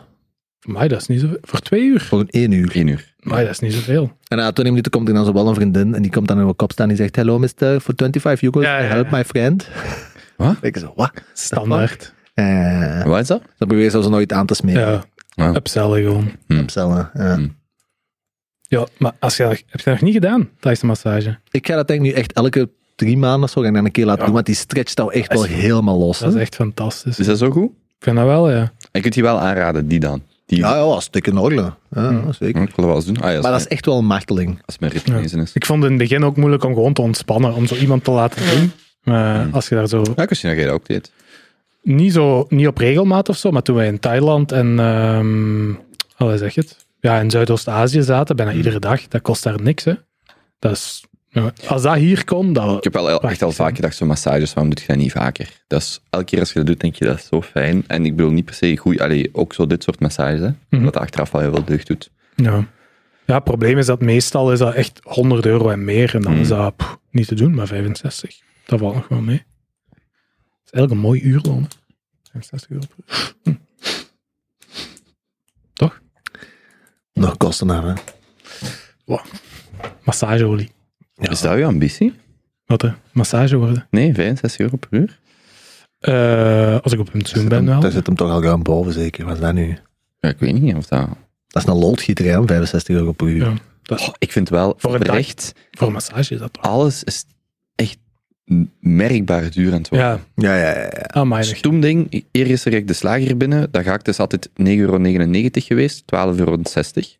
[0.59, 2.01] Voor mij, dat is niet zo Voor twee uur?
[2.01, 2.71] Voor een één uur.
[2.75, 3.13] Eén uur.
[3.19, 4.11] Maar dat is niet zoveel.
[4.27, 6.37] En na 20 minuten komt er dan zo wel een vriendin en die komt dan
[6.37, 9.11] in mijn kop staan en die zegt, hello mister, for 25 euros, Ja, ja, help
[9.11, 9.67] my friend.
[10.37, 10.55] Wat?
[10.69, 11.11] Ik zo, wat?
[11.33, 12.13] Standaard.
[12.33, 13.41] Eh, Wat is dat?
[13.57, 15.03] dan probeer ze zo nooit aan te smeren.
[15.33, 16.31] Ja, upsellen gewoon.
[16.47, 17.35] Upsellen, ja.
[17.35, 17.47] Hm.
[18.61, 21.37] Ja, maar als je, heb je dat nog niet gedaan, Thaise massage?
[21.51, 23.91] Ik ga dat denk ik nu echt elke drie maanden of zo ik dan een
[23.91, 24.25] keer laten Ja.
[24.25, 26.19] doen, want die stretcht nou echt wel Als je- helemaal los.
[26.19, 27.19] Dat is echt fantastisch.
[27.19, 27.69] Is dat zo goed?
[27.69, 28.71] Ik vind dat wel, ja.
[28.91, 30.21] Ik kunt die wel aanraden, die dan.
[30.45, 31.73] Die, Ja, ja, stuk in orde.
[31.91, 32.61] Ja, zeker.
[32.61, 33.17] Ik wil dat wel eens doen.
[33.17, 34.61] Ah, ja, als, Maar dat is echt wel een marteling.
[34.65, 35.53] als mijn genezen is.
[35.53, 38.03] Ik vond het in het begin ook moeilijk om gewoon te ontspannen, om zo iemand
[38.03, 38.71] te laten doen.
[39.03, 41.11] Maar als je daar zo Ja, ik wist niet dat jij dat ook deed.
[41.81, 45.73] Niet, zo, niet op regelmaat of zo, maar toen wij in Thailand en, ehm
[46.17, 46.85] hoe zeg je het?
[46.99, 49.93] Ja, in Zuidoost-Azië zaten, bijna iedere dag, dat kost daar niks, hè.
[50.59, 52.77] Dat is, ja, als dat hier kon, dat...
[52.77, 55.11] Ik heb wel el- echt al vaak gedacht, zo'n massages, waarom doe je dat niet
[55.11, 55.49] vaker?
[55.67, 57.83] Dat is, elke keer als je dat doet, denk je, dat is zo fijn.
[57.87, 60.83] En ik bedoel niet per se goed, allee, ook zo dit soort massages, hè, Mhm.
[60.83, 62.11] dat achteraf wel heel veel deugd doet.
[62.35, 62.67] Ja.
[63.25, 66.31] ja, het probleem is dat meestal is dat echt 100 euro en meer, en dan
[66.31, 66.41] Hmm.
[66.41, 68.35] is dat pff, niet te doen, maar 65.
[68.65, 69.43] Dat valt nog wel mee.
[70.71, 71.67] Dat is eigenlijk een mooi uurloon, hè.
[72.31, 73.35] 65 euro per uur.
[73.43, 73.53] Hm.
[75.73, 76.01] Toch?
[77.13, 77.93] Nog kosten hè.
[80.03, 80.71] Massageolie.
[81.13, 81.29] Ja.
[81.29, 82.13] Is dat je ambitie?
[82.65, 82.89] Wat, hè?
[83.11, 83.87] Massage worden.
[83.89, 85.19] Nee, 65 euro per uur?
[85.99, 87.79] Eh, als ik op pensioen ben wel.
[87.79, 89.25] Daar zit hem toch al ruim boven, zeker.
[89.25, 89.77] Wat is dat nu?
[90.19, 91.07] Ja, ik weet niet of dat...
[91.47, 93.45] Dat is een loodgieter, hè, om 65 euro per uur.
[93.45, 93.53] Ja.
[93.81, 95.07] Dat Oh, ik vind wel, Voor een dag.
[95.09, 96.63] oprecht, voor een massage is dat toch?
[96.63, 97.25] alles is
[97.75, 97.97] echt
[98.79, 100.07] merkbaar duur aan het worden.
[100.07, 100.89] Ja, Ja, ja, ja.
[101.07, 101.43] amai.
[101.43, 104.97] Stoem ding, eerst er de slager binnen, dat ga ik dus altijd 9,99 euro
[105.53, 106.57] geweest, 12,60 euro.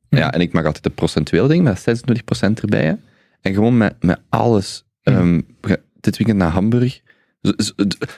[0.10, 2.84] Ja, en ik mag altijd een procentueel ding, met 26% erbij.
[2.86, 2.94] Hè.
[3.42, 4.84] En gewoon met, met alles.
[5.04, 7.02] Ehm, ge- dit weekend naar Hamburg.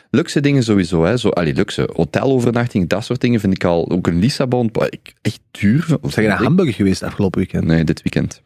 [0.09, 1.17] Luxe dingen sowieso, hè.
[1.17, 1.89] Zo, allee, luxe.
[1.93, 3.89] Hotelovernachting, dat soort dingen vind ik al.
[3.91, 5.85] Ook een Lissabon, ik- echt duur.
[6.01, 7.63] Zijn je naar Hamburg geweest afgelopen weekend?
[7.65, 8.41] Nee, dit weekend.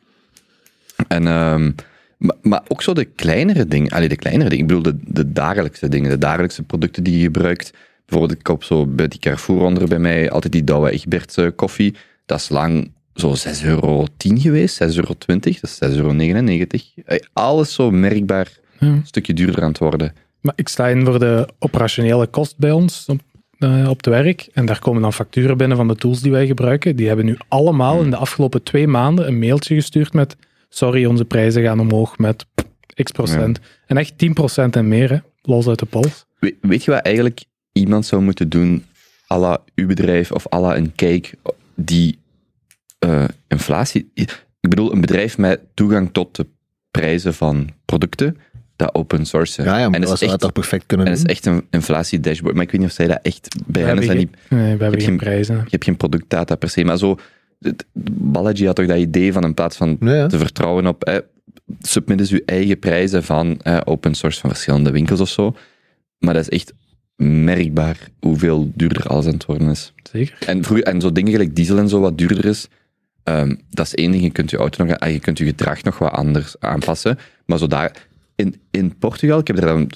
[1.07, 1.71] En, ehm,
[2.17, 3.91] maar, maar ook zo de kleinere dingen.
[3.91, 4.63] Allee, de kleinere dingen.
[4.67, 6.09] Ik bedoel, de, de dagelijkse dingen.
[6.09, 7.73] De dagelijkse producten die je gebruikt.
[8.05, 11.95] Bijvoorbeeld, ik koop zo bij die Carrefour onder bij mij altijd die Douwe Egbertse koffie.
[12.25, 15.13] Dat is lang zo 6,10 euro geweest, 6,20 euro.
[15.27, 16.65] Dat is 6,99 euro.
[17.05, 18.47] Eh, Alles zo merkbaar
[18.79, 18.87] Ja.
[18.87, 20.13] een stukje duurder aan het worden.
[20.41, 23.19] Maar ik sta in voor de operationele kost bij ons op,
[23.59, 24.49] eh, op het werk.
[24.53, 26.95] En daar komen dan facturen binnen van de tools die wij gebruiken.
[26.95, 30.35] Die hebben nu allemaal in de afgelopen twee maanden een mailtje gestuurd met
[30.69, 32.45] sorry, onze prijzen gaan omhoog met
[33.03, 33.59] x procent.
[33.85, 35.17] En echt 10 procent en meer, hè.
[35.41, 36.25] los uit de pols.
[36.39, 38.85] We- weet je wat eigenlijk iemand zou moeten doen,
[39.31, 41.29] à la uw bedrijf of à la een cake,
[41.75, 42.19] die
[42.99, 44.11] eh, inflatie...
[44.59, 46.45] Ik bedoel, een bedrijf met toegang tot de
[46.91, 48.37] prijzen van producten,
[48.75, 49.63] dat open source.
[49.63, 51.29] Ja, ja, en maar dat zou echt, dat toch perfect kunnen en dat doen?
[51.31, 52.53] is echt een inflatie-dashboard.
[52.55, 53.55] Maar ik weet niet of zij dat echt...
[53.65, 54.29] Bij hen niet...
[54.49, 55.55] nee, we hebben geen- geen prijzen.
[55.55, 57.17] Je hebt geen productdata per se, maar zo...
[58.13, 60.27] Balaji had toch dat idee van in plaats van Ja, ja.
[60.27, 61.03] te vertrouwen op...
[61.03, 61.17] Eh,
[61.79, 65.55] submit uw eigen prijzen van eh, open source van verschillende winkels of zo.
[66.17, 66.73] Maar dat is echt
[67.15, 69.93] merkbaar hoeveel duurder alles aan het worden is.
[70.11, 70.37] Zeker.
[70.47, 72.67] En, vroeger, en zo dingen gelijk diesel en zo wat duurder is,
[73.23, 74.23] ehm, dat is één ding.
[74.23, 77.17] Je kunt je auto nog, ah, je kunt je gedrag nog wat anders aanpassen.
[77.45, 79.89] Maar zo daar, in, in Portugal, ik heb daar dan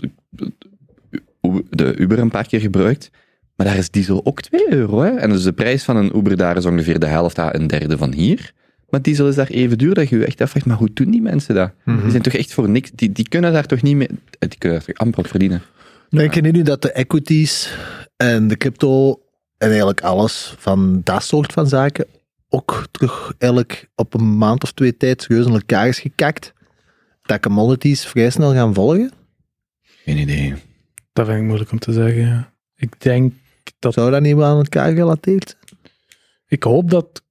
[1.69, 3.11] de Uber een paar keer gebruikt,
[3.55, 5.01] maar daar is diesel ook 2 euro.
[5.01, 5.09] Hè?
[5.09, 7.97] En dus de prijs van een Uber daar is ongeveer de helft à een derde
[7.97, 8.53] van hier.
[8.89, 11.21] Maar diesel is daar even duur dat je je echt afvraagt, maar hoe doen die
[11.21, 11.71] mensen dat?
[11.85, 12.01] Mhm.
[12.01, 14.57] Die zijn toch echt voor niks, die, die kunnen daar toch niet mee, eh, die
[14.57, 15.61] kunnen daar toch amper op verdienen.
[16.09, 17.77] Denken jullie nu dat de equities
[18.17, 19.21] en de crypto
[19.57, 22.05] en eigenlijk alles van dat soort van zaken
[22.49, 26.53] ook terug eigenlijk op een maand of twee tijd serieus in elkaar is gekakt?
[27.21, 29.11] Dat commodities vrij snel gaan volgen?
[29.81, 30.53] Geen idee.
[31.13, 32.21] Dat vind ik moeilijk om te zeggen.
[32.21, 32.53] ja.
[32.75, 33.33] Ik denk
[33.79, 35.79] dat Zou dat niet wel aan elkaar gerelateerd zijn?
[36.47, 37.23] Ik hoop dat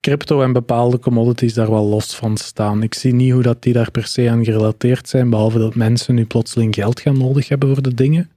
[0.00, 2.82] crypto en bepaalde commodities daar wel los van staan.
[2.82, 6.14] Ik zie niet hoe dat die daar per se aan gerelateerd zijn, behalve dat mensen
[6.14, 8.30] nu plotseling geld gaan nodig hebben voor de dingen.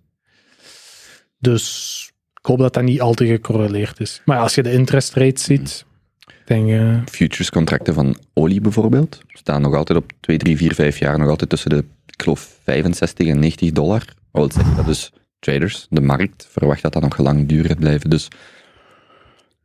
[1.38, 4.22] Dus ik hoop dat dat niet al te gecorreleerd is.
[4.26, 5.86] Maar als je de interest rate ziet,
[6.46, 7.02] denk je...
[7.06, 11.30] futures contracten van olie bijvoorbeeld staan nog altijd op 2, 3, 4, 5 jaar nog
[11.30, 14.06] altijd tussen de, ik geloof, 65 en 90 dollar.
[14.32, 15.12] Wat wil zeggen dat dus
[15.42, 18.10] traders, de markt, verwacht dat dat nog lang duur gaat blijven.
[18.10, 18.34] Dus het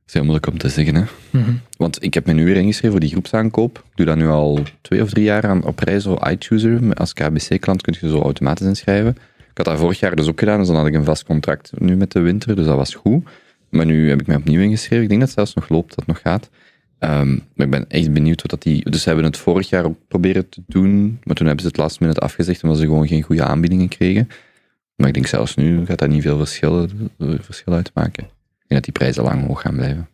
[0.06, 0.94] is heel moeilijk om te zeggen.
[0.94, 1.02] Hè?
[1.30, 1.52] Mhm.
[1.76, 3.78] Want ik heb me nu weer ingeschreven voor die groepsaankoop.
[3.78, 6.94] Ik doe dat nu al twee of drie jaar aan, op reis, zo iChooser.
[6.94, 9.16] Als KBC-klant kun je zo automatisch inschrijven.
[9.38, 11.72] Ik had dat vorig jaar dus ook gedaan, dus dan had ik een vast contract
[11.78, 13.28] nu met de winter, dus dat was goed.
[13.68, 15.02] Maar nu heb ik mij opnieuw ingeschreven.
[15.02, 16.50] Ik denk dat het zelfs nog loopt, dat het nog gaat.
[16.98, 18.90] Ehm, maar ik ben echt benieuwd wat dat die...
[18.90, 21.80] Dus ze hebben het vorig jaar ook proberen te doen, maar toen hebben ze het
[21.80, 24.28] last minute afgezegd, omdat ze gewoon geen goede aanbiedingen kregen.
[24.96, 28.24] Maar ik denk zelfs nu gaat dat niet veel verschil, verschil uitmaken.
[28.24, 30.08] Ik denk dat die prijzen lang hoog gaan blijven.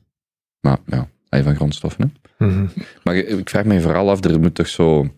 [0.61, 2.15] Maar ja, van grondstoffen.
[2.39, 2.67] Hè?
[3.05, 5.15] Maar ik vraag me vooral af, er moet toch zo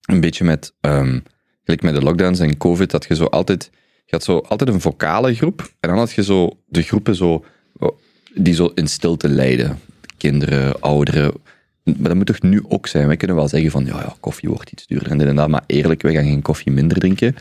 [0.00, 1.18] een beetje met, ehm
[1.66, 3.70] gelijk met de lockdowns en covid, dat je zo altijd,
[4.04, 7.44] je had zo altijd een vocale groep, en dan had je zo de groepen zo,
[7.78, 7.98] oh,
[8.34, 9.78] die zo in stilte lijden.
[10.16, 11.32] Kinderen, ouderen.
[11.82, 13.06] Maar dat moet toch nu ook zijn?
[13.06, 15.48] Wij kunnen wel zeggen van, ja, ja, koffie wordt iets duurder en dit en dat,
[15.48, 17.34] maar eerlijk, wij gaan geen koffie minder drinken.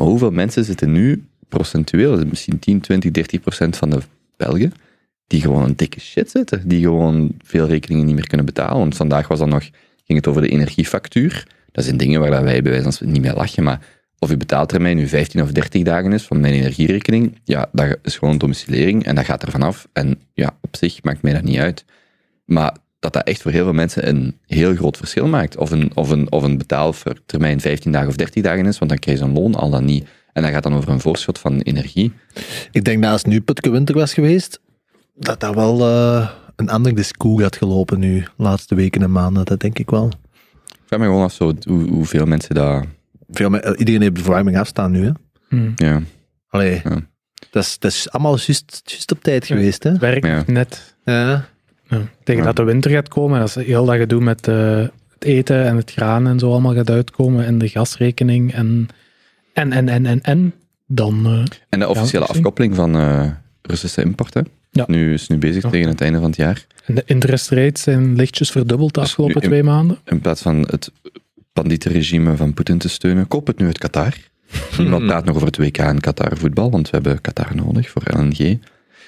[0.00, 3.98] Maar hoeveel mensen zitten nu, procentueel, misschien 10, 20, 30 procent van de
[4.36, 4.72] Belgen,
[5.26, 8.78] die gewoon een dikke shit zitten, die gewoon veel rekeningen niet meer kunnen betalen.
[8.78, 9.62] Want vandaag was dan nog,
[10.04, 11.46] ging het over de energiefactuur.
[11.72, 13.86] Dat zijn dingen waar wij bij wijze van niet mee lachen, maar
[14.18, 18.16] of uw betaaltermijn nu 15 of 30 dagen is van mijn energierekening, ja, dat is
[18.16, 19.88] gewoon domicilering en dat gaat er vanaf.
[19.92, 21.84] En ja, op zich maakt mij dat niet uit.
[22.44, 25.56] Maar dat dat echt voor heel veel mensen een heel groot verschil maakt.
[25.56, 29.00] Of een, of een, of een betaaltermijn 15 dagen of 30 dagen is, want dan
[29.00, 30.08] krijg je zo'n loon al dan niet.
[30.32, 32.12] En dat gaat dan over een voorschot van energie.
[32.72, 34.60] Ik denk dat als nu Putke Winter was geweest,
[35.14, 39.44] dat dat wel eh, een ander discours had gelopen nu, de laatste weken en maanden.
[39.44, 40.06] Dat denk ik wel.
[40.66, 42.84] Ik vraag me gewoon af zo, hoe, hoeveel mensen dat...
[43.30, 45.10] Veel, me- eh, iedereen heeft de verwarming afstaan nu, hè.
[45.48, 45.70] Hm.
[45.76, 46.02] Ja,
[46.48, 47.00] Allee, Ja.
[47.50, 49.98] dat, is, dat is allemaal juist op tijd geweest, hè.
[49.98, 50.42] Werkt Ja.
[50.46, 50.94] net.
[51.04, 51.48] Ja.
[51.90, 52.00] Ja.
[52.24, 52.46] Tegen Ja.
[52.46, 54.76] dat de winter gaat komen, en als heel dat gedoe met eh,
[55.14, 58.88] het eten en het graan en zo allemaal gaat uitkomen, en de gasrekening en
[59.52, 60.54] en en en en, en
[60.86, 61.26] dan...
[61.26, 63.26] eh, En de officiële afkoppeling van eh,
[63.62, 64.46] Russische importen.
[64.70, 64.84] Ja.
[64.86, 65.68] Nu is nu bezig Ja.
[65.70, 66.66] tegen het einde van het jaar.
[66.86, 69.98] en de interest rates zijn lichtjes verdubbeld de Dus afgelopen in- twee maanden.
[70.04, 70.90] In plaats van het
[71.52, 74.14] bandietenregime van Poetin te steunen, koop het nu uit Qatar.
[74.78, 78.02] Niemand praat nog over het WK en Qatar voetbal, want we hebben Qatar nodig voor
[78.16, 78.58] LNG.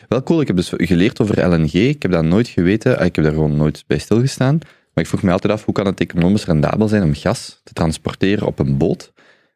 [0.09, 1.73] Wel cool, ik heb dus geleerd over LNG.
[1.73, 4.59] Ik heb dat nooit geweten, ah, ik heb daar gewoon nooit bij stilgestaan.
[4.95, 7.73] Maar ik vroeg me altijd af, hoe kan het economisch rendabel zijn om gas te
[7.73, 9.12] transporteren op een boot?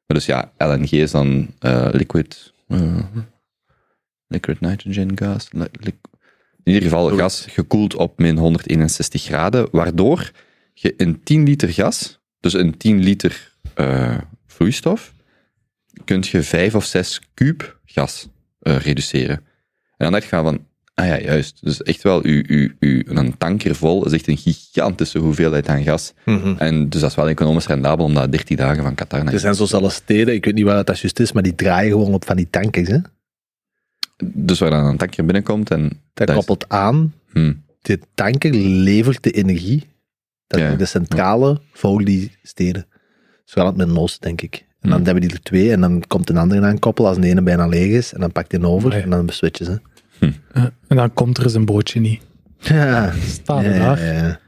[0.06, 2.98] Maar dus ja, LNG is dan eh, liquid, eh,
[4.28, 5.48] liquid nitrogen gas.
[5.52, 5.98] li- li-
[6.64, 10.30] in ieder geval gas gekoeld op min 161 graden, waardoor
[10.72, 15.12] je in 10 liter gas, dus in 10 liter eh, vloeistof,
[16.04, 18.28] kunt je 5 of 6 kuub gas
[18.60, 19.44] reduceren.
[19.96, 20.64] En dan dacht ik van,
[20.94, 21.64] ah ja, juist.
[21.64, 25.82] Dus echt wel, u, u, u, een tanker vol is echt een gigantische hoeveelheid aan
[25.82, 26.12] gas.
[26.24, 26.54] Mhm.
[26.58, 29.40] En dus dat is wel economisch rendabel om dat 13 dagen van Qatar naar Er
[29.40, 32.14] zijn zo zelfs steden, ik weet niet waar dat juist is, maar die draaien gewoon
[32.14, 32.98] op van die tankers, hè.
[34.24, 35.82] Dus waar dan een tanker binnenkomt en...
[36.14, 39.84] Dat dat is- koppelt aan, Hm, de tanker levert de energie.
[40.46, 40.74] Dat Ja.
[40.74, 42.86] de centrale voor die steden.
[43.44, 44.65] Zowel het Midden-Oosten, denk ik.
[44.80, 45.04] En dan Hmm.
[45.06, 47.66] hebben die er twee, en dan komt een andere aan koppelen als de ene bijna
[47.66, 49.80] leeg is, en dan pakt hij over, en dan switchen ze.
[50.52, 52.22] Eh, en dan komt er eens een bootje niet.
[52.60, 53.12] Ja,
[53.46, 54.04] er ja, daar.
[54.04, 54.40] ja.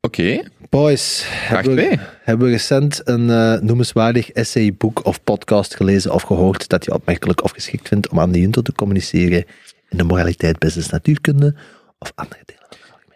[0.00, 1.98] Oké, Boys, vraag hebben we, 2.
[2.22, 6.94] hebben we recent een eh, noemenswaardig essay, boek of podcast gelezen of gehoord dat je
[6.94, 9.44] opmerkelijk of geschikt vindt om aan de junto te communiceren
[9.88, 11.54] in de moraliteit, business, natuurkunde
[11.98, 12.62] of andere delen?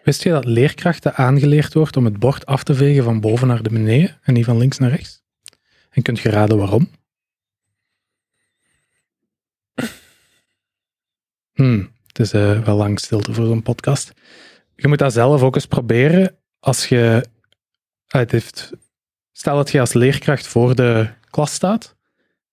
[0.03, 3.63] Wist je dat leerkrachten aangeleerd wordt om het bord af te vegen van boven naar
[3.63, 5.22] de beneden en niet van links naar rechts?
[5.93, 6.89] En kunt je raden waarom?
[11.53, 14.13] Hmm, het is eh, wel lang stilte voor zo'n podcast.
[14.75, 17.25] Je moet dat zelf ook eens proberen als je...
[18.07, 18.71] Het heeft,
[19.31, 21.95] stel dat je als leerkracht voor de klas staat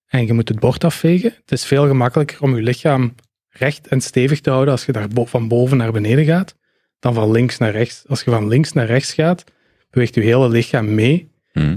[0.06, 1.32] en je moet het bord afvegen.
[1.40, 3.14] Het is veel gemakkelijker om je lichaam
[3.48, 6.54] recht en stevig te houden als je daar van boven naar beneden gaat
[7.00, 8.04] dan van links naar rechts.
[8.08, 9.44] Als je van links naar rechts gaat,
[9.90, 11.30] beweegt je hele lichaam mee.
[11.52, 11.76] Hm.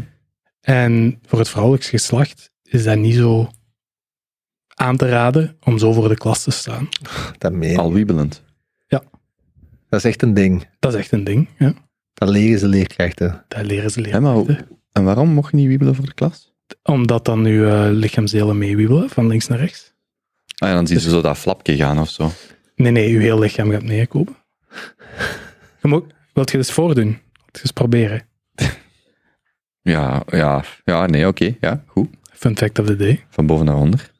[0.64, 3.50] En voor het vrouwelijks geslacht is dat niet zo
[4.76, 6.90] aan te raden om zo voor de klas te staan.
[7.38, 7.78] Dat, meen.
[7.78, 8.44] Al wiebelend.
[9.90, 10.68] dat is echt een ding.
[10.80, 11.48] Dat is echt een ding.
[11.58, 11.74] Ja.
[12.14, 13.46] Dat leren ze leerkrachten.
[13.48, 16.54] Dat leren ze maar hoe- en waarom mocht je niet wiebelen voor de klas?
[16.84, 19.94] Omdat dan je eh, lichaamsdelen meewiebelen van links naar rechts.
[20.58, 22.32] Ah ja, dan zien ze zo dat flapje gaan of zo.
[22.76, 24.36] Nee, nee, je heel lichaam gaat meekomen.
[25.82, 27.06] Je moet, wilt je dus voordoen?
[27.06, 28.28] Wilt je eens proberen?
[29.84, 32.08] Ja, ja, ja nee, oké, ja, goed.
[32.34, 33.26] Fun fact of the day.
[33.30, 34.12] Van boven naar onder.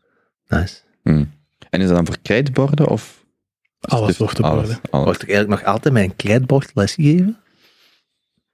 [0.48, 0.76] Nice.
[1.04, 1.26] Hm.
[1.70, 3.26] En is dat dan voor krijtborden of?
[3.80, 4.80] Alles Dus wordt op alles, orde.
[4.90, 5.06] alles.
[5.06, 7.38] Wordt ik eigenlijk nog altijd mijn krijtbord lesgegeven?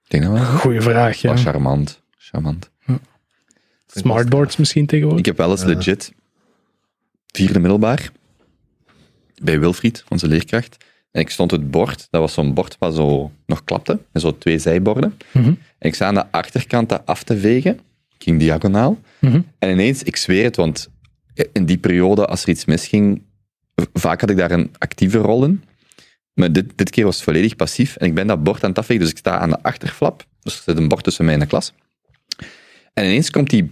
[0.04, 0.44] Ik denk dat wel.
[0.44, 1.30] Goeie vraag, ja.
[1.30, 2.02] Oh, charmant.
[2.16, 2.70] Charmant.
[3.86, 5.20] Smartboards misschien tegenwoordig.
[5.20, 5.66] Ik heb wel eens Ja.
[5.66, 6.12] legit
[7.26, 8.10] vierde middelbaar
[9.42, 10.76] bij Wilfried, onze leerkracht.
[11.10, 14.38] En ik stond het bord, dat was zo'n bord wat zo nog klapte, en zo
[14.38, 15.16] twee zijborden.
[15.32, 15.46] Mhm.
[15.48, 17.74] En ik sta aan de achterkant dat af te vegen.
[18.16, 18.98] Ik ging diagonaal.
[19.18, 19.40] Mhm.
[19.58, 20.88] En ineens, ik zweer het, want
[21.52, 23.22] in die periode, als er iets misging,
[23.92, 25.62] vaak had ik daar een actieve rol in.
[26.34, 27.96] Maar dit, dit keer was het volledig passief.
[27.96, 30.26] En ik ben dat bord aan het afvegen, dus ik sta aan de achterflap.
[30.42, 31.72] Dus er zit een bord tussen mij en de klas.
[32.92, 33.70] En ineens komt die,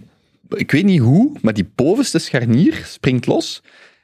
[0.49, 3.61] ik weet niet hoe, maar die bovenste scharnier springt los.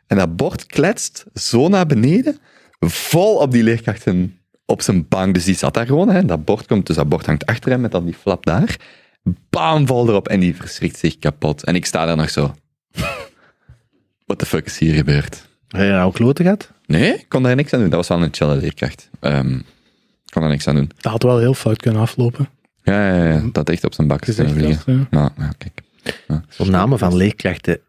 [0.07, 2.37] En dat bord kletst zo naar beneden,
[2.79, 5.33] vol op die leerkrachten op zijn bank.
[5.33, 6.09] Dus die zat daar gewoon.
[6.09, 6.25] Hè.
[6.25, 8.77] Dat bord komt, dus dat bord hangt achter hem met dan die flap daar.
[9.49, 11.63] Bam, val erop en die verschrikt zich kapot.
[11.63, 12.55] En ik sta daar nog zo.
[14.25, 15.47] What the fuck is hier gebeurd?
[15.67, 16.71] Heb je nou kloten gehad?
[16.85, 17.89] Nee, ik kon daar niks aan doen.
[17.89, 19.09] Dat was wel een chille leerkracht.
[19.19, 20.91] Ehm, ik kon er niks aan doen.
[20.97, 22.49] Dat had wel heel fout kunnen aflopen.
[22.83, 25.07] Ja, ja, ja, dat echt op zijn bak kunnen vliegen.
[25.11, 25.33] ja.
[25.57, 25.81] Kijk.
[26.49, 27.79] Zo'n namen van leerkrachten,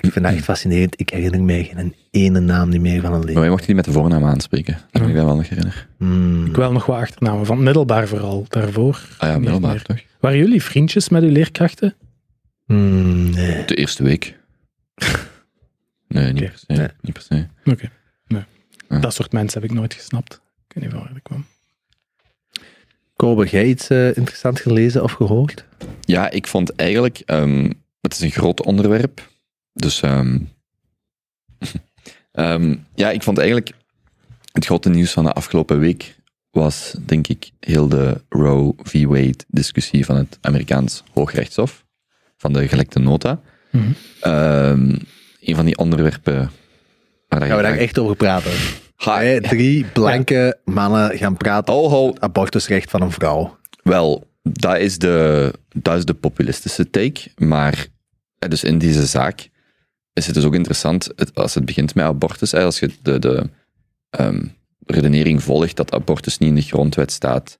[0.00, 1.00] ik vind dat echt fascinerend.
[1.00, 3.84] Ik herinner mij geen ene naam niet meer van een Maar wij mochten niet met
[3.84, 4.72] de voornaam aanspreken.
[4.90, 5.82] Dat kan ik dat wel nog herinneren.
[5.98, 6.46] Hmm.
[6.46, 9.00] Ik wel nog wat achternamen, van het middelbaar vooral, daarvoor.
[9.18, 9.82] Ah ja, middelbaar meer.
[9.82, 10.00] toch?
[10.20, 11.94] Waren jullie vriendjes met uw leerkrachten?
[12.64, 13.64] Hmm, nee.
[13.64, 14.34] De eerste week.
[16.08, 16.72] Nee, niet per se.
[16.72, 16.88] nee.
[17.00, 17.46] Niet per se.
[17.70, 17.90] Oké.
[18.26, 18.44] Nee.
[18.88, 18.98] Ja.
[18.98, 20.40] Dat soort mensen heb ik nooit gesnapt.
[20.68, 21.44] Ik weet niet van waar dat kwam.
[23.16, 25.64] Kobe, heb jij iets eh, interessants gelezen of gehoord?
[26.00, 27.70] Ja, ik vond eigenlijk, ehm,
[28.00, 29.28] het is een groot onderwerp.
[29.76, 30.38] Dus ehm,
[32.32, 33.72] ehm, ja, ik vond eigenlijk
[34.52, 36.16] het grote nieuws van de afgelopen week
[36.50, 39.04] was, denk ik, heel de Roe v.
[39.04, 41.84] Wade discussie van het Amerikaans Hoogrechtshof,
[42.36, 43.40] van de gelekte nota.
[44.20, 44.96] Ehm,
[45.40, 46.50] een van die onderwerpen
[47.28, 48.52] waar Gaan we daar echt over praten?
[48.96, 53.58] Ha, Hè, drie blanke mannen gaan praten over Oh, ho, het abortusrecht van een vrouw.
[53.82, 57.20] Wel, dat is de, dat is de populistische take.
[57.36, 57.86] Maar
[58.38, 59.48] eh, dus in deze zaak
[60.16, 63.48] is het dus ook interessant, als het begint met abortus, als je de, de
[64.10, 64.44] ehm,
[64.86, 67.58] redenering volgt dat abortus niet in de grondwet staat,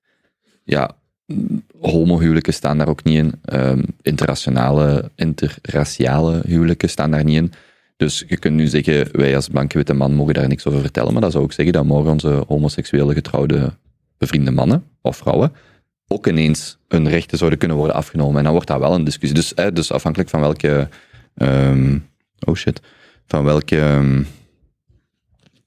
[0.64, 0.96] ja,
[1.26, 7.52] mm, homohuwelijken staan daar ook niet in, ehm, interrationale, interraciale huwelijken staan daar niet in.
[7.96, 11.12] Dus je kunt nu zeggen, wij als blanke witte man mogen daar niks over vertellen,
[11.12, 13.72] maar dat zou ook zeggen dat mogen onze homoseksuele getrouwde
[14.18, 15.52] bevriende mannen of vrouwen
[16.08, 18.36] ook ineens hun rechten zouden kunnen worden afgenomen.
[18.36, 19.38] En dan wordt dat wel een discussie.
[19.38, 20.88] Dus, eh, dus afhankelijk van welke...
[21.34, 21.98] ehm,
[22.44, 22.80] oh shit.
[23.26, 24.22] Van welke ehm,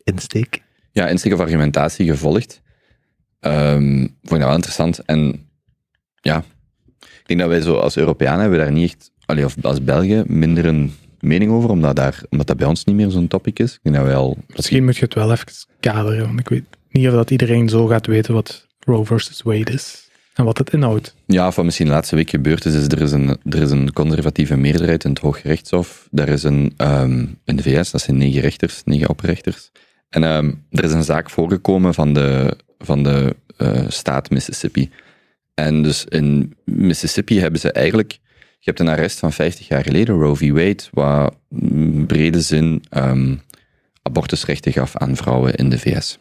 [0.04, 0.64] Insteek.
[0.92, 2.62] ja, insteek of argumentatie je volgt,
[3.40, 5.00] ehm, vond ik dat wel interessant.
[5.06, 5.50] En
[6.22, 6.44] ja,
[7.00, 9.12] ik denk dat wij zo als Europeanen hebben daar niet echt...
[9.26, 12.96] Allee, of als Belgen minder een mening over, omdat, daar, omdat dat bij ons niet
[12.96, 13.74] meer zo'n topic is.
[13.74, 14.38] Ik denk dat wij al...
[14.56, 15.48] Misschien moet je het wel even
[15.80, 19.72] kaderen, want ik weet niet of dat iedereen zo gaat weten wat Roe versus Wade
[19.72, 20.09] is
[20.46, 21.16] wat het inhoudt.
[21.26, 23.94] Ja, wat misschien de laatste week gebeurd is, is er is een, er is een
[23.94, 26.08] conservatieve meerderheid in het Hooggerechtshof.
[26.12, 29.72] Daar is een, ehm, in de VS, dat zijn negen rechters, negen oprechters.
[30.10, 34.90] En ehm, er is een zaak voorgekomen van de, van de eh, staat Mississippi.
[35.54, 38.20] En dus in Mississippi hebben ze eigenlijk...
[38.62, 40.52] Je hebt een arrest van 50 jaar geleden, Roe v.
[40.52, 43.36] Wade, wat in brede zin ehm,
[44.02, 46.18] abortusrechten gaf aan vrouwen in de VS.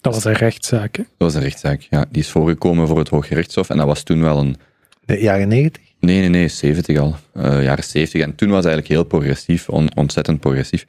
[0.00, 0.96] Dat was een rechtszaak.
[0.96, 1.02] hè?
[1.02, 2.06] Dat was een rechtszaak, ja.
[2.10, 3.70] Die is voorgekomen voor het Hooggerechtshof.
[3.70, 4.56] En dat was toen wel een
[5.04, 5.82] De jaren negentig?
[6.00, 7.16] Nee, nee, nee, 70 al.
[7.32, 8.20] Eh, jaren 70.
[8.22, 10.84] En toen was het eigenlijk heel progressief, on- ontzettend progressief.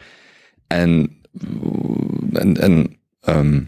[0.68, 1.18] En,
[2.34, 3.62] en, en ehm,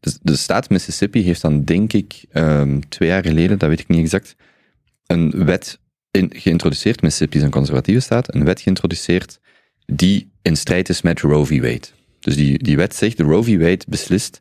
[0.00, 3.88] de, de staat Mississippi heeft dan, denk ik, ehm, twee jaar geleden, dat weet ik
[3.88, 4.36] niet exact,
[5.06, 5.78] een wet
[6.10, 7.02] in, geïntroduceerd.
[7.02, 9.40] Mississippi is een conservatieve staat, een wet geïntroduceerd
[9.86, 11.60] die in strijd is met Roe v.
[11.60, 11.86] Wade.
[12.20, 13.58] Dus die, die wet zegt, de Roe v.
[13.58, 14.40] Wade beslist,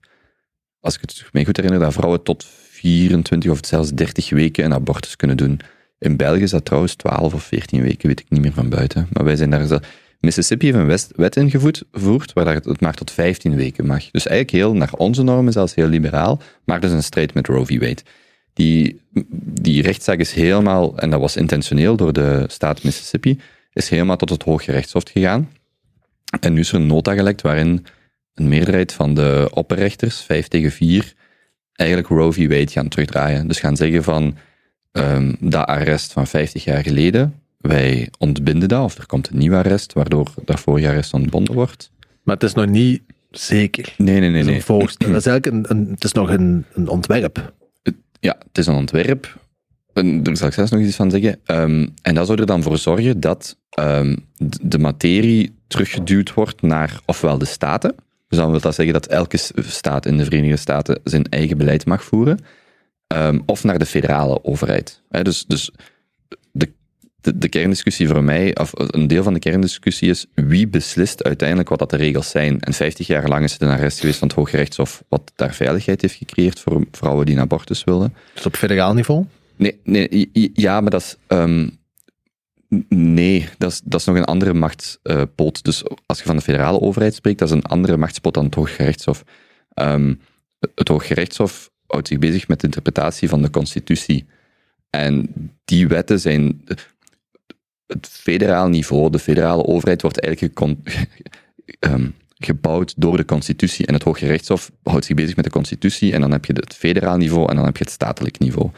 [0.79, 4.73] als ik het me goed herinner, dat vrouwen tot 24 of zelfs 30 weken een
[4.73, 5.59] abortus kunnen doen.
[5.99, 9.07] In België is dat trouwens 12 of 14 weken, weet ik niet meer van buiten.
[9.13, 9.81] Maar wij zijn daar...
[10.19, 14.11] Mississippi heeft een west- wet ingevoerd waar het maar tot 15 weken mag.
[14.11, 17.65] Dus eigenlijk heel, naar onze normen zelfs heel liberaal, maar dus een strijd met Roe
[17.65, 17.79] v.
[17.79, 18.01] Wade.
[18.53, 19.01] Die,
[19.61, 23.39] die rechtszaak is helemaal, en dat was intentioneel door de staat Mississippi,
[23.73, 25.49] is helemaal tot het Hooggerechtshof gegaan.
[26.39, 27.85] En nu is er een nota gelekt waarin
[28.39, 31.13] een meerderheid van de opperrechters, 5 tegen 4,
[31.73, 32.47] eigenlijk Roe v.
[32.47, 33.47] Wade gaan terugdraaien.
[33.47, 34.37] Dus gaan zeggen van,
[34.91, 39.55] ehm, dat arrest van 50 jaar geleden, wij ontbinden dat, of er komt een nieuw
[39.55, 41.91] arrest, waardoor dat vorige arrest ontbonden wordt.
[42.23, 43.01] Maar het is nog niet
[43.31, 43.93] zeker.
[43.97, 44.43] Nee, nee, nee.
[44.43, 44.63] Nee.
[44.63, 45.11] voorstel.
[45.11, 47.53] Dat is eigenlijk een, een, het is nog een, een ontwerp.
[48.19, 49.37] Ja, het is een ontwerp.
[49.93, 51.39] En Daar zal ik zelfs nog iets van zeggen.
[51.45, 54.15] Ehm, en dat zou er dan voor zorgen dat ehm,
[54.61, 57.95] de materie teruggeduwd wordt naar ofwel de staten.
[58.29, 59.37] Dus dan wil dat zeggen dat elke
[59.67, 62.39] staat in de Verenigde Staten zijn eigen beleid mag voeren.
[63.07, 65.01] ehm, of naar de federale overheid.
[65.09, 65.71] Dus dus
[66.51, 66.71] de,
[67.21, 71.69] de, de kerndiscussie voor mij, of een deel van de kerndiscussie is wie beslist uiteindelijk
[71.69, 72.59] wat dat de regels zijn.
[72.59, 76.01] En 50 jaar lang is het een arrest geweest van het Hooggerechtshof, wat daar veiligheid
[76.01, 78.13] heeft gecreëerd voor vrouwen die een abortus wilden.
[78.33, 79.25] Dus op federaal niveau.
[79.55, 81.15] Nee, nee ja, maar dat is.
[81.27, 81.67] ehm,
[82.89, 85.63] nee, dat is, dat is nog een andere machtspoot.
[85.63, 88.55] dus als je van de federale overheid spreekt, dat is een andere machtspot dan het
[88.55, 89.23] Hooggerechtshof.
[89.73, 90.13] Ehm,
[90.75, 94.25] het Hooggerechtshof houdt zich bezig met de interpretatie van de Constitutie.
[94.89, 95.33] En
[95.65, 96.61] die wetten zijn.
[97.87, 100.59] Het federaal niveau, de federale overheid, wordt eigenlijk
[101.79, 103.85] ehm, gebouwd door de Constitutie.
[103.85, 106.13] En het Hooggerechtshof houdt zich bezig met de Constitutie.
[106.13, 108.69] En dan heb je het federaal niveau en dan heb je het statelijk niveau.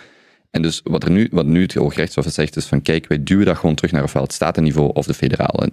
[0.52, 3.46] En dus wat, er nu, wat nu het Hooggerechtshof zegt, is van kijk, wij duwen
[3.46, 5.72] dat gewoon terug naar ofwel het statenniveau of de federale,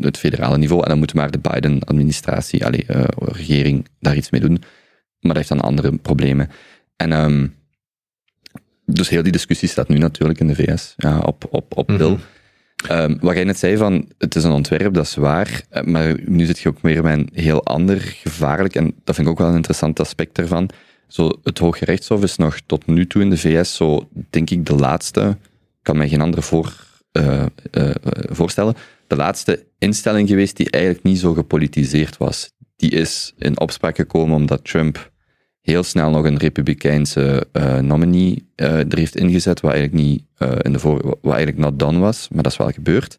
[0.00, 0.82] het federale niveau.
[0.82, 4.62] En dan moet maar de Biden-administratie, eh, regering, daar iets mee doen.
[5.20, 6.50] maar dat heeft dan andere problemen.
[6.96, 7.46] En ehm,
[8.84, 11.98] dus heel die discussie staat nu natuurlijk in de VS ja, op, op, op Mhm.
[11.98, 12.16] Bill.
[12.88, 16.16] Ehm, wat jij net zei van, het is een ontwerp, dat is waar, eh, maar
[16.24, 19.38] nu zit je ook weer bij een heel ander gevaarlijk, en dat vind ik ook
[19.38, 20.70] wel een interessant aspect daarvan.
[21.08, 24.74] Zo, het Hooggerechtshof is nog tot nu toe in de VS zo, denk ik, de
[24.74, 28.74] laatste, ik kan mij geen andere voor, eh, eh, voorstellen,
[29.06, 32.52] de laatste instelling geweest die eigenlijk niet zo gepolitiseerd was.
[32.76, 35.12] Die is in opspraak gekomen omdat Trump
[35.60, 40.22] heel snel nog een republikeinse eh, nominee er heeft ingezet, wat eigenlijk, niet,
[40.62, 43.16] in de voor, wat eigenlijk not done was, maar dat is wel gebeurd.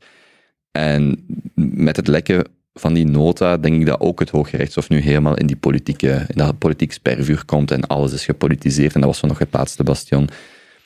[0.71, 1.25] En
[1.55, 2.43] met het lekken
[2.73, 6.37] van die nota denk ik dat ook het Hooggerechtshof nu helemaal in die politieke, in
[6.37, 9.83] dat politiek spervuur komt en alles is gepolitiseerd en dat was zo nog het laatste
[9.83, 10.27] bastion.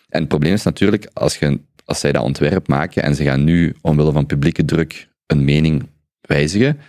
[0.09, 3.43] En het probleem is natuurlijk, als, je, als zij dat ontwerp maken en ze gaan
[3.43, 5.87] nu omwille van publieke druk een mening
[6.21, 6.79] wijzigen,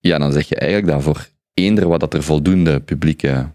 [0.00, 3.50] ja, dan zeg je eigenlijk dat voor eender wat dat er voldoende publieke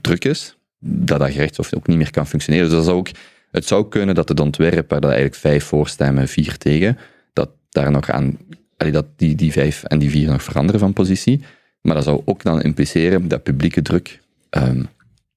[0.00, 2.66] druk is, dat dat gerechtshof ook niet meer kan functioneren.
[2.66, 3.08] Dus dat zou ook,
[3.50, 6.98] het zou kunnen dat het ontwerp, waar dat eigenlijk vijf voorstemmen, vier tegen,
[7.32, 8.38] dat daar nog aan,
[8.80, 11.42] allee, dat die, die vijf en die vier nog veranderen van positie.
[11.80, 14.20] Maar dat zou ook dan impliceren dat publieke druk
[14.50, 14.82] ehm,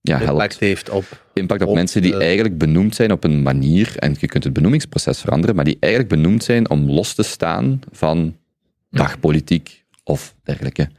[0.02, 1.26] ja, helpt Impact heeft op...
[1.34, 4.44] impact op, op mensen die de- eigenlijk benoemd zijn op een manier, en je kunt
[4.44, 8.36] het benoemingsproces veranderen, maar die eigenlijk benoemd zijn om los te staan van
[8.90, 10.90] dagpolitiek of dergelijke.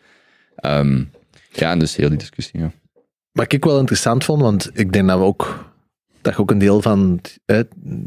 [0.57, 1.05] Ehm,
[1.53, 2.61] ja, en dus heel die discussie.
[2.61, 2.73] Ja.
[3.33, 5.73] Wat ik wel interessant vond, want ik denk dat we ook
[6.21, 7.57] dat je ook een deel van het, hè,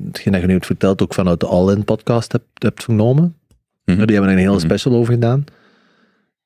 [0.05, 3.35] hetgeen dat je nu hebt verteld, ook vanuit de All-In podcast hebt, hebt vernomen.
[3.95, 4.05] Mhm.
[4.05, 4.65] Die hebben er een hele Mhm.
[4.65, 5.43] special over gedaan.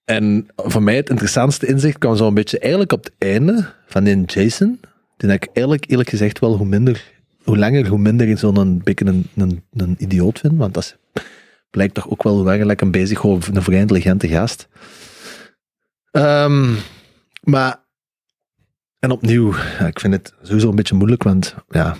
[0.05, 4.25] En voor mij het interessantste inzicht kwam zo'n beetje eigenlijk op het einde van die
[4.25, 4.79] Jason.
[5.17, 7.11] Die ik eigenlijk eerlijk gezegd wel hoe minder,
[7.43, 10.57] hoe langer, hoe minder ik zo'n beetje een, een, een idioot vind.
[10.57, 11.21] Want dat is,
[11.69, 14.67] blijkt toch ook wel hoe langer ik hem bezig gewoon een vrij intelligente gast.
[16.11, 16.73] Ehm,
[17.43, 17.79] maar,
[18.99, 21.95] en opnieuw, ja, ik vind het sowieso een beetje moeilijk, want ja,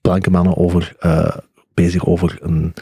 [0.00, 1.36] blanke mannen over, eh,
[1.74, 2.74] bezig over een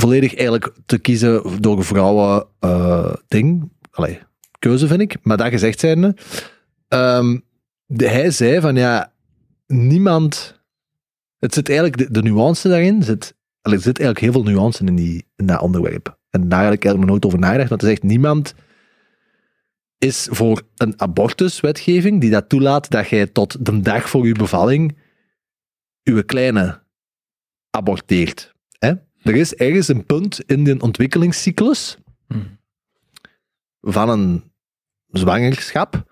[0.00, 3.70] volledig eigenlijk te kiezen door vrouwen eh, ding.
[3.90, 4.18] Allee,
[4.58, 5.16] keuze vind ik.
[5.22, 6.16] Maar dat gezegd zijnde,
[6.88, 7.38] ehm,
[7.86, 9.12] de, hij zei van ja,
[9.66, 10.56] niemand.
[11.38, 14.96] Het zit eigenlijk, de, de nuance daarin zit, er zit eigenlijk heel veel nuance in,
[14.96, 16.18] die, in dat onderwerp.
[16.30, 18.54] En daar heb ik eigenlijk nooit over nagedacht, want hij zegt niemand
[19.98, 24.96] is voor een abortuswetgeving die dat toelaat dat jij tot de dag voor je bevalling
[26.02, 26.82] je kleine
[27.70, 28.56] aborteert.
[29.22, 32.58] Er is ergens een punt in de ontwikkelingscyclus Hmm.
[33.80, 34.52] van een
[35.08, 36.04] zwangerschap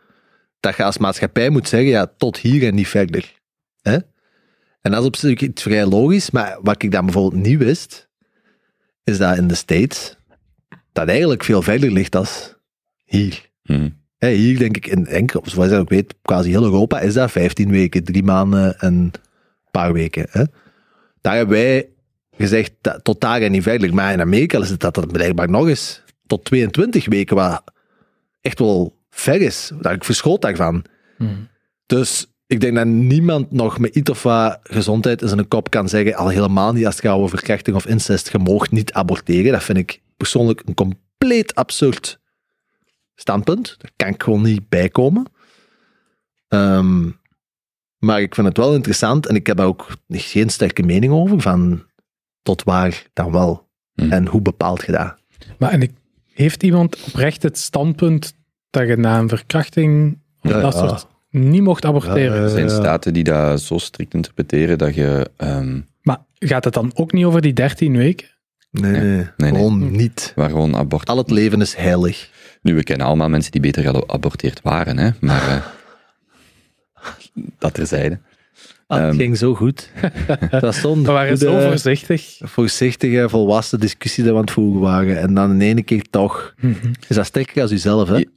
[0.61, 3.41] dat je als maatschappij moet zeggen, ja, tot hier en niet verder.
[3.81, 3.97] Hè?
[4.81, 8.09] En dat is op zich iets vrij logisch, maar wat ik dan bijvoorbeeld niet wist,
[9.05, 10.17] is dat in de States
[10.93, 12.55] dat eigenlijk veel verder ligt als
[13.05, 13.51] hier.
[14.19, 17.31] Hè, hier denk ik in enkel, zoals ik ook weet, quasi heel Europa is dat
[17.31, 19.13] 15 weken, drie maanden en een
[19.71, 20.27] paar weken.
[20.31, 20.45] Hè.
[21.21, 21.89] Daar hebben wij
[22.37, 23.95] gezegd, dat, tot daar en niet verder.
[23.95, 27.63] Maar in Amerika is het dat dat blijkbaar nog eens tot 22 weken, wat
[28.41, 29.71] echt wel ver is.
[29.81, 30.85] Daar ik verschoot daarvan.
[31.17, 31.49] Hmm.
[31.87, 35.89] Dus ik denk dat niemand nog met iets of wat gezondheid in zijn kop kan
[35.89, 39.53] zeggen, al helemaal niet als het gaat over verkrachting of incest, je mag niet aborteren.
[39.53, 42.21] Dat vind ik persoonlijk een compleet absurd
[43.15, 43.75] standpunt.
[43.79, 45.27] Daar kan ik gewoon niet bij komen.
[46.49, 47.11] Ehm,
[47.99, 51.41] maar ik vind het wel interessant en ik heb daar ook geen sterke mening over
[51.41, 51.85] van
[52.47, 53.65] tot waar dan wel
[53.95, 54.13] Hm.
[54.13, 55.15] en hoe bepaalt je dat?
[55.59, 55.91] Maar en ik,
[56.35, 58.35] heeft iemand oprecht het standpunt
[58.71, 60.79] dat je na een verkrachting of Ja, dat ja.
[60.79, 62.37] soort niet mocht aborteren?
[62.37, 62.75] Ja, Er zijn ja.
[62.75, 65.31] staten die dat zo strikt interpreteren dat je...
[65.37, 68.29] ehm, Maar gaat het dan ook niet over die 13 weken?
[68.71, 69.51] Nee, nee, nee, nee.
[69.51, 70.33] gewoon niet.
[70.35, 71.09] waar gewoon abort...
[71.11, 72.31] Al het leven is heilig.
[72.63, 75.11] Nu, we kennen allemaal mensen die beter geaborteerd waren, hè?
[75.21, 75.63] maar eh,
[77.59, 78.19] dat terzijde.
[78.87, 79.17] Ah, het Ehm.
[79.19, 79.91] ging zo goed.
[80.61, 82.39] Was zo'n We waren zo voorzichtig.
[82.43, 85.19] voorzichtige, volwassen discussie dat we aan het voeren waren.
[85.21, 86.75] En dan in ene keer toch Mhm.
[87.09, 88.09] is dat sterker als jezelf.
[88.09, 88.17] Hè?
[88.17, 88.29] Je-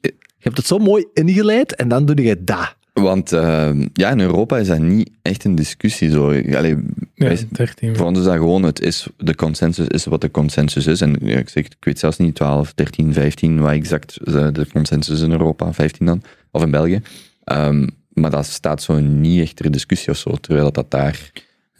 [0.41, 2.75] Je hebt het zo mooi ingeleid en dan doe je dat.
[2.93, 6.09] Want ehm, ja, in Europa is dat niet echt een discussie.
[6.11, 6.25] Zo.
[6.27, 6.75] Allee,
[7.15, 10.31] Ja, wij- 13 Voor ons is dat gewoon, het is, de consensus is wat de
[10.31, 11.01] consensus is.
[11.01, 14.67] En ja, ik, zeg, ik weet zelfs niet 12, 13, 15, wat exact eh, de
[14.73, 16.21] consensus is in Europa, 15 dan,
[16.51, 17.01] of in België.
[17.43, 21.31] Ehm, maar dat staat zo niet echt ter discussie of zo, terwijl dat, dat daar...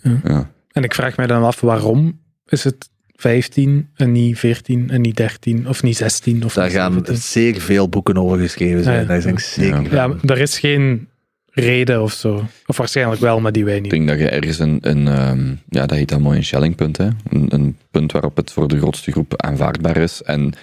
[0.02, 0.20] Ja.
[0.24, 0.52] Ja.
[0.72, 5.16] En ik vraag mij dan af, waarom is het 15 en niet 14 en niet
[5.16, 6.44] 13 of niet 16?
[6.46, 7.18] Of Daar gaan 17?
[7.18, 9.08] zeer veel boeken over geschreven zijn.
[9.08, 10.16] Daar denk ik zeker Ja.
[10.26, 11.08] er is geen
[11.52, 12.44] reden of zo.
[12.66, 13.92] Of waarschijnlijk wel, maar die wij Ik niet.
[13.92, 17.08] denk dat je ergens een, een ehm, ja, dat heet dan mooi een Schelling-punt, hè?
[17.30, 20.22] Een, een punt waarop het voor de grootste groep aanvaardbaar is.
[20.22, 20.54] En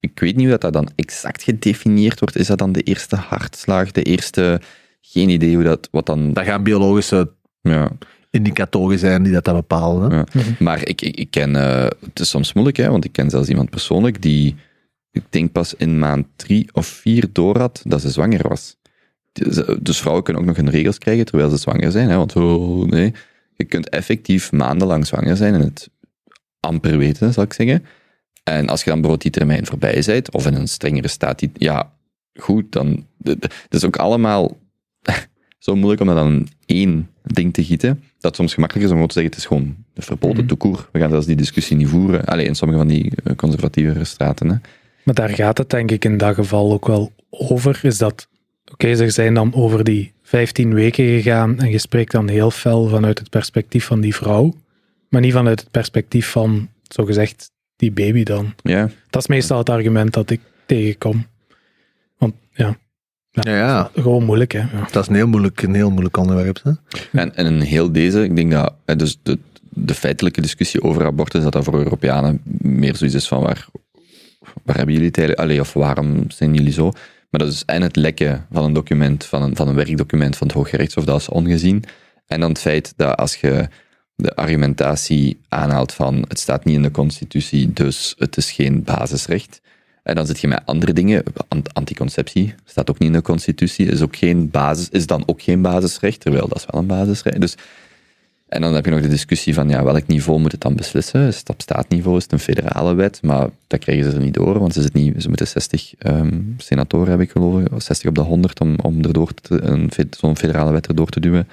[0.00, 2.36] ik weet niet hoe dat, dat dan exact gedefinieerd wordt.
[2.36, 4.60] Is dat dan de eerste hartslag, de eerste...
[5.04, 6.32] Geen idee hoe dat, wat dan...
[6.32, 7.30] Dat gaan biologische
[7.60, 7.90] Ja,
[8.30, 10.10] indicatoren zijn die dat dan bepalen.
[10.10, 10.16] Hè?
[10.16, 10.24] ja.
[10.58, 11.56] Maar ik, ik, ik ken...
[11.56, 14.56] eh, het is soms moeilijk, hè, want ik ken zelfs iemand persoonlijk die,
[15.10, 18.76] ik denk pas in maand drie of vier door had dat ze zwanger was.
[19.32, 22.36] Dus, dus vrouwen kunnen ook nog hun regels krijgen terwijl ze zwanger zijn, hè, want
[22.36, 23.14] oh, nee,
[23.54, 25.90] je kunt effectief maandenlang zwanger zijn en het
[26.60, 27.84] amper weten, zal ik zeggen.
[28.42, 31.50] En als je dan bijvoorbeeld die termijn voorbij bent, of in een strengere staat, die,
[31.54, 31.92] ja,
[32.34, 33.06] goed, dan...
[33.22, 34.56] Het is ook allemaal
[35.62, 39.08] zo moeilijk om dat dan één ding te gieten, dat soms gemakkelijker is om gewoon
[39.08, 40.46] te zeggen, het is gewoon verboden Mhm.
[40.46, 40.88] toekoer.
[40.92, 42.24] We gaan zelfs die discussie niet voeren.
[42.24, 44.48] Alleen in sommige van die eh, conservatievere straten.
[44.48, 44.56] Hè.
[45.04, 47.80] Maar daar gaat het denk ik in dat geval ook wel over.
[47.82, 48.28] Is dat,
[48.72, 52.88] oké, ze zijn dan over die 15 weken gegaan en je spreekt dan heel fel
[52.88, 54.54] vanuit het perspectief van die vrouw,
[55.08, 58.54] maar niet vanuit het perspectief van, zogezegd, die baby dan.
[58.62, 61.26] Ja, Dat is meestal het argument dat ik tegenkom.
[62.18, 62.76] Want ja,
[63.32, 63.90] Ja, ja.
[63.94, 64.58] gewoon moeilijk hè.
[64.58, 64.86] Ja.
[64.90, 66.60] Dat is een heel moeilijk, een heel moeilijk onderwerp.
[66.62, 66.72] Hè?
[67.20, 69.38] En, en in heel deze, ik denk dat dus de,
[69.68, 73.66] de feitelijke discussie over abortus, dat dat voor Europeanen meer zoiets is van waar,
[74.62, 76.92] waar hebben jullie het eigenlijk, allee, of waarom zijn jullie zo?
[77.30, 80.46] Maar dat is en het lekken van een document, van een, van een werkdocument van
[80.46, 81.84] het Hooggerechtshof, dat is ongezien.
[82.26, 83.68] En dan het feit dat als je
[84.14, 89.60] de argumentatie aanhaalt van het staat niet in de constitutie, dus het is geen basisrecht.
[90.02, 91.22] En dan zit je met andere dingen.
[91.48, 95.42] Ant- Anticonceptie staat ook niet in de constitutie, is, ook geen basis, is dan ook
[95.42, 97.40] geen basisrecht, terwijl dat is wel een basisrecht.
[97.40, 97.54] Dus,
[98.48, 101.26] en dan heb je nog de discussie van ja, welk niveau moet het dan beslissen?
[101.26, 103.22] Is het op staatniveau, is het een federale wet?
[103.22, 106.40] Maar dat krijgen ze er niet door, want ze, zit niet, ze moeten 60 ehm,
[106.56, 109.02] senatoren, heb ik geloof, of 60 op de 100 om, om
[110.10, 111.48] zo'n federale wet erdoor te duwen.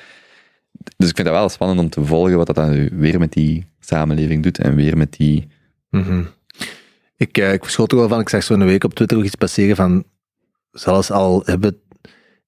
[0.98, 3.66] Dus ik vind dat wel spannend om te volgen wat dat dan weer met die
[3.80, 5.48] samenleving doet en weer met die...
[5.90, 6.24] Mhm.
[7.20, 9.24] Ik, eh, ik verschot er wel van, ik zag zo een week op Twitter ook
[9.24, 10.04] iets passeren van,
[10.72, 11.78] zelfs al hebben we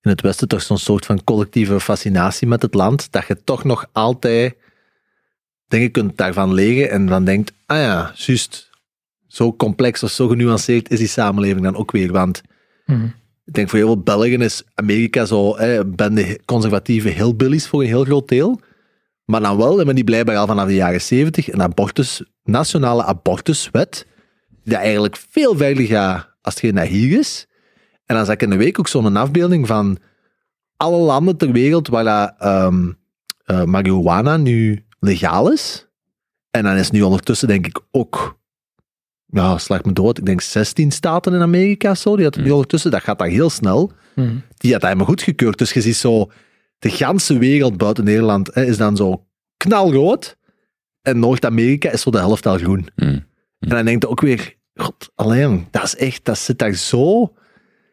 [0.02, 3.64] in het Westen toch zo'n soort van collectieve fascinatie met het land, dat je toch
[3.64, 4.56] nog altijd
[5.68, 8.70] dingen kunt daarvan leren en dan denkt, ah ja, juist,
[9.28, 12.42] zo complex of zo genuanceerd is die samenleving dan ook weer, want
[12.86, 13.06] Mhm.
[13.46, 17.82] ik denk voor heel veel Belgen is Amerika zo, hè, een bende conservatieve hillbillies voor
[17.82, 18.60] een heel groot deel.
[19.26, 24.06] Maar dan wel hebben die blijkbaar al vanaf de jaren zeventig een abortus, nationale abortuswet,
[24.64, 27.48] die eigenlijk veel verder gaat als het naar hier is.
[28.06, 29.98] En dan zag ik in de week ook zo'n afbeelding van
[30.78, 32.34] alle landen ter wereld waar dat,
[33.66, 35.88] marihuana nu legaal is.
[36.52, 38.40] En dan is nu ondertussen denk ik ook,
[39.26, 42.92] ja, slag me dood, ik denk 16 staten in Amerika zo, die dat nu ondertussen,
[42.92, 44.36] dat gaat daar heel snel Mhm.
[44.58, 45.58] die had hij me goedgekeurd.
[45.58, 46.32] Dus je ziet zo,
[46.80, 49.26] de ganse wereld buiten Nederland hè, is dan zo
[49.58, 50.38] knalrood.
[51.02, 52.88] En Noord-Amerika is zo de helft al groen.
[52.96, 53.24] Mm.
[53.70, 57.34] En dan denk je ook weer, god, alleen, dat is echt, dat zit daar zo...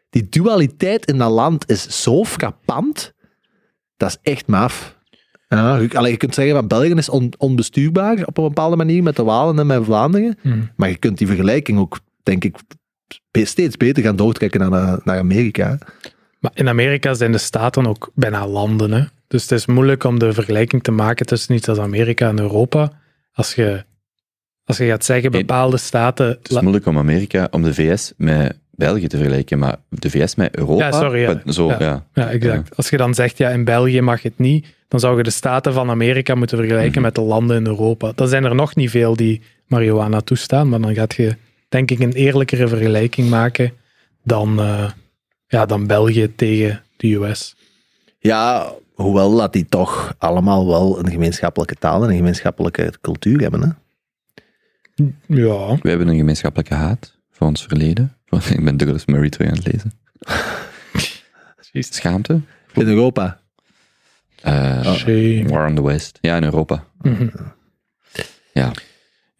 [0.09, 3.13] Die dualiteit in dat land is zo frappant.
[3.97, 4.97] Dat is echt maf.
[5.47, 9.15] Ja, je, je kunt zeggen van België is on- onbestuurbaar op een bepaalde manier met
[9.15, 10.37] de Walen en met Vlaanderen.
[10.41, 10.59] Mhm.
[10.75, 12.57] Maar je kunt die vergelijking ook, denk ik,
[13.31, 15.77] steeds beter gaan doortrekken naar, naar Amerika.
[16.39, 18.91] Maar in Amerika zijn de staten ook bijna landen.
[18.91, 19.03] Hè?
[19.27, 22.91] Dus het is moeilijk om de vergelijking te maken tussen iets als Amerika en Europa.
[23.31, 23.85] Als je,
[24.69, 26.27] als je gaat zeggen, bepaalde staten...
[26.27, 30.35] Het is moeilijk om Amerika, om de VS met België te vergelijken, maar de VS
[30.35, 30.85] met Europa...
[30.85, 31.51] Ja, sorry, ja.
[31.51, 31.77] Zo, Ja.
[31.79, 32.05] ja.
[32.13, 32.75] Ja, exact.
[32.77, 35.73] Als je dan zegt, ja, in België mag het niet, dan zou je de staten
[35.73, 37.01] van Amerika moeten vergelijken Mhm.
[37.01, 38.11] met de landen in Europa.
[38.15, 41.35] Dan zijn er nog niet veel die marihuana toestaan, maar dan gaat je,
[41.69, 43.71] denk ik, een eerlijkere vergelijking maken
[44.23, 44.89] dan, eh,
[45.47, 47.55] ja, dan België tegen de US.
[48.19, 53.61] Ja, hoewel dat die toch allemaal wel een gemeenschappelijke taal en een gemeenschappelijke cultuur hebben.
[53.61, 53.67] Hè?
[55.27, 58.17] Ja, We hebben een gemeenschappelijke haat voor ons verleden.
[58.49, 59.91] Ik ben Douglas Murray terug aan het lezen.
[61.93, 62.41] Schaamte?
[62.73, 63.39] In Europa.
[64.41, 65.45] Eh, shame.
[65.47, 66.17] War on the West.
[66.21, 66.83] Ja, in Europa.
[68.53, 68.71] Ja.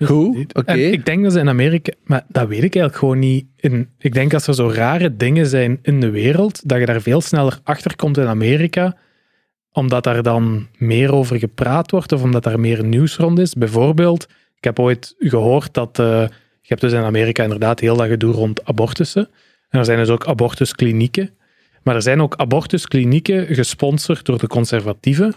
[0.05, 0.73] Goed, oké.
[0.73, 3.45] Ik denk dat ze in Amerika, maar dat weet ik eigenlijk gewoon niet.
[3.55, 7.01] In, ik denk als er zo rare dingen zijn in de wereld, dat je daar
[7.01, 8.97] veel sneller achter komt in Amerika,
[9.71, 13.53] omdat daar dan meer over gepraat wordt of omdat daar meer nieuws rond is.
[13.53, 14.27] Bijvoorbeeld,
[14.59, 16.05] ik heb ooit gehoord dat eh,
[16.61, 19.29] je hebt dus in Amerika inderdaad heel dat gedoe rond abortussen.
[19.69, 21.29] En er zijn dus ook abortusklinieken.
[21.83, 25.33] Maar er zijn ook abortusklinieken gesponsord door de conservatieven,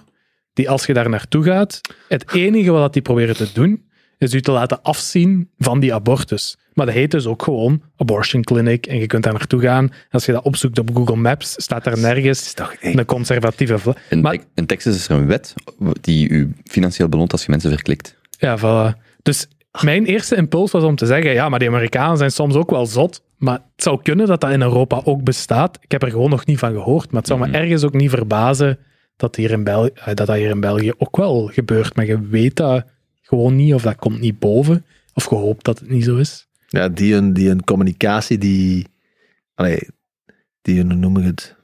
[0.52, 3.82] die als je daar naartoe gaat, het enige wat die proberen te doen,
[4.18, 6.56] is u te laten afzien van die abortus.
[6.74, 9.92] Maar dat heet dus ook gewoon abortion clinic en je kunt daar naartoe gaan.
[10.10, 13.78] Als je dat opzoekt op Google Maps, staat er nergens is toch een conservatieve...
[13.78, 15.54] vla- In, Maar- in Texas is er een wet
[16.00, 18.16] die u financieel beloont als je mensen verklikt.
[18.38, 18.98] Ja, voilà.
[19.22, 19.48] Dus
[19.80, 22.86] Mijn eerste impuls was om te zeggen, ja, maar die Amerikanen zijn soms ook wel
[22.86, 23.22] zot.
[23.36, 25.78] Maar het zou kunnen dat dat in Europa ook bestaat.
[25.80, 27.10] Ik heb er gewoon nog niet van gehoord.
[27.10, 27.54] Maar het zou me Mhm.
[27.54, 28.78] ergens ook niet verbazen
[29.16, 31.96] dat, hier in eh, dat dat hier in België ook wel gebeurt.
[31.96, 32.84] Maar je weet dat
[33.22, 34.84] gewoon niet, of dat komt niet boven.
[35.14, 36.48] Of je hoopt dat het niet zo is.
[36.68, 38.86] Ja, die een, die een communicatie die.
[39.54, 39.88] Allee,
[40.62, 41.56] die hoe noem ik het?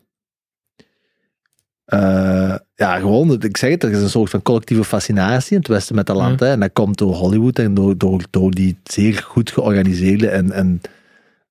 [1.89, 5.69] Eh, ja, gewoon, ik zeg het, er is een soort van collectieve fascinatie in het
[5.69, 6.40] Westen met dat land.
[6.40, 6.47] Ja.
[6.47, 10.52] Hè, en dat komt door Hollywood en door, door, door die zeer goed georganiseerde en,
[10.52, 10.81] en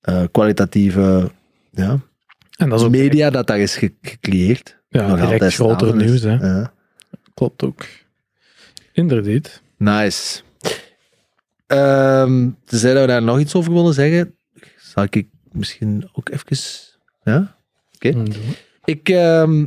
[0.02, 1.32] eh, kwalitatieve
[1.72, 2.00] ja,
[2.58, 4.78] En dat is ook media dat daar is ge- gecreëerd.
[4.90, 6.22] ja, Nog direct groter nieuws.
[6.22, 6.34] Hè.
[6.34, 6.74] Ja.
[7.34, 7.86] Klopt ook.
[8.94, 9.62] Inderdaad.
[9.78, 10.42] Nice.
[11.68, 14.36] Ehm tenzij dat we daar nog iets over willen zeggen,
[14.78, 16.58] zal ik misschien ook even...
[17.24, 17.56] Ja?
[17.96, 18.12] Oké.
[18.18, 18.26] Mm.
[18.86, 19.66] Ik, ehm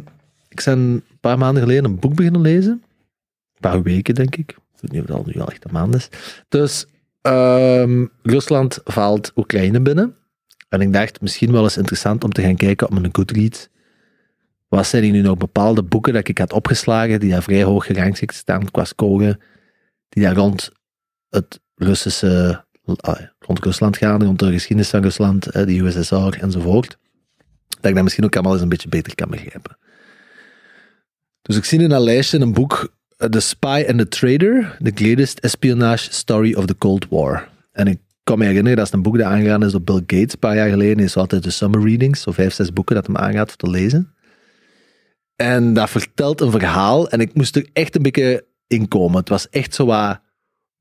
[0.50, 2.72] ik ben een paar maanden geleden een boek beginnen lezen.
[2.72, 4.50] Een paar weken, denk ik.
[4.50, 6.08] Ik weet niet of dat nu al echt een maand is.
[6.48, 6.86] Dus
[7.22, 10.14] ehm, Rusland valt Oekraïne binnen.
[10.68, 13.68] En ik dacht, misschien wel eens interessant om te gaan kijken op mijn Goodreads.
[14.68, 17.86] Wat zijn hier nu nog bepaalde boeken dat ik had opgeslagen, die daar vrij hoog
[17.86, 19.38] gerangschikt staan qua score,
[20.08, 20.70] die daar rond
[21.28, 22.64] het Russische,
[22.96, 26.98] ah, rond Rusland gaan, rond de geschiedenis van Rusland, eh, de USSR enzovoort.
[27.68, 29.78] Dat ik dat misschien ook allemaal eens een beetje beter kan begrijpen.
[31.42, 34.92] Dus ik zie in dat lijstje een boek, eh, The Spy and the Trader, The
[34.94, 37.48] Greatest Espionage Story of the Cold War.
[37.72, 40.32] En ik kan me herinneren, dat is een boek dat aangegaan is door Bill Gates
[40.32, 40.96] een paar jaar geleden.
[40.96, 44.14] Hij is altijd de summer readings, zo vijf, zes boeken dat hem aangaat te lezen.
[45.36, 49.18] En dat vertelt een verhaal en ik moest er echt een beetje in komen.
[49.18, 50.20] Het was echt zo wat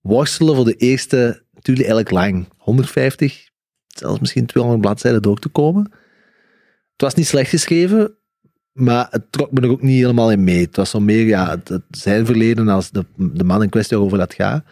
[0.02, 3.49] worstelen voor de eerste, natuurlijk eigenlijk lang, 150,
[3.88, 5.84] zelfs misschien 200 bladzijden door te komen.
[6.91, 8.18] Het was niet slecht geschreven,
[8.74, 10.66] maar het trok me er ook niet helemaal in mee.
[10.66, 14.18] Het was zo meer ja, het, zijn verleden als de, de man in kwestie over
[14.18, 14.64] dat gaat.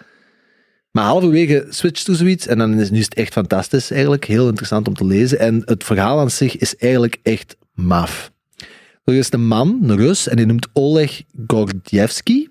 [0.91, 4.25] Maar halverwege switcht er zoiets en dan is nu het echt fantastisch eigenlijk.
[4.25, 5.39] Heel interessant om te lezen.
[5.39, 8.31] En het verhaal aan zich is eigenlijk echt maf.
[9.03, 12.47] Er is een man, een Rus, en die noemt Oleg Gordievsky.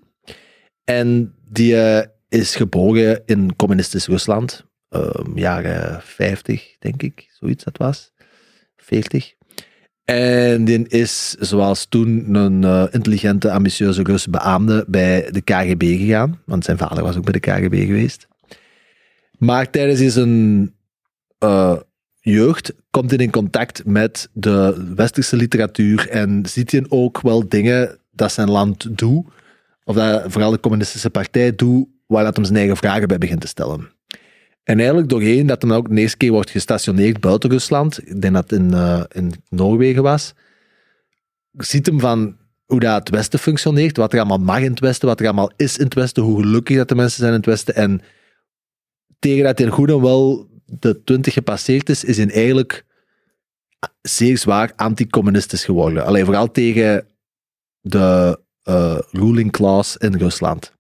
[0.85, 4.64] En die eh, is geboren in communistisch Rusland.
[4.89, 8.12] ehm, jaren 50, denk ik, zoiets dat was.
[8.77, 9.35] 40.
[10.07, 16.41] En die is, zoals toen, een eh, intelligente, ambitieuze Rus beaamde bij de KGB gegaan.
[16.45, 18.27] Want zijn vader was ook bij de KGB geweest.
[19.39, 20.74] Maar tijdens zijn
[21.39, 21.77] eh,
[22.20, 27.99] jeugd komt hij in contact met de westerse literatuur en ziet hij ook wel dingen
[28.11, 29.27] dat zijn land doet,
[29.85, 33.41] of dat vooral de communistische partij doet, waar dat hem zijn eigen vragen bij begint
[33.41, 33.95] te stellen.
[34.66, 38.34] En eigenlijk doorheen dat hij ook de eerste keer wordt gestationeerd buiten Rusland, ik denk
[38.34, 40.34] dat het in, eh, in Noorwegen was,
[41.52, 45.09] ziet hem van hoe dat het Westen functioneert, wat er allemaal mag in het Westen,
[45.09, 47.47] wat er allemaal is in het Westen, hoe gelukkig dat de mensen zijn in het
[47.47, 47.74] Westen.
[47.74, 48.01] En
[49.18, 52.84] tegen dat hij wel de twintig gepasseerd is, is hij eigenlijk
[54.02, 56.05] zeer zwaar anticommunistisch geworden.
[56.05, 57.06] Alleen vooral tegen
[57.80, 60.76] de eh, ruling class in Rusland.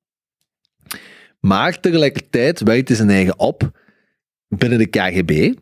[1.40, 3.70] Maar tegelijkertijd werkt hij zijn eigen op
[4.48, 5.54] binnen de KGB.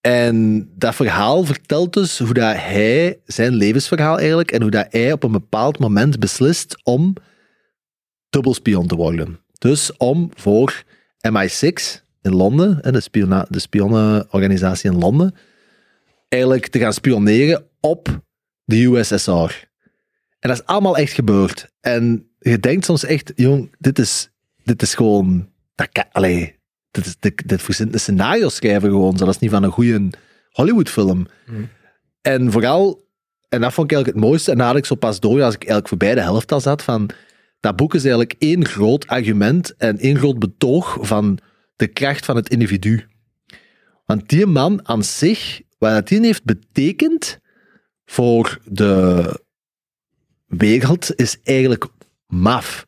[0.00, 5.12] En dat verhaal vertelt dus hoe dat hij, zijn levensverhaal eigenlijk, en hoe dat hij
[5.12, 7.14] op een bepaald moment beslist om
[8.28, 9.40] dubbelspion te worden.
[9.58, 10.84] Dus om voor
[11.28, 15.34] MI6 in Londen, de, spiona- de spionnenorganisatie in Londen,
[16.28, 18.22] eigenlijk te gaan spioneren op
[18.64, 19.30] de USSR.
[20.38, 21.68] En dat is allemaal echt gebeurd.
[21.80, 24.30] En je denkt soms echt, jong, dit is,
[24.64, 25.48] dit is gewoon...
[25.74, 26.58] Dat kan, allee,
[26.90, 30.10] dit, is, dit, dit verzint een scenario schrijven gewoon, zelfs niet van een goede
[30.50, 31.26] Hollywoodfilm.
[31.46, 31.68] Hmm.
[32.20, 33.08] En vooral,
[33.48, 35.54] en dat vond ik eigenlijk het mooiste, en daar had ik zo pas door als
[35.54, 37.10] ik eigenlijk voorbij de helft al zat, van
[37.60, 41.38] dat boek is eigenlijk één groot argument en één groot betoog van
[41.76, 43.06] de kracht van het individu.
[44.04, 47.38] Want die man aan zich, wat dat die heeft betekend
[48.04, 49.40] voor de
[50.46, 51.86] wereld, is eigenlijk
[52.26, 52.86] maf.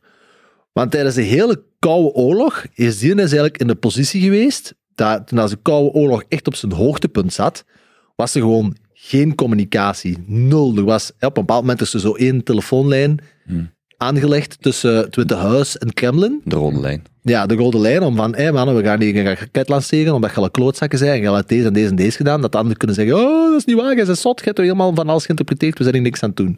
[0.77, 5.27] Want tijdens de hele Koude Oorlog is die dus eigenlijk in de positie geweest dat
[5.27, 7.65] toen als de Koude Oorlog echt op zijn hoogtepunt zat,
[8.15, 10.17] was er gewoon geen communicatie.
[10.25, 10.77] Nul.
[10.77, 13.71] Er was op een bepaald moment is er zo één telefoonlijn Hmm.
[13.97, 16.41] aangelegd tussen het Witte Huis en Kremlin.
[16.43, 17.03] De rode lijn.
[17.21, 20.29] Ja, de rode lijn om van, hé mannen, we gaan hier een raket lanceren omdat
[20.29, 22.41] je alle klootzakken zijn en je hebt deze en deze en deze gedaan.
[22.41, 24.57] Dat de anderen kunnen zeggen, oh, dat is niet waar, jij bent zot, je hebt
[24.57, 26.57] er helemaal van alles geïnterpreteerd, we zijn hier niks aan het doen.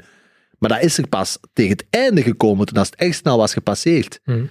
[0.59, 4.19] Maar dat is er pas tegen het einde gekomen, toen het echt snel was gepasseerd.
[4.23, 4.49] Hmm.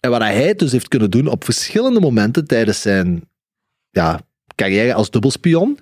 [0.00, 3.28] En wat hij dus heeft kunnen doen op verschillende momenten tijdens zijn
[3.90, 4.20] ja,
[4.54, 5.78] carrière als dubbelspion,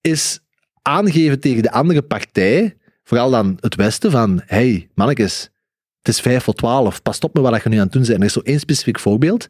[0.00, 0.40] is
[0.82, 5.50] aangeven tegen de andere partij, vooral dan het Westen, van hey, mannetjes,
[5.98, 8.14] het is vijf voor twaalf, pas op met wat je nu aan het doen bent.
[8.14, 9.48] En er is zo één specifiek voorbeeld.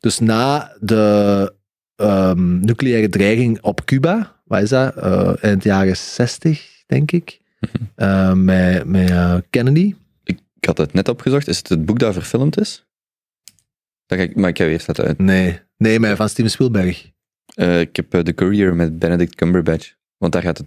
[0.00, 1.54] dus na de
[1.96, 4.96] ehm, nucleaire dreiging op Cuba, wat is dat?
[4.96, 7.40] Eh, in de jaren 60, denk ik,
[7.94, 9.94] eh, met, met eh, Kennedy.
[10.24, 11.48] Ik had het net opgezocht.
[11.48, 12.84] Is het het boek dat verfilmd is?
[14.06, 15.18] Dat ga ik, maar ik ga eerst laten uit.
[15.18, 17.10] Nee, nee, maar van Steven Spielberg.
[17.54, 19.94] Eh, ik heb The Courier met Benedict Cumberbatch.
[20.16, 20.66] Want daar gaat het...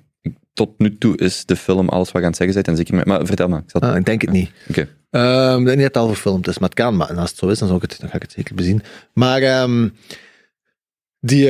[0.53, 2.67] Tot nu toe is de film alles wat je aan het zeggen bent.
[2.67, 3.63] En zeker met, maar vertel maar.
[3.67, 4.51] Ik Ah, ik denk het niet.
[4.69, 4.87] Oké.
[5.09, 6.95] Ehm, ik denk niet dat het al verfilmd is, maar het kan.
[6.95, 8.81] Maar als het zo is, dan, zal ik het, dan ga ik het zeker bezien.
[9.13, 9.89] Maar ehm,
[11.19, 11.49] die,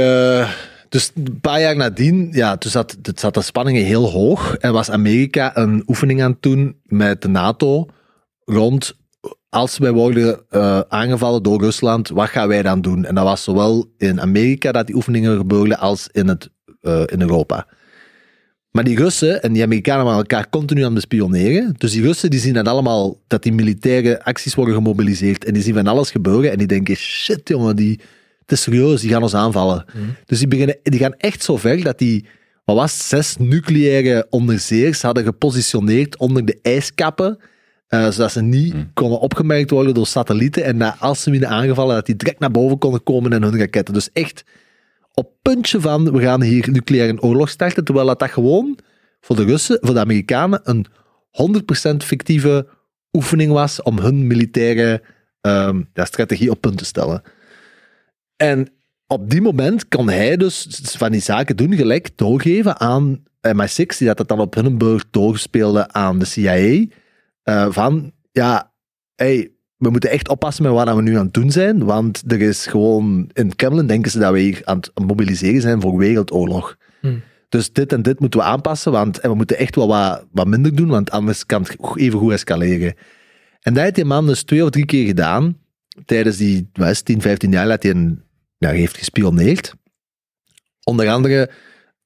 [0.96, 4.56] dus een paar jaar nadien, ja, toen zat, het zat de spanningen heel hoog.
[4.56, 7.86] En was Amerika een oefening aan het doen met de NATO
[8.46, 8.96] rond
[9.50, 13.06] als wij worden eh, aangevallen door Rusland, wat gaan wij dan doen?
[13.06, 16.50] En dat was zowel in Amerika dat die oefeningen gebeurden als in, het,
[16.82, 17.68] eh, in Europa.
[18.72, 21.74] Maar die Russen en die Amerikanen waren elkaar continu aan het bespioneren.
[21.78, 25.46] Dus die Russen die zien dan allemaal dat die militaire acties worden gemobiliseerd.
[25.46, 26.52] En die zien van alles gebeuren.
[26.52, 28.00] En die denken, shit jongen, die,
[28.46, 29.86] het is serieus, die gaan ons aanvallen.
[30.26, 32.26] Dus die, beginnen, die gaan echt zo ver dat die,
[32.66, 37.38] wat was het, zes nucleaire onderzeers hadden gepositioneerd onder de ijskappen.
[37.88, 40.64] eh, zodat ze niet konden opgemerkt worden door satellieten.
[40.64, 43.58] En dat als ze werden aangevallen, dat die direct naar boven konden komen en hun
[43.60, 43.94] raketten.
[43.94, 44.44] Dus echt
[45.14, 48.78] op puntje van, we gaan hier nucleaire oorlog starten, terwijl dat, dat gewoon
[49.22, 50.86] voor de Russen, voor de Amerikanen, een
[51.94, 52.68] 100% fictieve
[53.12, 55.02] oefening was om hun militaire
[55.42, 57.22] ehm, ja, strategie op punt te stellen.
[58.36, 58.68] En
[59.08, 60.68] op die moment kan hij dus
[60.98, 65.92] van die zaken doen, gelijk doorgeven aan MI6, die dat dan op hun beurt doorspeelde
[65.92, 66.86] aan de CIA,
[67.44, 68.72] eh, van, ja,
[69.16, 72.42] hey, we moeten echt oppassen met wat we nu aan het doen zijn, want er
[72.42, 76.78] is gewoon, in Kremlin denken ze dat we hier aan het mobiliseren zijn voor wereldoorlog.
[77.02, 77.22] Hmm.
[77.50, 80.48] Dus dit en dit moeten we aanpassen, want en we moeten echt wel wat, wat
[80.48, 82.94] minder doen, want anders kan het even goed escaleren.
[83.62, 85.58] En dat heeft die man dus twee of drie keer gedaan,
[86.06, 88.24] tijdens die wat is, het, 10, 15 jaar dat hij een,
[88.58, 89.74] ja, heeft gespioneerd.
[90.84, 91.50] Onder andere,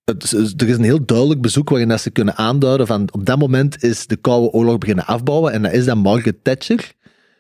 [0.04, 3.84] er is een heel duidelijk bezoek waarin dat ze kunnen aanduiden van op dat moment
[3.84, 6.94] is de Koude Oorlog beginnen afbouwen en dat is dan Margaret Thatcher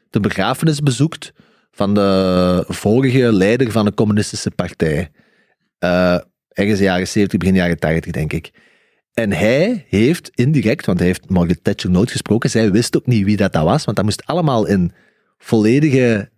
[0.10, 1.34] de begrafenis bezoekt
[1.72, 5.12] van de vorige leider van de communistische partij.
[5.80, 6.18] Eh
[6.60, 8.52] ergens in jaren 70, begin jaren 80, denk ik.
[9.14, 13.26] En hij heeft indirect, want hij heeft Margaret Thatcher nooit gesproken, zij wist ook niet
[13.26, 14.92] wie dat, dat was, want dat moest allemaal in
[15.38, 16.30] volledige...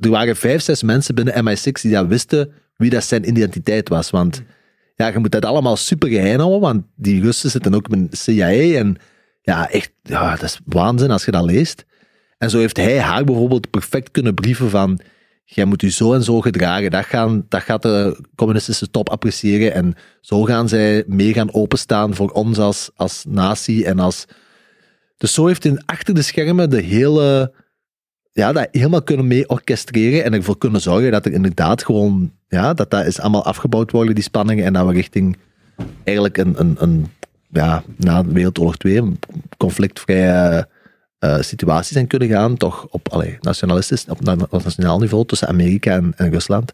[0.00, 4.10] Er waren vijf, zes mensen binnen MI6 die dat wisten wie dat zijn identiteit was,
[4.10, 4.42] want
[4.96, 8.78] ja, je moet dat allemaal super geheim houden, want die Russen zitten ook met CIA
[8.78, 8.96] en
[9.42, 11.84] ja, echt, ja, dat is waanzin als je dat leest.
[12.38, 15.00] En zo heeft hij haar bijvoorbeeld perfect kunnen brieven van
[15.54, 16.90] jij moet je zo en zo gedragen.
[16.90, 19.72] Dat, gaan, dat gaat de communistische top appreciëren.
[19.72, 23.84] En zo gaan zij mee gaan openstaan voor ons als, als natie.
[23.84, 24.24] En als...
[25.16, 27.52] Dus zo heeft hij achter de schermen de hele...
[28.32, 32.32] Ja, dat helemaal kunnen mee orchestreren en ervoor kunnen zorgen dat er inderdaad gewoon...
[32.48, 34.64] Ja, dat dat is allemaal afgebouwd worden, die spanningen.
[34.64, 35.36] En dat we richting
[36.04, 36.60] eigenlijk een...
[36.60, 37.06] een, een
[37.52, 39.18] ja, na Wereldoorlog 2, een
[39.56, 40.68] conflictvrije
[41.18, 45.94] eh, situatie zijn kunnen gaan, toch op allee, nationalistisch, op na- nationaal niveau tussen Amerika
[46.16, 46.72] en, Rusland.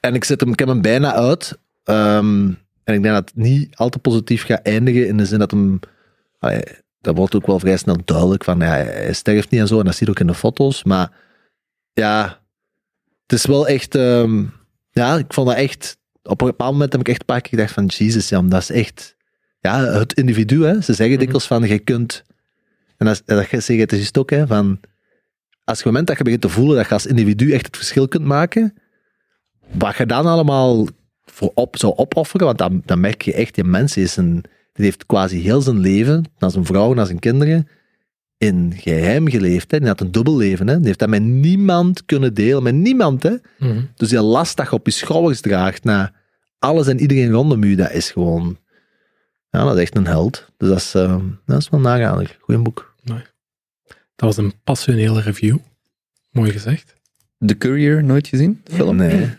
[0.00, 1.58] En ik, zet hem, ik heb hem bijna uit.
[1.84, 2.46] ehm,
[2.84, 5.50] en ik denk dat het niet al te positief gaat eindigen in de zin dat
[5.50, 5.80] hem.
[7.08, 9.78] Dat wordt ook wel vrij snel duidelijk van ja, hij sterft niet en zo.
[9.78, 10.84] En dat zie je ook in de foto's.
[10.84, 11.10] Maar
[11.92, 12.40] ja,
[13.22, 13.94] het is wel echt.
[13.94, 14.44] ehm,
[14.90, 15.98] ja, ik vond dat echt.
[16.22, 18.60] Op een bepaald moment heb ik echt een paar keer gedacht van Jesus, ja, dat
[18.60, 19.16] is echt.
[19.60, 20.80] Ja, het individu, hè.
[20.80, 22.24] Ze zeggen dikwijls van je kunt.
[22.96, 24.80] En dat, dat zeg je het is ook, hè, van.
[25.64, 27.76] Als je het moment dat je begint te voelen dat je als individu echt het
[27.76, 28.74] verschil kunt maken,
[29.70, 30.86] wat je dan allemaal
[31.24, 34.44] voor op zou opofferen, want dan, dan merk je echt, die mens is een,
[34.78, 37.68] die heeft quasi heel zijn leven, naar zijn vrouw, naar zijn kinderen,
[38.36, 39.70] in geheim geleefd.
[39.70, 39.78] Hè.
[39.78, 40.68] Die had een dubbel leven.
[40.68, 40.76] Hè.
[40.76, 43.22] Die heeft dat met niemand kunnen delen, met niemand.
[43.22, 43.34] Hè.
[43.58, 43.80] Mhm.
[43.94, 46.12] Dus die last dat je op je schouders draagt naar
[46.58, 48.58] alles en iedereen rondom je, dat is gewoon...
[49.50, 50.46] Ja, dat is echt een held.
[50.56, 52.36] Dus dat is, eh, dat is wel nagalig.
[52.40, 52.94] Goeie boek.
[54.16, 55.58] Dat was een passionele review.
[56.30, 56.94] Mooi gezegd.
[57.46, 58.60] The Courier, nooit gezien?
[58.64, 58.96] De film?
[58.96, 59.30] Nee.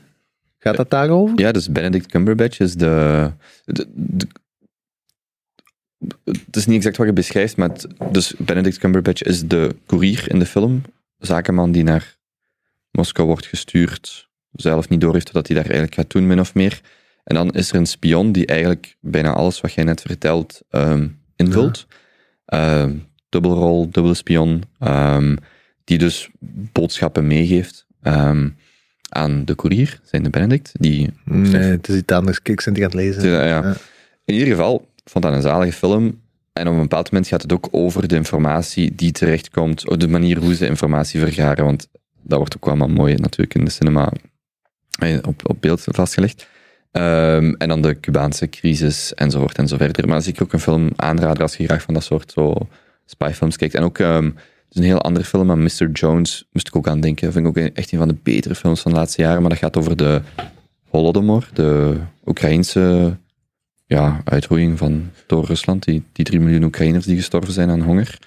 [0.59, 1.39] Gaat dat daarover?
[1.39, 3.31] Ja, dus Benedict Cumberbatch is de,
[3.65, 4.27] de, de-
[6.23, 10.23] Het is niet exact wat je beschrijft, maar het- dus Benedict Cumberbatch is de koerier
[10.31, 10.81] in de film.
[11.17, 12.17] Zakenman die naar
[12.91, 16.53] Moskou wordt gestuurd, zelf niet door heeft wat hij daar eigenlijk gaat doen, min of
[16.53, 16.81] meer.
[17.23, 21.07] En dan is er een spion die eigenlijk bijna alles wat jij net vertelt ehm,
[21.35, 21.87] invult.
[22.45, 22.95] Ehm,
[23.29, 25.35] dubbelrol, dubbele spion, ehm,
[25.83, 26.29] die dus
[26.71, 27.87] boodschappen meegeeft
[29.09, 32.41] aan de koerier, zijn de Benedict, die Nee, het is iets anders.
[32.41, 33.29] Kijk, ik ben die aan het lezen.
[33.29, 33.63] ja, ja.
[33.63, 33.75] Ja.
[34.25, 36.21] In ieder geval, vond dat een zalige film.
[36.53, 40.07] En op een bepaald moment gaat het ook over de informatie die terechtkomt, of de
[40.07, 41.65] manier hoe ze informatie vergaren.
[41.65, 41.87] Want
[42.21, 44.11] dat wordt ook allemaal mooi natuurlijk in de cinema
[44.99, 46.47] eh, op, op beeld vastgelegd.
[46.91, 50.07] Ehm, en dan de Cubaanse crisis enzovoort en zo verder.
[50.07, 52.55] Maar zie ik ook een film aanraden als je graag van dat soort zo
[53.05, 53.75] spyfilms kijkt.
[53.75, 54.35] En ook um,
[54.69, 55.89] is een heel andere film, maar Mr.
[55.93, 57.23] Jones moest ik ook aan denken.
[57.25, 59.41] Dat vind ik ook echt een van de betere films van de laatste jaren.
[59.41, 60.21] Maar dat gaat over de
[60.89, 63.17] Holodomor, de Oekraïnse
[63.89, 65.83] ja, uitroeiing van, door Rusland.
[65.83, 68.17] Die, die drie miljoen Oekraïners die gestorven zijn aan honger.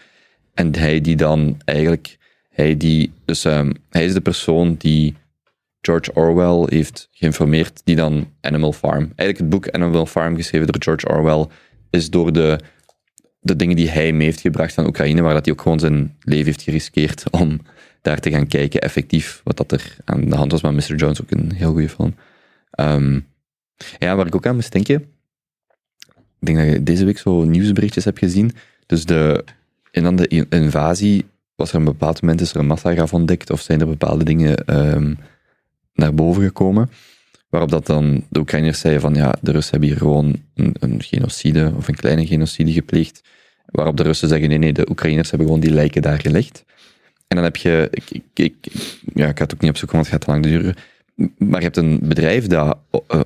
[0.55, 2.19] En hij die dan eigenlijk,
[2.51, 5.17] hij die, dus um, hij is de persoon die
[5.81, 9.13] George Orwell heeft geïnformeerd, die dan Animal Farm.
[9.17, 11.47] Eigenlijk het boek Animal Farm, geschreven door George Orwell,
[11.91, 12.59] is door de,
[13.41, 16.17] de dingen die hij mee heeft gebracht van Oekraïne, waar dat hij ook gewoon zijn
[16.21, 17.61] leven heeft geriskeerd om
[18.01, 20.63] daar te gaan kijken, effectief, wat dat er aan de hand was.
[20.63, 20.95] Maar Mr.
[20.95, 22.15] Jones ook een heel goede film.
[22.81, 23.27] Um,
[23.99, 25.12] ja, waar ik ook aan moest denken,
[26.43, 28.53] ik denk dat je deze week zo nieuwsberichtjes hebt gezien.
[28.87, 29.45] Dus de,
[29.91, 31.25] en dan de invasie,
[31.55, 34.77] was er een bepaald moment, is er een massagraf ontdekt, of zijn er bepaalde dingen
[34.95, 35.19] um,
[35.95, 36.91] naar boven gekomen,
[37.49, 41.03] waarop dat dan de Oekraïners zeiden van ja, de Russen hebben hier gewoon een, een,
[41.03, 43.23] genocide of een kleine genocide gepleegd,
[43.67, 46.65] waarop de Russen zeggen nee, nee, de Oekraïners hebben gewoon die lijken daar gelegd.
[47.29, 48.55] En dan heb je, ik, ik,
[49.15, 50.75] ja, ik ga het ook niet opzoeken, want het gaat te lang duren,
[51.39, 52.79] maar je hebt een bedrijf dat
[53.15, 53.21] uh,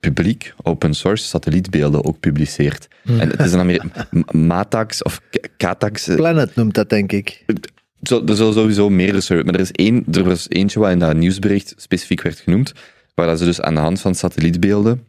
[0.00, 2.88] publiek open source satellietbeelden ook publiceert.
[3.02, 3.20] Hmm.
[3.20, 3.84] En het is een Amer
[4.46, 5.20] Matax of
[5.56, 6.04] Katax.
[6.14, 7.44] Planet noemt dat, denk ik.
[8.02, 11.16] Zo, er zullen sowieso meerdere maar er is, één, er was eentje wat in dat
[11.16, 12.72] nieuwsbericht specifiek werd genoemd,
[13.14, 15.06] waar dat ze dus aan de hand van satellietbeelden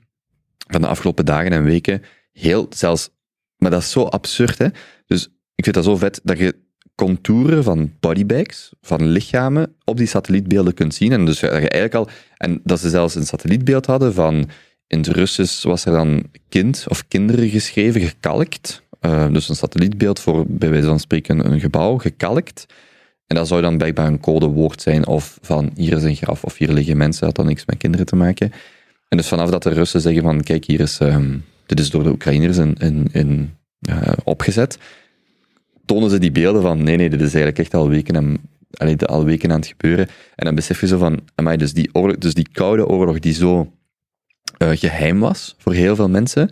[0.68, 2.02] van de afgelopen dagen en weken
[2.32, 3.10] heel, zelfs,
[3.58, 4.68] maar dat is zo absurd, hè.
[5.08, 6.56] Dus ik vind dat zo vet, dat je
[6.96, 11.12] contouren van bodybags, van lichamen, op die satellietbeelden kunt zien.
[11.12, 14.50] En dus dat je eigenlijk al, en dat ze zelfs een satellietbeeld hadden van,
[14.90, 18.84] in het Russisch was er dan kind of kinderen geschreven, gekalkt.
[19.02, 22.66] Uh, dus een satellietbeeld voor, bij wijze van spreken, een gebouw, gekalkt.
[23.28, 26.58] En dat zou dan blijkbaar een codewoord zijn, of van hier is een graf, of
[26.58, 28.52] hier liggen mensen, dat had dan niks met kinderen te maken.
[29.08, 32.04] En dus vanaf dat de Russen zeggen van, kijk, hier is, um, dit is door
[32.04, 33.54] de Oekraïners in, in, in
[33.90, 34.78] uh, opgezet,
[35.86, 38.38] tonen ze die beelden van, nee, nee, dit is eigenlijk echt al weken aan,
[38.72, 40.08] allee, al weken aan het gebeuren.
[40.36, 43.34] En dan besef je zo van, amai, dus die, oorlog, dus die koude oorlog die
[43.34, 43.72] zo
[44.60, 46.50] uh, geheim was voor heel veel mensen,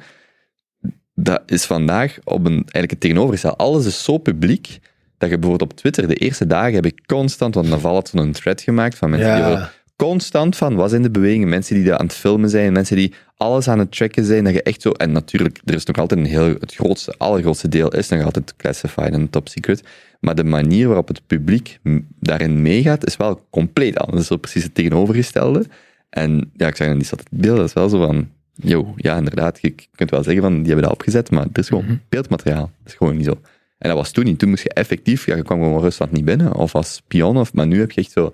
[1.16, 3.58] dat is vandaag op een, eigenlijk het tegenovergestelde.
[3.58, 4.80] Alles is zo publiek,
[5.18, 8.32] dat je bijvoorbeeld op Twitter, de eerste dagen heb ik constant, want dan valt zo'n
[8.32, 9.56] thread gemaakt van mensen ja.
[9.56, 9.66] die
[9.96, 13.14] constant van, wat zijn de bewegingen, mensen die daar aan het filmen zijn, mensen die
[13.38, 16.20] alles aan het tracken zijn, dat je echt zo, en natuurlijk, er is nog altijd
[16.20, 19.84] een heel, het grootste, allergrootste deel is nog altijd classified en top secret,
[20.20, 21.80] maar de manier waarop het publiek
[22.20, 24.12] daarin meegaat, is wel compleet anders.
[24.14, 25.66] Dat is zo precies het tegenovergestelde.
[26.10, 29.60] En ja, ik zeg dan die beelden, dat is wel zo van, yo, ja, inderdaad,
[29.62, 32.72] je kunt wel zeggen van, die hebben dat opgezet, maar het is gewoon mm beeldmateriaal.
[32.84, 33.42] Dat is gewoon niet zo.
[33.78, 34.40] En dat was toen niet.
[34.40, 37.54] Toen moest je effectief, ja, je kwam gewoon Rusland niet binnen, of als spion, of,
[37.54, 38.34] maar nu heb je echt zo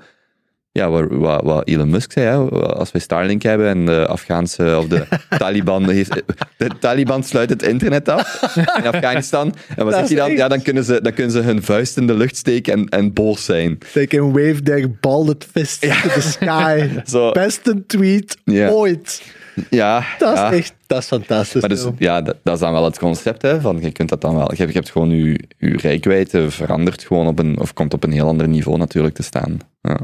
[0.73, 4.87] ja, wat, wat, Elon Musk zei, hè, als we Starlink hebben en de Afghaanse of
[4.87, 5.05] de
[5.37, 6.23] Taliban heeft,
[6.57, 9.55] de Taliban sluit het internet af in Afghanistan.
[9.75, 10.31] En wat zeg je dan?
[10.31, 13.13] Ja, dan kunnen, ze, dan kunnen ze hun vuist in de lucht steken en, en
[13.13, 13.77] boos zijn.
[13.91, 16.89] They can wave their balded fist to the sky.
[17.11, 19.21] so, Beste tweet ooit.
[19.69, 20.51] Ja, dat ja.
[20.51, 21.61] is echt dat is fantastisch.
[21.61, 24.21] Maar dus, ja, dat, dat, is dan wel het concept, hè, van je kunt dat
[24.21, 24.53] dan wel.
[24.55, 28.11] Je, je hebt gewoon je, je rijkwijde verandert gewoon op een, of komt op een
[28.11, 29.57] heel ander niveau natuurlijk te staan.
[29.81, 29.97] Ja.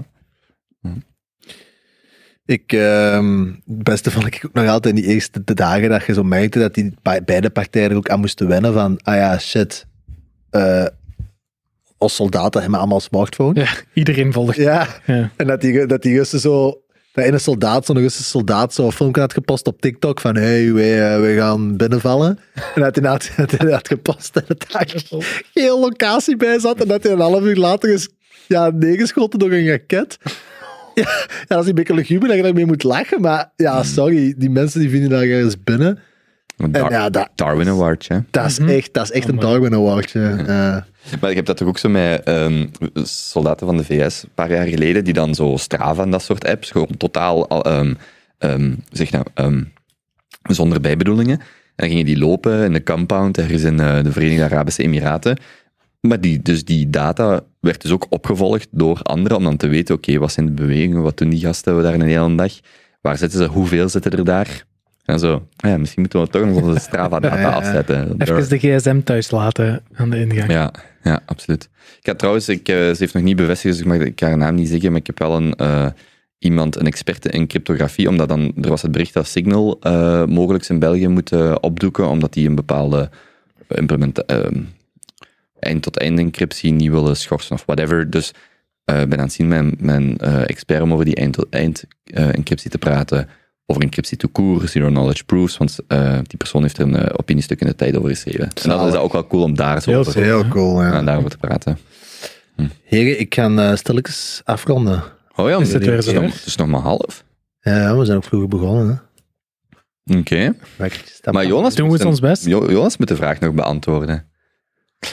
[2.50, 6.14] Ik, uh, het beste vond ik ook nog altijd in die eerste dagen dat je
[6.14, 6.94] zo merkte dat die
[7.26, 9.86] beide partijen er ook aan moesten wennen van, ah ja, shit,
[10.52, 10.86] uh,
[11.98, 13.60] als soldaten hebben allemaal smartphone.
[13.60, 14.56] Ja, iedereen volgt.
[14.56, 15.32] Ja, ja.
[15.36, 16.82] en dat die, dat die Russen zo,
[17.12, 21.14] dat ene soldaat, zo'n Russische soldaat, zo'n filmpje had gepost op TikTok van, hey, wij,
[21.14, 22.40] uh, wij gaan binnenvallen.
[22.76, 24.94] En dat hij had, hij had gepost en dat daar
[25.54, 28.10] geen locatie bij zat en dat hij een half uur later is
[28.48, 30.18] ja, neergeschoten door een raket.
[30.96, 33.84] Ja, ja, dat is een beetje luguber dat je daarmee moet lachen, maar ja, hmm.
[33.84, 36.00] sorry, die mensen die vinden daar ergens binnen.
[36.58, 38.20] Dar en ja, dat, Darwin Award, hè?
[38.32, 38.70] Dat is mhm.
[38.70, 40.86] echt, dat is echt een Darwin Award, ja.
[41.22, 42.72] Maar ik heb dat toch ook zo met um,
[43.04, 46.46] soldaten van de VS, een paar jaar geleden, die dan zo Strava en dat soort
[46.46, 47.98] apps, gewoon totaal, um,
[48.40, 49.26] um, zeg nou,
[50.44, 51.40] zonder bijbedoelingen.
[51.40, 51.46] En
[51.76, 55.38] dan gingen die lopen in de compound ergens in uh, de Verenigde Arabische Emiraten.
[56.02, 59.96] Maar die, dus die data werd dus ook opgevolgd door anderen om dan te weten,
[59.96, 62.54] oké, wat zijn de bewegingen, wat doen die gasten daar een hele dag,
[63.02, 64.68] waar zitten ze, hoeveel zitten er daar?
[65.06, 68.16] En zo, ah ja, misschien moeten we toch nog onze Strava-data afzetten.
[68.18, 70.52] Even de gsm thuis laten aan de ingang.
[70.52, 70.74] Ja,
[71.04, 71.70] ja absoluut.
[72.00, 74.38] Ik had trouwens, ik, uh, ze heeft nog niet bevestigd, dus ik, mag, ik haar
[74.38, 75.88] naam niet zeggen, maar ik heb wel een, uh,
[76.38, 80.68] iemand, een experte in cryptografie, omdat dan, er was het bericht dat Signal uh, mogelijk
[80.68, 83.10] in België moet opdoeken, omdat die een bepaalde
[83.68, 84.79] implement, eind
[85.80, 88.10] tot eind encryptie niet willen schorsen of whatever.
[88.10, 88.32] Dus
[88.84, 91.16] eh, ben aan het zien met mijn eh, expert om over die
[91.50, 93.30] eind-encryptie te praten.
[93.66, 95.58] Over encryptie to court, zero knowledge proofs.
[95.58, 98.44] Want eh, die persoon heeft er een eh, opiniestuk in de tijd over geschreven.
[98.44, 100.24] En dan is dat ook wel cool om daar zo Heel over.
[100.24, 101.02] Heel cool, ja.
[101.04, 101.78] daarover te praten.
[102.84, 105.04] Heren, ik ga eh stilletjes afronden.
[105.36, 107.24] Oh ja, Is het weer het, is nog, het is nog maar half.
[107.60, 108.88] Ja, we zijn ook vroeger begonnen.
[108.88, 110.18] Hè.
[110.18, 110.54] Oké.
[111.22, 111.46] Dat Maar.
[111.46, 112.46] Jonas Doen we het ons best?
[112.46, 114.29] Jo- Jonas moet de vraag nog beantwoorden.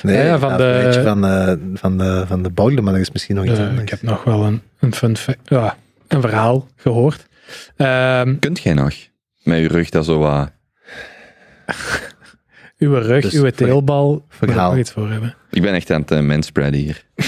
[0.02, 2.94] Nee, Ja, ja, van de- weet je van, eh, van de, van de bouwde, maar
[2.94, 3.82] er is misschien nog iets Eh, anders.
[3.82, 5.76] ik heb nog wel een, een fun fact, ja,
[6.08, 7.26] een verhaal gehoord.
[7.76, 8.92] Ehm, Kunt jij nog?
[9.42, 10.50] Met je rug dat zo wat...
[12.78, 14.70] uw rug, Dus uw teelbal, moet ik verhaal.
[14.70, 15.34] nog iets voor hebben.
[15.50, 17.04] Ik ben echt aan het uh, manspreaden hier.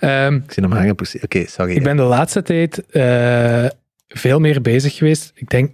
[0.00, 0.96] Ehm, Ik zie hem hangen.
[1.22, 1.74] Oké, sorry.
[1.74, 3.64] ik ben de laatste tijd eh,
[4.08, 5.32] veel meer bezig geweest.
[5.34, 5.70] Ik denk,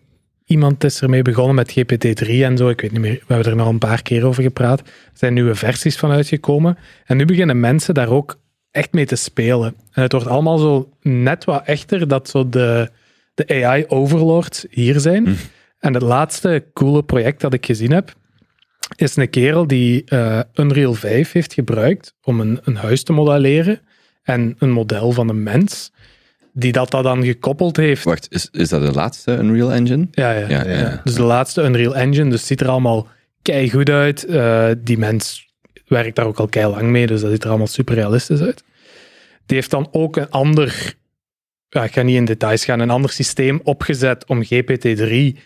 [0.53, 2.69] iemand is ermee begonnen met GPT-3 en zo.
[2.69, 4.81] Ik weet niet meer, we hebben er nog een paar keer over gepraat.
[4.81, 6.79] Er zijn nieuwe versies van uitgekomen.
[7.05, 8.39] En nu beginnen mensen daar ook
[8.71, 9.75] echt mee te spelen.
[9.93, 12.91] En het wordt allemaal zo net wat echter dat zo de,
[13.35, 15.27] de AI-overlords hier zijn.
[15.27, 15.35] Hm.
[15.79, 18.15] En het laatste coole project dat ik gezien heb,
[18.97, 23.81] is een kerel die eh, Unreal 5 heeft gebruikt om een, een huis te modelleren
[24.23, 25.93] en een model van een mens,
[26.53, 28.05] die dat, dat dan gekoppeld heeft.
[28.05, 30.09] Wacht, is, is dat de laatste Unreal Engine?
[30.11, 30.79] Ja, ja, Ja, ja.
[30.79, 31.01] ja.
[31.05, 33.09] Dus de laatste Unreal Engine, dus het ziet er allemaal
[33.43, 34.25] kei goed uit.
[34.25, 35.51] Eh, die mens
[35.87, 38.65] werkt daar ook al kei lang mee, dus dat ziet er allemaal super realistisch uit.
[39.47, 40.95] Die heeft dan ook een ander,
[41.69, 45.39] ja, ik ga niet in details gaan, een ander systeem opgezet om GPT-3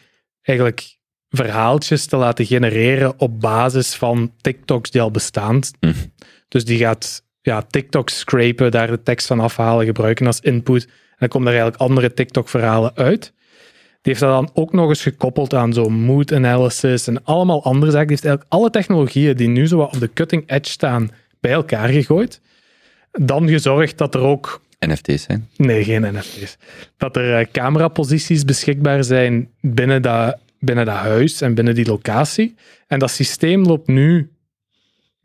[0.42, 0.96] eigenlijk
[1.30, 5.60] verhaaltjes te laten genereren op basis van TikToks die al bestaan.
[5.80, 5.92] Hm.
[6.48, 10.84] Dus die gaat ja, TikToks scrapen, daar de tekst van afhalen, gebruiken als input.
[10.84, 13.32] En dan komen er eigenlijk andere TikTok-verhalen uit.
[14.02, 17.90] Die heeft dat dan ook nog eens gekoppeld aan zo'n mood analysis en allemaal andere
[17.90, 18.06] zaken.
[18.06, 21.10] Die heeft eigenlijk alle technologieën die nu zo wat op de cutting edge staan,
[21.40, 22.40] bij elkaar gegooid.
[23.12, 25.48] Dan gezorgd dat er ook NFT's zijn?
[25.56, 26.56] Nee, geen NFT's.
[26.96, 32.54] Dat er eh, cameraposities beschikbaar zijn binnen dat, binnen dat huis en binnen die locatie.
[32.86, 34.30] En dat systeem loopt nu...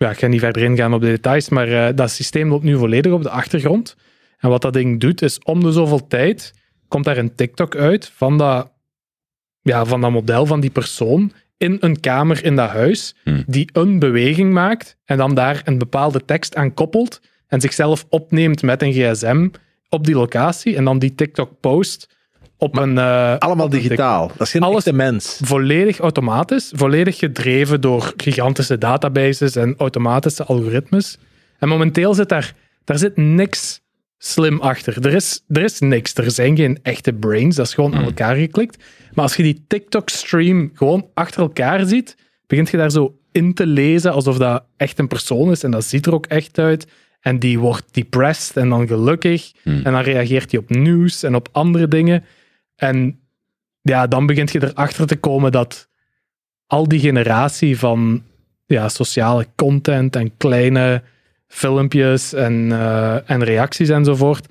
[0.02, 2.78] Ja, ik ga niet verder ingaan op de details, maar eh, dat systeem loopt nu
[2.78, 3.95] volledig op de achtergrond.
[4.38, 6.53] En wat dat ding doet, is om de zoveel tijd
[6.88, 8.72] komt daar een TikTok uit van dat,
[9.61, 13.44] ja, van dat model van die persoon in een kamer in dat huis, Hmm.
[13.48, 18.61] die een beweging maakt en dan daar een bepaalde tekst aan koppelt en zichzelf opneemt
[18.61, 19.49] met een gsm
[19.90, 22.15] op die locatie en dan die TikTok post
[22.63, 22.97] op een...
[22.97, 24.27] eh, Allemaal op een digitaal.
[24.27, 25.39] Dat is geen Alles- echte mens.
[25.43, 31.17] volledig automatisch, volledig gedreven door gigantische databases en automatische algoritmes.
[31.59, 33.81] En momenteel zit daar, daar zit niks
[34.17, 35.05] slim achter.
[35.05, 36.13] Er is, er is niks.
[36.15, 37.55] Er zijn geen echte brains.
[37.55, 38.83] Dat is gewoon aan elkaar geklikt.
[39.13, 42.15] Maar als je die TikTok-stream gewoon achter elkaar ziet,
[42.47, 45.63] begint je daar zo in te lezen alsof dat echt een persoon is.
[45.63, 46.88] En dat ziet er ook echt uit.
[47.21, 49.51] En die wordt depressed en dan gelukkig.
[49.63, 52.23] En dan reageert hij op nieuws en op andere dingen.
[52.81, 53.19] En
[53.81, 55.87] ja, dan begint je erachter te komen dat
[56.67, 58.23] al die generatie van
[58.65, 61.03] ja, sociale content en kleine
[61.47, 64.47] filmpjes en, eh, en reacties enzovoort,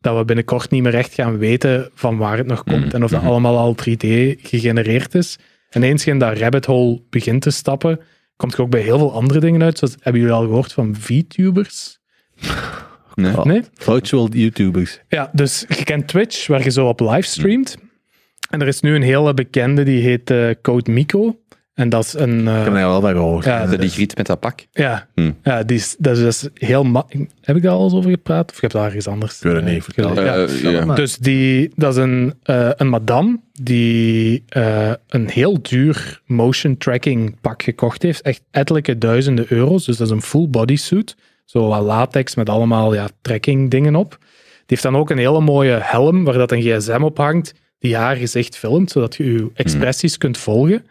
[0.00, 3.10] dat we binnenkort niet meer echt gaan weten van waar het nog komt en of
[3.10, 4.06] dat allemaal al 3D
[4.42, 5.38] gegenereerd is.
[5.70, 8.00] En eens je in dat rabbit hole begint te stappen,
[8.36, 9.78] komt je ook bij heel veel andere dingen uit.
[9.78, 11.98] Zoals, hebben jullie al gehoord van VTubers?
[13.14, 13.36] Nee?
[13.36, 13.44] Oh.
[13.44, 13.62] Nee?
[13.74, 15.00] Virtual YouTubers.
[15.08, 17.76] Ja, dus je kent Twitch, waar je zo op livestreamt.
[18.50, 21.38] En er is nu een hele bekende, die heet eh, Code Miko.
[21.74, 22.48] En dat is een...
[22.48, 23.44] eh, Ik heb er wel van gehoord.
[23.44, 24.66] ja, dat die griet met dat pak?
[24.72, 25.30] ja, Hm.
[25.42, 27.06] ja die is, dat is dus heel...
[27.40, 28.50] Heb ik daar al eens over gepraat?
[28.52, 29.36] Of heb je daar ergens anders?
[29.36, 30.62] Ik weet het niet, eh?
[30.62, 30.80] Ja.
[30.80, 30.94] Eh.
[30.94, 37.40] Dus die, dat is een, eh, een madame die eh, een heel duur motion tracking
[37.40, 38.20] pak gekocht heeft.
[38.22, 39.84] Echt ettelijke duizenden euro's.
[39.84, 41.16] Dus dat is een full bodysuit.
[41.44, 44.16] Zo wat latex met allemaal ja, tracking dingen op.
[44.20, 47.96] Die heeft dan ook een hele mooie helm waar dat een gsm op hangt die
[47.96, 50.86] haar gezicht filmt, zodat je je expressies kunt volgen.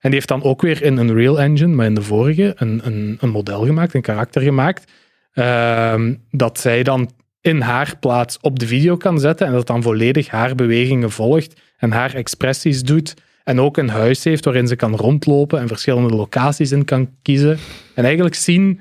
[0.00, 2.80] En die heeft dan ook weer in een Real Engine, maar in de vorige, een,
[2.84, 4.92] een, een model gemaakt, een karakter gemaakt,
[5.32, 7.10] ehm, dat zij dan
[7.40, 11.60] in haar plaats op de video kan zetten en dat dan volledig haar bewegingen volgt
[11.76, 13.14] en haar expressies doet.
[13.44, 17.58] En ook een huis heeft waarin ze kan rondlopen en verschillende locaties in kan kiezen.
[17.94, 18.80] En eigenlijk zien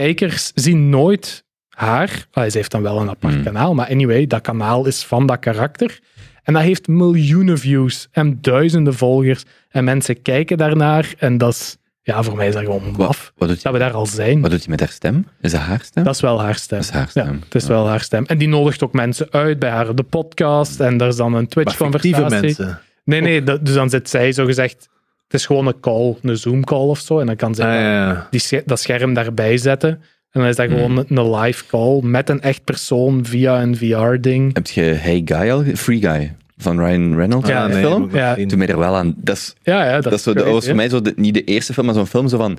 [0.00, 2.26] kijkers zien nooit haar.
[2.32, 5.38] Ah, ze heeft dan wel een apart kanaal, maar anyway, dat kanaal is van dat
[5.38, 5.98] karakter.
[6.42, 9.42] En dat heeft miljoenen views en duizenden volgers.
[9.68, 11.14] En mensen kijken daarnaar.
[11.18, 14.40] En dat is, ja, voor mij is dat gewoon doet, Dat we daar al zijn.
[14.40, 15.26] wat doet hij met haar stem?
[15.40, 16.04] Is dat haar stem?
[16.04, 16.78] Dat is wel haar stem.
[16.78, 17.26] Dat is haar stem.
[17.26, 18.24] Ja, het is wel haar stem.
[18.24, 20.80] En die nodigt ook mensen uit bij haar de podcast.
[20.80, 22.40] En er is dan een Twitch-conversatie.
[22.40, 22.80] mensen.
[23.04, 24.88] Nee, nee, dat- dus dan zit zij zo gezegd.
[25.24, 27.18] Het is gewoon een call, een Zoom-call of zo.
[27.18, 28.26] En dan kan zij Ah, ja, ja.
[28.30, 29.90] die, dat scherm daarbij zetten.
[30.30, 31.18] En dan is dat gewoon Hmm.
[31.18, 34.54] een live call met een echt persoon via een VR-ding.
[34.54, 35.62] Heb je Hey Guy al?
[35.74, 37.48] Free Guy van Ryan Reynolds?
[37.48, 38.08] Ja, die nee, film?
[38.12, 38.34] Ja.
[38.34, 39.14] Toen ben je er wel aan.
[39.16, 41.12] Dat is, Ja, ja, dat, dat is zo, dat crazy, was voor mij zo de-
[41.16, 42.58] niet de eerste film, maar zo'n film zo van.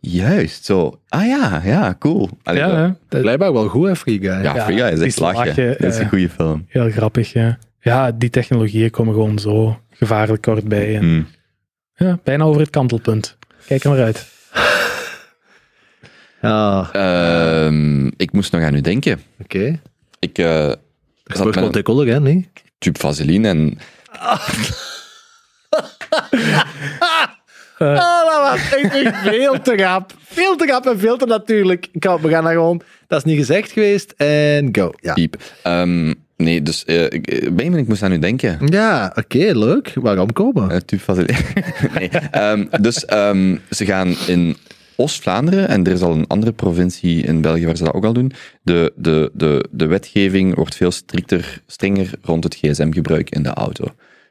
[0.00, 1.00] Juist, zo.
[1.08, 2.28] Ah ja, ja, cool.
[2.42, 2.96] Allee, Ja.
[3.08, 4.28] Dat- Blijkbaar wel goed, hè, Free Guy.
[4.30, 5.54] ja, Ja, Free Guy is echt lachen.
[5.78, 6.08] Dat is een ja.
[6.08, 6.64] goede film.
[6.68, 7.58] heel grappig, ja.
[7.80, 10.94] Ja, die technologieën komen gewoon zo gevaarlijk kort bij.
[10.96, 11.26] En, Hmm.
[11.96, 13.36] Ja, bijna over het kantelpunt.
[13.66, 14.26] Kijk er maar uit.
[16.42, 19.22] Ja, Ehm, ik moest nog aan u denken.
[19.42, 19.80] oké.
[20.18, 20.76] Ik eh Dat
[21.36, 22.48] zat wel een hè, niet?
[22.78, 23.78] tube vaseline en
[27.78, 30.12] Ah, dat was echt, echt veel te rap.
[30.24, 31.88] Veel te rap en veel te natuurlijk.
[31.92, 32.82] Ik had, we gaan daar gewoon...
[33.06, 34.92] Dat is niet gezegd geweest en go.
[35.00, 35.36] Ja, piep.
[35.62, 37.20] Ehm, nee, dus eh,
[37.52, 38.58] Benjamin, ik moest aan u denken.
[38.66, 39.92] ja oké, leuk.
[39.94, 40.68] Waarom komen?
[41.98, 42.08] Nee.
[42.08, 44.56] ehm, dus ehm, ze gaan in
[44.96, 48.12] Oost-Vlaanderen, en er is al een andere provincie in België waar ze dat ook al
[48.12, 48.32] doen,
[48.62, 53.84] de, de, de, de wetgeving wordt veel strikter, strenger rond het gsm-gebruik in de auto.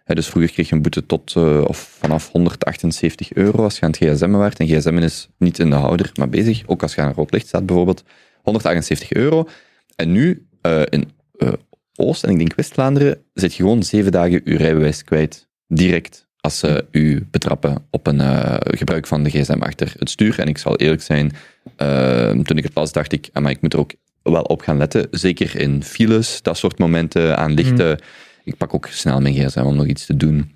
[0.06, 1.36] Dus vroeger kreeg je een boete tot,
[1.68, 4.60] of vanaf 178 euro als je aan het gsm waart.
[4.60, 6.64] En gsm is niet in de houder, maar bezig.
[6.66, 8.04] Ook als je aan een rood licht staat bijvoorbeeld.
[8.42, 9.48] 178 euro.
[9.96, 11.54] En nu, eh, in eh,
[11.96, 15.48] Oost en ik denk West-Vlaanderen, zit je gewoon zeven dagen je rijbewijs kwijt.
[15.68, 20.40] Direct als ze u betrappen op een eh, gebruik van de gsm achter het stuur.
[20.40, 21.32] En ik zal eerlijk zijn,
[21.76, 23.94] eh, toen ik het las, dacht ik, maar ik moet er ook
[24.24, 25.08] wel op gaan letten.
[25.12, 28.00] Zeker in files, dat soort momenten, aan lichten.
[28.44, 30.56] Ik pak ook snel mijn gsm om nog iets te doen.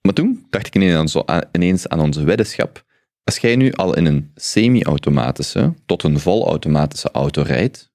[0.00, 0.74] Maar toen dacht ik
[1.52, 2.84] ineens aan, onze weddenschap.
[3.24, 7.91] Als jij nu al in een semi-automatische tot een volautomatische auto rijdt,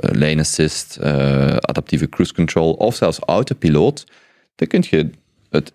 [0.00, 4.06] lane assist, eh, adaptieve cruise control of zelfs autopiloot,
[4.54, 5.10] dan kun je
[5.50, 5.72] het,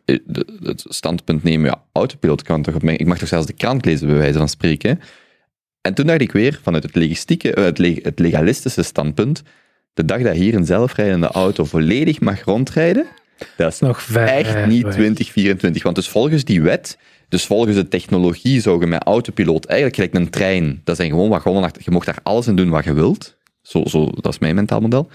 [0.63, 4.07] het, standpunt nemen, ja, autopiloot kan toch op ik mag toch zelfs de krant lezen
[4.07, 4.99] bij wijze van spreken.
[5.81, 9.43] En toen dacht ik weer, vanuit het, logistieke, eh, het, het legalistische standpunt,
[9.93, 13.05] de dag dat hier een zelfrijdende auto volledig mag rondrijden,
[13.57, 14.93] dat is nog ver echt niet weg.
[14.93, 15.83] 2024.
[15.83, 16.97] Want dus volgens die wet,
[17.29, 21.29] dus volgens de technologie, zou je met autopiloot eigenlijk gelijk een trein, dat zijn gewoon
[21.29, 23.39] wagonnen, je mocht daar alles in doen wat je wilt.
[23.61, 25.09] Zo, zo, dat is mijn mentaal model.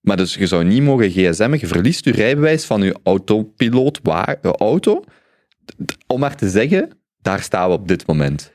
[0.00, 4.36] Maar dus je zou niet mogen gsm'en, je verliest je rijbewijs van je autopiloot wa-
[4.42, 5.04] eh, auto.
[6.06, 6.90] Om maar te zeggen,
[7.22, 8.52] daar staan we op dit moment.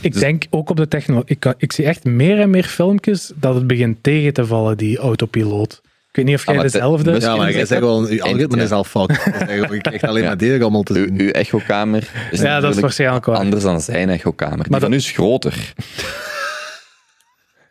[0.00, 1.28] Ik Dus- denk ook op de technologie.
[1.30, 4.76] Ik, kan- ik zie echt meer en meer filmpjes dat het begint tegen te vallen,
[4.76, 5.80] die autopiloot.
[5.84, 7.12] Ik weet niet of jij Ah, dezelfde...
[7.12, 8.62] de- Ja, maar jij zegt gewoon, je algoritme ja.
[8.62, 9.22] is al fucked.
[9.48, 10.28] Je Je krijgt alleen Ja.
[10.28, 11.20] maar dit allemaal te Uw, zien.
[11.20, 13.36] uw echokamer is ja, dat is waarschijnlijk waar.
[13.36, 14.62] anders dan zijn echokamer.
[14.62, 15.72] Die Maar van dat- u is groter.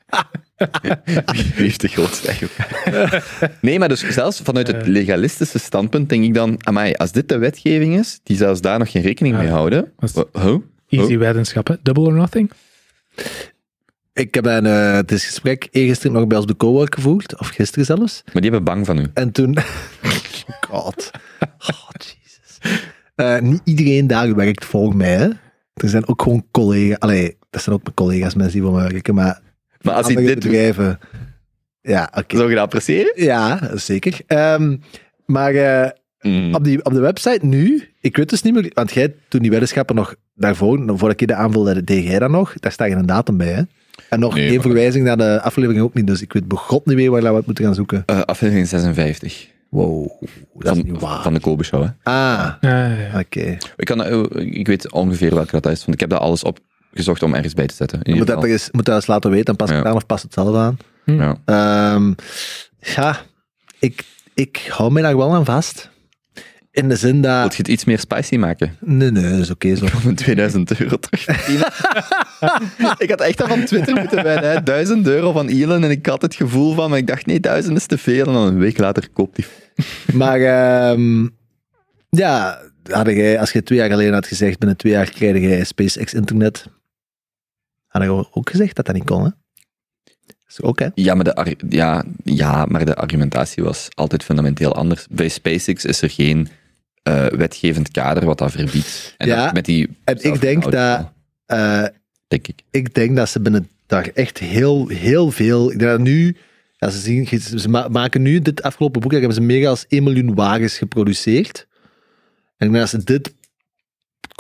[1.06, 2.34] Wie heeft de grootste?
[3.62, 7.38] Nee, maar dus zelfs vanuit het legalistische standpunt denk ik dan, amai, als dit de
[7.38, 9.92] wetgeving is, die zelfs daar nog geen rekening mee houden,
[10.34, 10.56] huh?
[10.90, 11.20] Easy Oh.
[11.20, 11.80] weddenschappen.
[11.84, 12.52] Double or nothing?
[14.14, 17.48] Ik heb een, eh, het is gesprek eergisteren nog bij ons de cowork gevoerd, of
[17.48, 18.22] gisteren zelfs.
[18.26, 19.06] Maar die hebben bang van u.
[19.14, 19.58] En toen...
[20.70, 21.12] God.
[21.60, 22.58] Oh, Jesus.
[23.16, 25.28] Eh, niet iedereen daar werkt volgens mij, hè.
[25.74, 27.00] Er zijn ook gewoon collega's...
[27.00, 29.42] Allee, dat zijn ook mijn collega's, mensen die voor me werken, maar...
[29.82, 31.00] Maar als hij dit bedrijven...
[31.82, 32.36] Ja, oké.
[32.38, 33.12] zou je dat appreciëren?
[33.16, 34.20] Ja, zeker.
[34.28, 34.78] Ehm,
[35.26, 35.90] maar eh,
[36.22, 36.56] Mm.
[36.56, 39.50] op, die, op de website nu, ik weet dus niet meer, want jij, toen die
[39.50, 42.54] weddenschappen nog daarvoor, voordat ik de aanvulde, deed jij dat nog?
[42.60, 43.62] Daar staat geen datum bij, hè?
[44.10, 46.96] En nog Nee, één verwijzing naar de aflevering ook niet, dus ik weet begot niet
[46.96, 48.04] meer waar we het moeten gaan zoeken.
[48.06, 50.10] Eh, aflevering 56 Wow,
[50.54, 51.22] dat is van, niet waar.
[51.24, 51.82] van de Kobe Show.
[51.82, 51.88] Hè?
[52.04, 53.20] Ah, Ja, ja, ja.
[53.20, 53.58] oké.
[53.76, 54.06] Ik, kan,
[54.40, 56.44] ik weet ongeveer welke dat is, want ik heb dat alles
[56.92, 58.02] opgezocht om ergens bij te zetten.
[58.02, 59.76] In Moet dat, eens, moet dat eens laten weten, dan pas Ja.
[59.76, 60.78] het aan of pas het zelf aan.
[61.06, 61.38] Ja.
[61.46, 62.14] Ehm,
[62.80, 63.22] ja,
[63.80, 64.04] ik,
[64.34, 65.90] ik hou mij daar wel aan vast.
[66.72, 67.52] In de zin dat...
[67.52, 68.76] je het iets meer spicy maken?
[68.80, 69.86] Nee, nee, dat is oké zo.
[69.86, 71.48] Om een 2000 euro terug
[72.98, 74.50] ik had echt al van Twitter moeten winnen.
[74.52, 74.64] hè.
[74.64, 77.78] 1000 euro van Elon en ik had het gevoel van, maar ik dacht nee, 1000
[77.78, 78.26] is te veel.
[78.28, 79.46] En dan een week later koopt hij.
[80.14, 81.28] Maar ehm,
[82.10, 85.64] ja, had jij, als je twee jaar geleden had gezegd, binnen twee jaar krijg jij
[85.64, 86.66] SpaceX internet,
[87.90, 89.30] had je ook gezegd dat dat niet kon, hè?
[90.48, 90.88] Is ook, hè?
[90.96, 95.08] Ja maar, de, ja, ja, maar de argumentatie was altijd fundamenteel anders.
[95.10, 96.48] Bij SpaceX is er geen
[97.04, 99.14] eh, wetgevend kader wat dat verbiedt.
[99.18, 101.12] En Ja, dat met die en ik denk dat-
[101.46, 101.84] Eh,
[102.28, 102.62] Denk ik.
[102.72, 105.72] ik denk dat ze binnen daar echt heel, heel veel.
[105.72, 106.36] Ik denk dat nu.
[106.78, 107.28] Ja, ze, zien,
[107.60, 111.68] ze ma- maken nu dit afgelopen boekjaar hebben ze meer dan 1 miljoen wagens geproduceerd.
[112.58, 113.34] En ik denk dat ze dit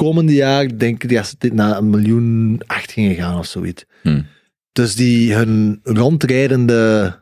[0.06, 3.86] komende jaar denken dat ze dit naar een miljoen acht gingen gaan of zoiets.
[4.02, 4.22] Hm.
[4.72, 7.16] Dus die hun rondrijdende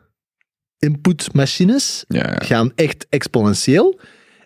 [0.78, 2.38] inputmachines Ja, ja.
[2.38, 4.00] gaan echt exponentieel.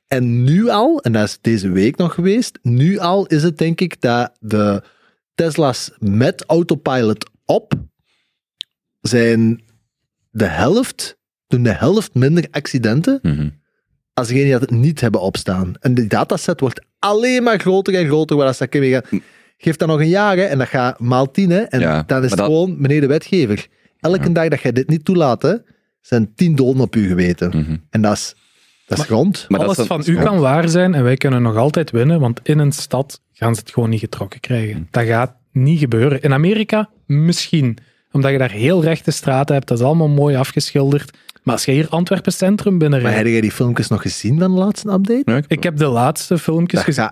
[0.08, 3.80] En nu al, en dat is deze week nog geweest, nu al is het denk
[3.80, 4.82] ik dat de
[5.34, 7.72] Tesla's met autopilot op
[9.00, 9.62] zijn
[10.30, 13.48] de helft, doen de helft minder accidenten Mhm.
[14.14, 15.74] Als degenen die dat het niet hebben opstaan.
[15.80, 18.36] En die dataset wordt alleen maar groter en groter.
[18.36, 19.06] Waar dat gaat.
[19.56, 21.50] Geef dat nog een jaar hè, en dat gaat maal tien.
[21.50, 23.66] Hè, en Ja, dan is het dat- gewoon, meneer de wetgever,
[24.00, 25.54] elke dag dat jij dit niet toelaat, hè,
[26.00, 27.48] zijn tien doden op u geweten.
[27.48, 27.76] Mhm.
[27.90, 28.34] En dat is,
[28.86, 29.44] dat is grond.
[29.48, 32.20] Maar dat Alles is van u kan waar zijn en wij kunnen nog altijd winnen,
[32.20, 34.88] want in een stad gaan ze het gewoon niet getrokken krijgen.
[34.90, 36.22] Dat gaat niet gebeuren.
[36.22, 37.78] In Amerika misschien,
[38.12, 41.18] omdat je daar heel rechte straten hebt, dat is allemaal mooi afgeschilderd.
[41.42, 43.16] Maar als je hier Antwerpen Centrum Maar binnenrijdt...
[43.18, 45.22] heb jij die filmpjes nog gezien van de laatste update?
[45.24, 47.10] Ja, ik- Ik heb de laatste filmpjes gezien.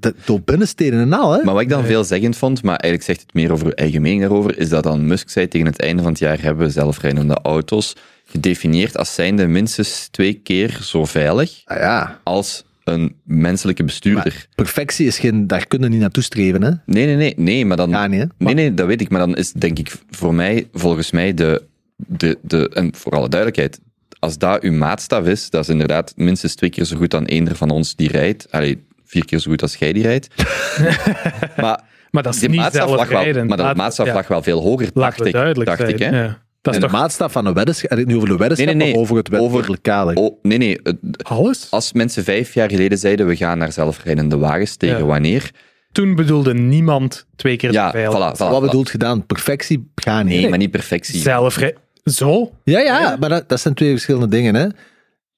[0.00, 1.42] de- door binnensteden en al, hè?
[1.44, 4.20] Maar wat ik dan veelzeggend vond, maar eigenlijk zegt het meer over uw eigen mening
[4.20, 7.38] daarover, is dat dan Musk zei tegen het einde van het jaar hebben we zelfrijdende
[7.42, 7.92] auto's
[8.24, 12.20] gedefinieerd als zijnde minstens twee keer zo veilig Ah, ja.
[12.24, 14.46] als een menselijke bestuurder.
[14.54, 16.70] Perfectie is geen, daar kunnen we niet naartoe streven, hè?
[16.86, 17.90] Nee, nee, nee, nee, maar dan...
[17.90, 18.26] Ja, niet, hè?
[18.38, 19.10] Nee, nee, dat weet ik.
[19.10, 21.62] Maar dan is denk ik voor mij, volgens mij, de,
[22.06, 23.80] de, de, en voor alle duidelijkheid,
[24.18, 27.56] als dat uw maatstaf is, dat is inderdaad minstens twee keer zo goed dan eender
[27.56, 28.46] van ons die rijdt.
[28.52, 30.28] Allee, vier keer zo goed als jij die rijdt.
[31.56, 31.80] maar
[32.10, 34.42] Maar dat is die niet maatstaf, lag wel, maar de Laat- maatstaf ja, lag wel
[34.42, 35.32] veel hoger, Laten dacht ik.
[35.32, 35.92] duidelijk dacht zijn.
[35.92, 36.22] ik, hè?
[36.22, 36.38] Ja.
[36.62, 38.94] Dat is de toch maatstaf van een weddenschap, en niet over de weddenschap, Nee, nee,
[38.94, 40.14] over het Over- wettelijk kader.
[40.16, 40.78] Oh, nee, nee.
[41.22, 41.66] alles?
[41.70, 45.04] Als mensen vijf jaar geleden zeiden, we gaan naar zelfrijdende wagens, tegen Ja.
[45.04, 45.50] wanneer?
[45.92, 48.14] Toen bedoelde niemand twee keer Ja, zo veilig.
[48.14, 48.64] voilà, voilà, Wat voilà.
[48.64, 49.26] bedoeld gedaan?
[49.26, 50.40] Perfectie gaat niet.
[50.40, 51.20] Nee, maar niet perfectie.
[51.20, 51.74] Zelfrij...
[52.04, 52.52] Zo?
[52.64, 54.66] Ja, ja, maar dat, dat zijn twee verschillende dingen, hè?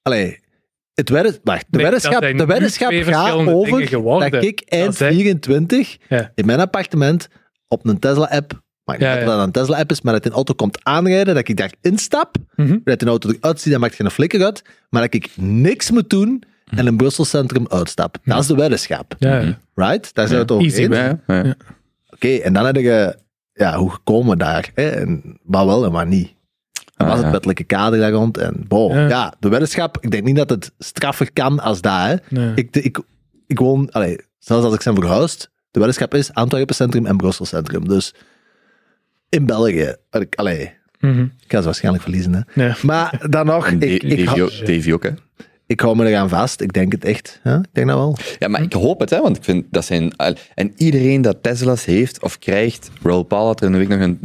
[0.03, 0.39] Allee,
[0.95, 4.31] het wacht, de Nee, weddenschap, de weddenschap gaat over geworden.
[4.31, 6.33] dat ik eind Dat zijn- 24 Ja.
[6.35, 7.29] in mijn appartement
[7.69, 9.27] op een Tesla-app, maar Ja, dat ja.
[9.37, 12.79] dat een Tesla-app is, maar dat een auto komt aanrijden, dat ik daar instap, Mhm.
[12.85, 16.11] dat een auto eruit ziet, dat maakt geen flikker uit, maar dat ik niks moet
[16.11, 16.43] doen
[16.77, 18.17] en een Brussel Centrum uitstap.
[18.25, 19.15] Dat is de weddenschap.
[19.19, 19.59] Ja, ja.
[19.75, 20.15] Right?
[20.15, 21.55] Daar zijn we het over Easy, eens.
[22.11, 23.17] Oké, en dan heb je,
[23.53, 24.71] ja, hoe komen we daar?
[24.75, 24.89] Hè?
[24.91, 26.33] En wat wel en wat niet.
[27.01, 28.39] En Ah, was het wettelijke kader daar rond?
[28.39, 29.09] En bo, Ja.
[29.09, 29.35] ja.
[29.39, 31.93] de weddenschap, ik denk niet dat het straffer kan als dat.
[31.93, 32.15] Hè?
[32.29, 32.53] Nee.
[32.55, 32.99] Ik, ik,
[33.47, 37.45] ik woon, allee, zelfs als ik zijn verhuisd, de weddenschap is Antwerpen Centrum en Brussel
[37.45, 37.89] Centrum.
[37.89, 38.15] Dus
[39.29, 41.21] in België, ik, allee, Mhm.
[41.23, 42.47] ik ga ze waarschijnlijk verliezen.
[42.53, 42.71] Hè?
[42.83, 45.11] Maar dan nog, ik, ik, Davy ook- Davy ook, hè?
[45.67, 46.61] ik hou me eraan vast.
[46.61, 47.41] Ik denk het echt.
[47.45, 47.57] Ja?
[47.59, 48.17] Ik denk dat wel.
[48.39, 50.13] Ja, maar ik hoop het, hè, want ik vind dat zijn.
[50.55, 54.21] En iedereen dat Tesla's heeft of krijgt, Raoul Paul had er een week nog een.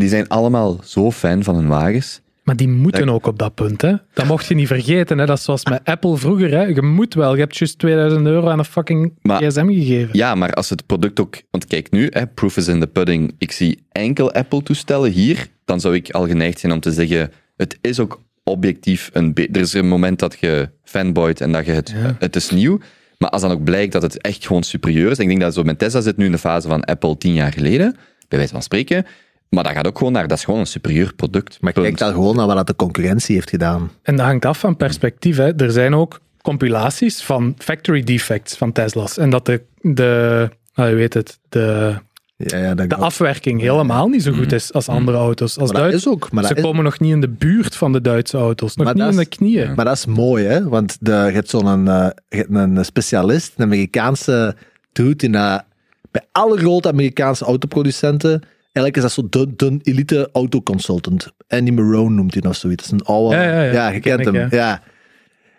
[0.00, 2.20] Die zijn allemaal zo fan van hun wagens.
[2.42, 3.94] Maar die moeten ook op dat punt, hè.
[4.14, 5.26] Dat mocht je niet vergeten, hè.
[5.26, 6.62] Dat is zoals met Apple vroeger, hè.
[6.62, 7.34] Je moet wel.
[7.34, 10.08] Je hebt juist 2000 euro aan een fucking Maar- gsm gegeven.
[10.12, 11.42] Ja, maar als het product ook.
[11.50, 13.34] Want kijk nu, hè, proof is in the pudding.
[13.38, 15.46] Ik zie enkel Apple-toestellen hier.
[15.64, 19.34] Dan zou ik al geneigd zijn om te zeggen: het is ook objectief een.
[19.34, 21.90] Er is een moment dat je fanboyt en dat je het.
[21.90, 22.16] Ja.
[22.18, 22.78] Het is nieuw.
[23.18, 25.18] Maar als dan ook blijkt dat het echt gewoon superieur is.
[25.18, 27.52] Ik denk dat zo met Tesla zit nu in de fase van Apple tien jaar
[27.52, 27.96] geleden,
[28.28, 29.06] bij wijze van spreken.
[29.50, 30.28] Maar dat gaat ook gewoon naar.
[30.28, 31.58] Dat is gewoon een superieur product.
[31.60, 31.86] Maar Punt.
[31.86, 33.90] kijk dan gewoon naar wat dat de concurrentie heeft gedaan.
[34.02, 35.54] En dat hangt af van perspectief, hè.
[35.56, 39.18] Er zijn ook compilaties van factory defects van Tesla's.
[39.18, 41.94] En dat de, de nou, je weet het, de,
[42.36, 44.40] Ja, ja, dat de afwerking helemaal niet zo Mhm.
[44.40, 45.58] goed is als andere auto's.
[45.58, 46.30] Als Maar dat Duits- is ook.
[46.32, 48.76] Maar Ze dat is, komen nog niet in de buurt van de Duitse auto's.
[48.76, 49.74] Nog Maar niet dat in de is- knieën.
[49.74, 50.68] Maar dat is mooi, hè?
[50.68, 52.08] Want de, je hebt zo'n eh,
[52.48, 54.54] een specialist, een Amerikaanse
[54.92, 55.64] dude, die na,
[56.10, 58.42] bij alle grote Amerikaanse autoproducenten,
[58.72, 61.32] eigenlijk is dat zo de, de elite autoconsultant.
[61.48, 62.88] Andy Marone noemt hij of zoiets.
[62.88, 63.36] Dat is een oude...
[63.36, 63.86] Ja, ja, ja.
[63.86, 64.46] je Die kent ken hem.
[64.46, 64.82] ik, ja.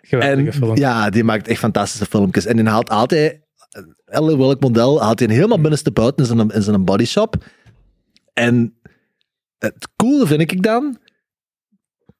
[0.02, 0.76] Geweldige En, film.
[0.76, 2.46] ja, die maakt echt fantastische filmpjes.
[2.46, 3.40] En die haalt altijd,
[4.04, 7.44] elk welk model, haalt hij helemaal binnenste buiten in zijn, in zijn bodyshop.
[8.32, 8.74] En
[9.58, 10.98] het coole vind ik dan,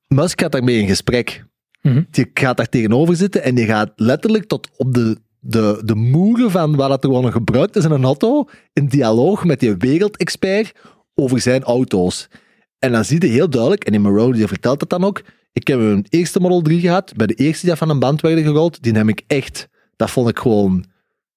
[0.08, 1.44] Musk gaat daarmee in gesprek.
[1.82, 2.02] Mhm.
[2.10, 6.50] Je gaat daar tegenover zitten en je gaat letterlijk tot op de, de, de moeren
[6.50, 10.72] van wat dat gewoon gebruikt is in een auto, in dialoog met die wereldexpert
[11.14, 12.28] over zijn auto's.
[12.78, 15.66] En dan zie je heel duidelijk, en in Marone die vertelt het dan ook, ik
[15.66, 18.82] heb een eerste Model 3 gehad, bij de eerste die van een band werden gerold,
[18.82, 20.84] die heb ik echt, dat vond ik gewoon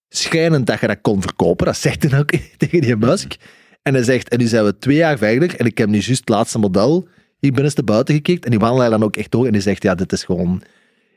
[0.09, 1.65] schijnend dat je dat kon verkopen.
[1.65, 3.35] Dat zegt hij ook tegen die Musk.
[3.81, 6.19] En hij zegt, en nu zijn we twee jaar verder, en ik heb nu juist
[6.19, 7.07] het laatste model
[7.39, 9.95] hier binnenste buiten gekeken, en die wandelaar dan ook echt door, en die zegt, ja,
[9.95, 10.61] dit is gewoon...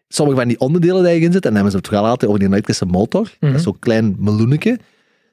[0.09, 2.27] Sommige van die onderdelen die je in zit, en dan hebben ze het vooral altijd
[2.31, 4.81] over die elektrische motor, dat is zo'n klein meloenetje, dat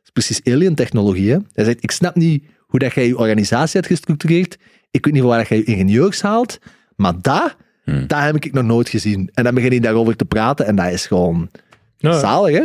[0.03, 1.31] is precies alien-technologie.
[1.31, 1.37] hè.
[1.53, 4.57] Hij zegt, ik snap niet hoe dat jij je organisatie hebt gestructureerd,
[4.91, 6.59] ik weet niet waar dat jij je ingenieurs haalt,
[6.95, 8.07] maar dat, Hmm.
[8.07, 9.29] dat heb ik nog nooit gezien.
[9.33, 11.49] En dan begin je daarover te praten, en dat is gewoon
[11.97, 12.19] Ja.
[12.19, 12.63] zalig, hè?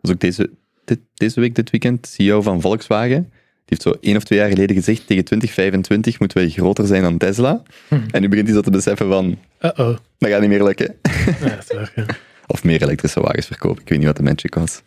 [0.00, 0.50] was ook deze,
[0.84, 3.32] dit, deze week, dit weekend, CEO van Volkswagen.
[3.72, 7.18] Heeft zo één of twee jaar geleden gezegd, tegen 2025 moeten wij groter zijn dan
[7.18, 7.62] Tesla.
[8.10, 9.96] En nu begint hij zo te beseffen van, Uh-oh.
[10.18, 10.94] dat gaat niet meer lukken.
[11.40, 12.06] Ja, dat is waar, ja.
[12.46, 13.82] Of meer elektrische wagens verkopen.
[13.82, 14.82] Ik weet niet wat de magic was.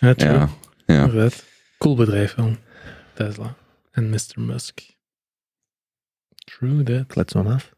[0.00, 0.32] Ja, true.
[0.32, 0.48] Ja,
[0.86, 1.28] ja.
[1.78, 2.56] Cool bedrijf, wel.
[3.14, 3.54] Tesla.
[3.92, 4.40] En Mr.
[4.40, 4.80] Musk.
[6.34, 7.06] True that.
[7.06, 7.70] Klets maar af.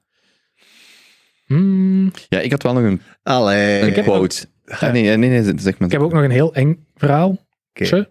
[1.46, 3.80] Hmm, Ja, ik had wel nog een, Allee.
[3.96, 4.46] een quote.
[4.66, 5.88] Ah, nee, nee, nee, nee, zeg maar.
[5.88, 7.30] ik heb ook nog een heel eng verhaal.
[7.70, 7.84] Oké.
[7.84, 8.08] Tje.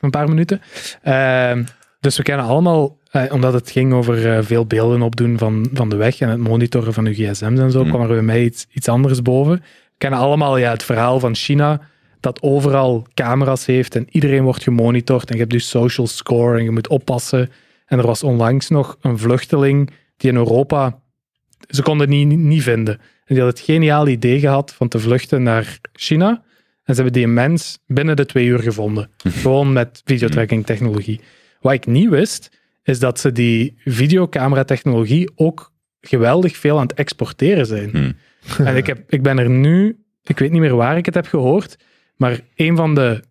[0.00, 0.60] Een paar minuten.
[1.02, 1.64] Ehm,
[2.00, 5.88] dus we kennen allemaal, eh, omdat het ging over eh, veel beelden opdoen van, van
[5.88, 7.88] de weg en het monitoren van uw gsm's en zo, Hmm.
[7.88, 9.56] kwam er bij mij iets, iets anders boven.
[9.56, 9.62] We
[9.98, 11.80] kennen allemaal ja, het verhaal van China,
[12.20, 16.64] dat overal camera's heeft en iedereen wordt gemonitord en je hebt dus social score en
[16.64, 17.50] je moet oppassen.
[17.86, 20.98] En er was onlangs nog een vluchteling die in Europa,
[21.68, 22.94] ze konden die niet, niet vinden.
[22.94, 26.42] En die had het geniale idee gehad van te vluchten naar China.
[26.86, 29.10] En ze hebben die mens binnen de twee uur gevonden.
[29.16, 31.20] Gewoon met videotracking technologie.
[31.60, 36.94] Wat ik niet wist, is dat ze die videocamera technologie ook geweldig veel aan het
[36.94, 37.90] exporteren zijn.
[37.90, 38.12] Hmm.
[38.66, 41.26] En ik, heb, ik ben er nu, ik weet niet meer waar ik het heb
[41.26, 41.76] gehoord,
[42.16, 43.22] maar een van de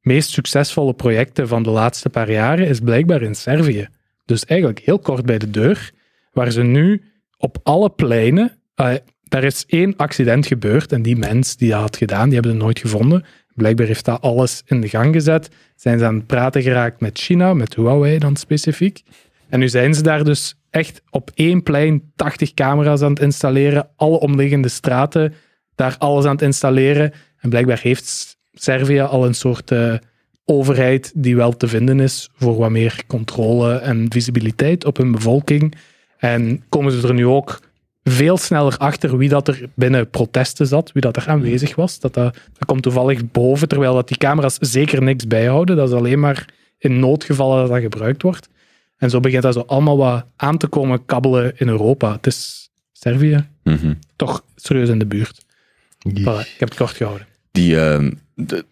[0.00, 3.88] meest succesvolle projecten van de laatste paar jaren is blijkbaar in Servië.
[4.24, 5.90] Dus eigenlijk heel kort bij de deur,
[6.32, 7.02] waar ze nu
[7.36, 8.94] op alle pleinen, eh,
[9.34, 12.64] daar is één accident gebeurd en die mens die dat had gedaan, die hebben ze
[12.64, 13.24] nooit gevonden.
[13.54, 15.48] Blijkbaar heeft dat alles in de gang gezet.
[15.76, 19.02] Zijn ze aan het praten geraakt met China, met Huawei dan specifiek.
[19.48, 23.88] En nu zijn ze daar dus echt op één plein 80 camera's aan het installeren,
[23.96, 25.34] alle omliggende straten,
[25.74, 27.12] daar alles aan het installeren.
[27.38, 29.94] En blijkbaar heeft Servië al een soort eh,
[30.44, 35.74] overheid die wel te vinden is voor wat meer controle en visibiliteit op hun bevolking.
[36.18, 37.60] En komen ze er nu ook
[38.04, 41.98] veel sneller achter wie dat er binnen protesten zat, wie dat er aanwezig was.
[41.98, 45.76] Dat, dat, dat komt toevallig boven, terwijl dat die camera's zeker niks bijhouden.
[45.76, 46.48] Dat is alleen maar
[46.78, 48.48] in noodgevallen dat dat gebruikt wordt.
[48.96, 52.12] En zo begint dat zo allemaal wat aan te komen kabbelen in Europa.
[52.12, 53.94] Het is Servië Mhm.
[54.16, 55.44] toch serieus in de buurt.
[56.08, 57.26] Voilà, ik heb het kort gehouden.
[57.52, 58.64] Die, ehm, de, er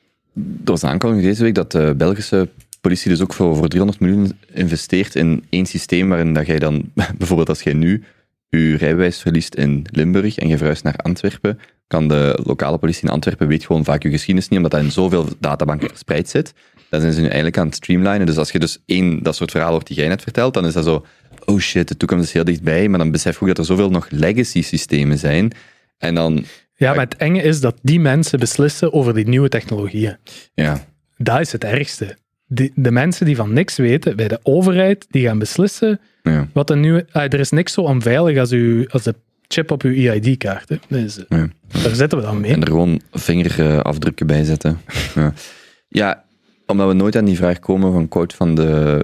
[0.65, 2.49] was een aankondiging deze week dat de Belgische
[2.81, 6.91] politie dus ook voor, voor 300 miljoen investeert in één systeem waarin dat jij dan,
[7.19, 8.05] bijvoorbeeld als jij nu
[8.59, 13.09] je rijbewijs verliest in Limburg en je verhuist naar Antwerpen, kan de lokale politie in
[13.09, 16.55] Antwerpen weet gewoon vaak je geschiedenis niet, omdat dat in zoveel databanken verspreid zit.
[16.89, 18.27] Dan zijn ze nu eigenlijk aan het streamlinen.
[18.27, 20.73] Dus als je dus één dat soort verhalen hoort die jij net vertelt, dan is
[20.73, 21.07] dat zo,
[21.45, 23.91] oh shit, de toekomst is heel dichtbij, maar dan besef je ook dat er zoveel
[23.91, 25.53] nog legacy systemen zijn.
[25.99, 30.17] En dan, Ja, maar het enge is dat die mensen beslissen over die nieuwe technologieën.
[30.55, 30.85] ja,
[31.17, 32.17] Dat is het ergste.
[32.55, 36.71] Die, de mensen die van niks weten bij de overheid, die gaan beslissen ja, wat
[36.71, 37.07] een nieuwe...
[37.13, 39.15] Ah, er is niks zo onveilig als, uw, als de
[39.49, 40.69] chip op uw EID-kaart.
[40.69, 40.77] hè.
[40.89, 41.49] Dus, ja.
[41.83, 42.53] Daar zitten we dan mee.
[42.53, 44.81] En er gewoon vingerafdrukken bij zetten.
[45.15, 45.33] Ja.
[45.89, 46.25] ja,
[46.67, 49.03] omdat we nooit aan die vraag komen van quote van de...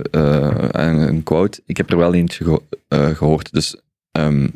[0.72, 1.60] aan een quote.
[1.66, 3.52] Ik heb er wel eentje geho- eh, gehoord.
[3.52, 3.76] Dus,
[4.12, 4.48] ehm,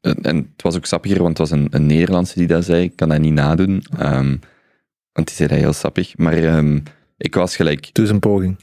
[0.00, 2.82] en het was ook sappiger, want het was een, een Nederlandse die dat zei.
[2.82, 3.84] Ik kan dat niet nadoen.
[3.98, 4.36] ehm,
[5.12, 6.16] want die zei dat heel sappig.
[6.16, 6.78] Maar ehm,
[7.20, 7.94] ik was gelijk...
[7.94, 8.56] Doe eens een poging.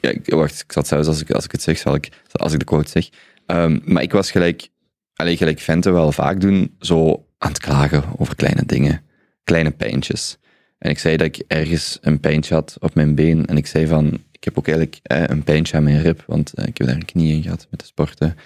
[0.00, 2.52] Ja, ik, wacht, ik zat zelfs als ik, als ik het zeg, zal ik, als
[2.52, 3.08] ik de quote zeg.
[3.46, 4.68] Ehm, maar ik was gelijk,
[5.14, 9.02] alleen gelijk venten wel vaak doen, zo aan het klagen over kleine dingen.
[9.44, 10.38] Kleine pijntjes.
[10.78, 13.46] En ik zei dat ik ergens een pijntje had op mijn been.
[13.46, 16.54] En ik zei van, ik heb ook eigenlijk eh, een pijntje aan mijn rib, want
[16.54, 18.36] eh, ik heb daar een knie in gehad met de sporten.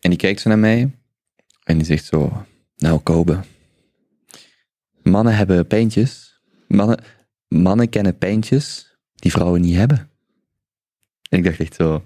[0.00, 0.90] En die kijkt zo naar mij
[1.64, 3.40] en die zegt zo, nou Kobe,
[5.02, 6.40] mannen hebben pijntjes.
[6.68, 6.98] Mannen,
[7.52, 10.10] mannen kennen pijntjes die vrouwen niet hebben.
[11.28, 12.02] En ik dacht echt zo.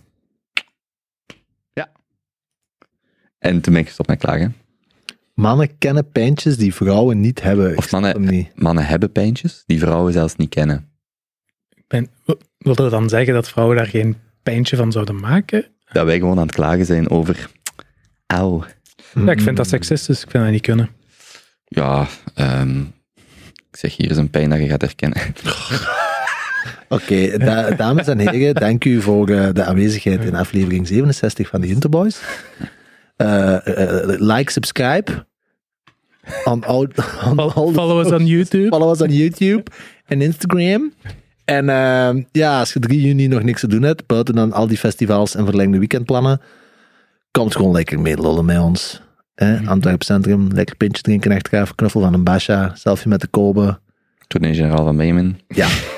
[1.73, 1.90] Ja.
[3.39, 4.56] En toen ben ik gestopt met klagen.
[5.35, 7.77] Mannen kennen pijntjes die vrouwen niet hebben.
[7.77, 8.51] Of mannen- hem niet.
[8.55, 10.89] Mannen hebben pijntjes die vrouwen zelfs niet kennen.
[11.86, 12.09] Ben,
[12.59, 15.66] wil dat dan zeggen dat vrouwen daar geen pijntje van zouden maken?
[15.93, 17.51] Dat wij gewoon aan het klagen zijn over.
[18.27, 18.64] Auw.
[19.14, 20.23] Ja, ik vind dat seksistisch.
[20.23, 20.90] Ik vind dat niet kunnen.
[21.64, 22.85] Ja, ehm,
[23.77, 25.20] ik zeg hier is een pijn dat je gaat herkennen.
[26.89, 31.61] Oké, da- dames en heren, dank u voor eh, de aanwezigheid in aflevering 67 van
[31.61, 32.20] de Interboys.
[33.16, 35.27] Eh, eh, like, subscribe.
[36.44, 36.89] On all,
[37.31, 38.69] on all the Follow us on YouTube.
[38.69, 39.62] Follow us on YouTube
[40.07, 40.93] en Instagram.
[41.44, 44.66] En eh, ja, als je 3 juni nog niks te doen hebt, buiten dan al
[44.66, 46.40] die festivals en verlengde weekendplannen,
[47.31, 49.01] komt gewoon lekker meelollen met ons.
[49.37, 53.79] Eh, Antwerpen Centrum, lekker pintje drinken achteraf, knuffel van een Basha, selfie met de Kobe.
[54.27, 55.39] Toen generaal van Beemen.
[55.49, 55.69] Ja,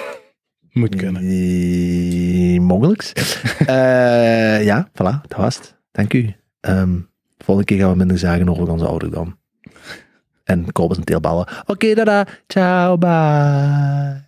[0.78, 1.22] Moet kunnen.
[1.22, 3.12] Eh, mogelijks.
[3.66, 5.76] Eh, ja, voilà, dat was het.
[5.92, 6.34] Dank u.
[6.60, 6.98] Ehm,
[7.38, 9.38] volgende keer gaan we minder zagen over onze ouderdom.
[10.44, 11.46] En Kobus en teelballen.
[11.66, 12.26] Oké, dada.
[12.46, 14.26] Ciao, bye.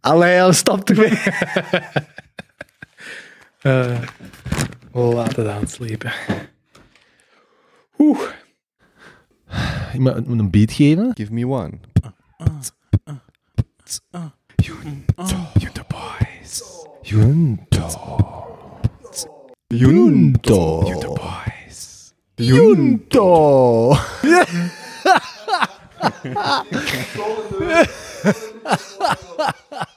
[0.00, 1.18] Allee, stop ermee.
[3.66, 4.00] Eh,
[4.92, 6.12] we laten het aanslepen.
[7.98, 8.20] Oeh.
[9.94, 11.10] iemand moet een beat geven.
[11.14, 11.72] Give me one.
[17.06, 17.92] Junto.
[19.68, 20.84] Junto.
[22.34, 23.96] Junto.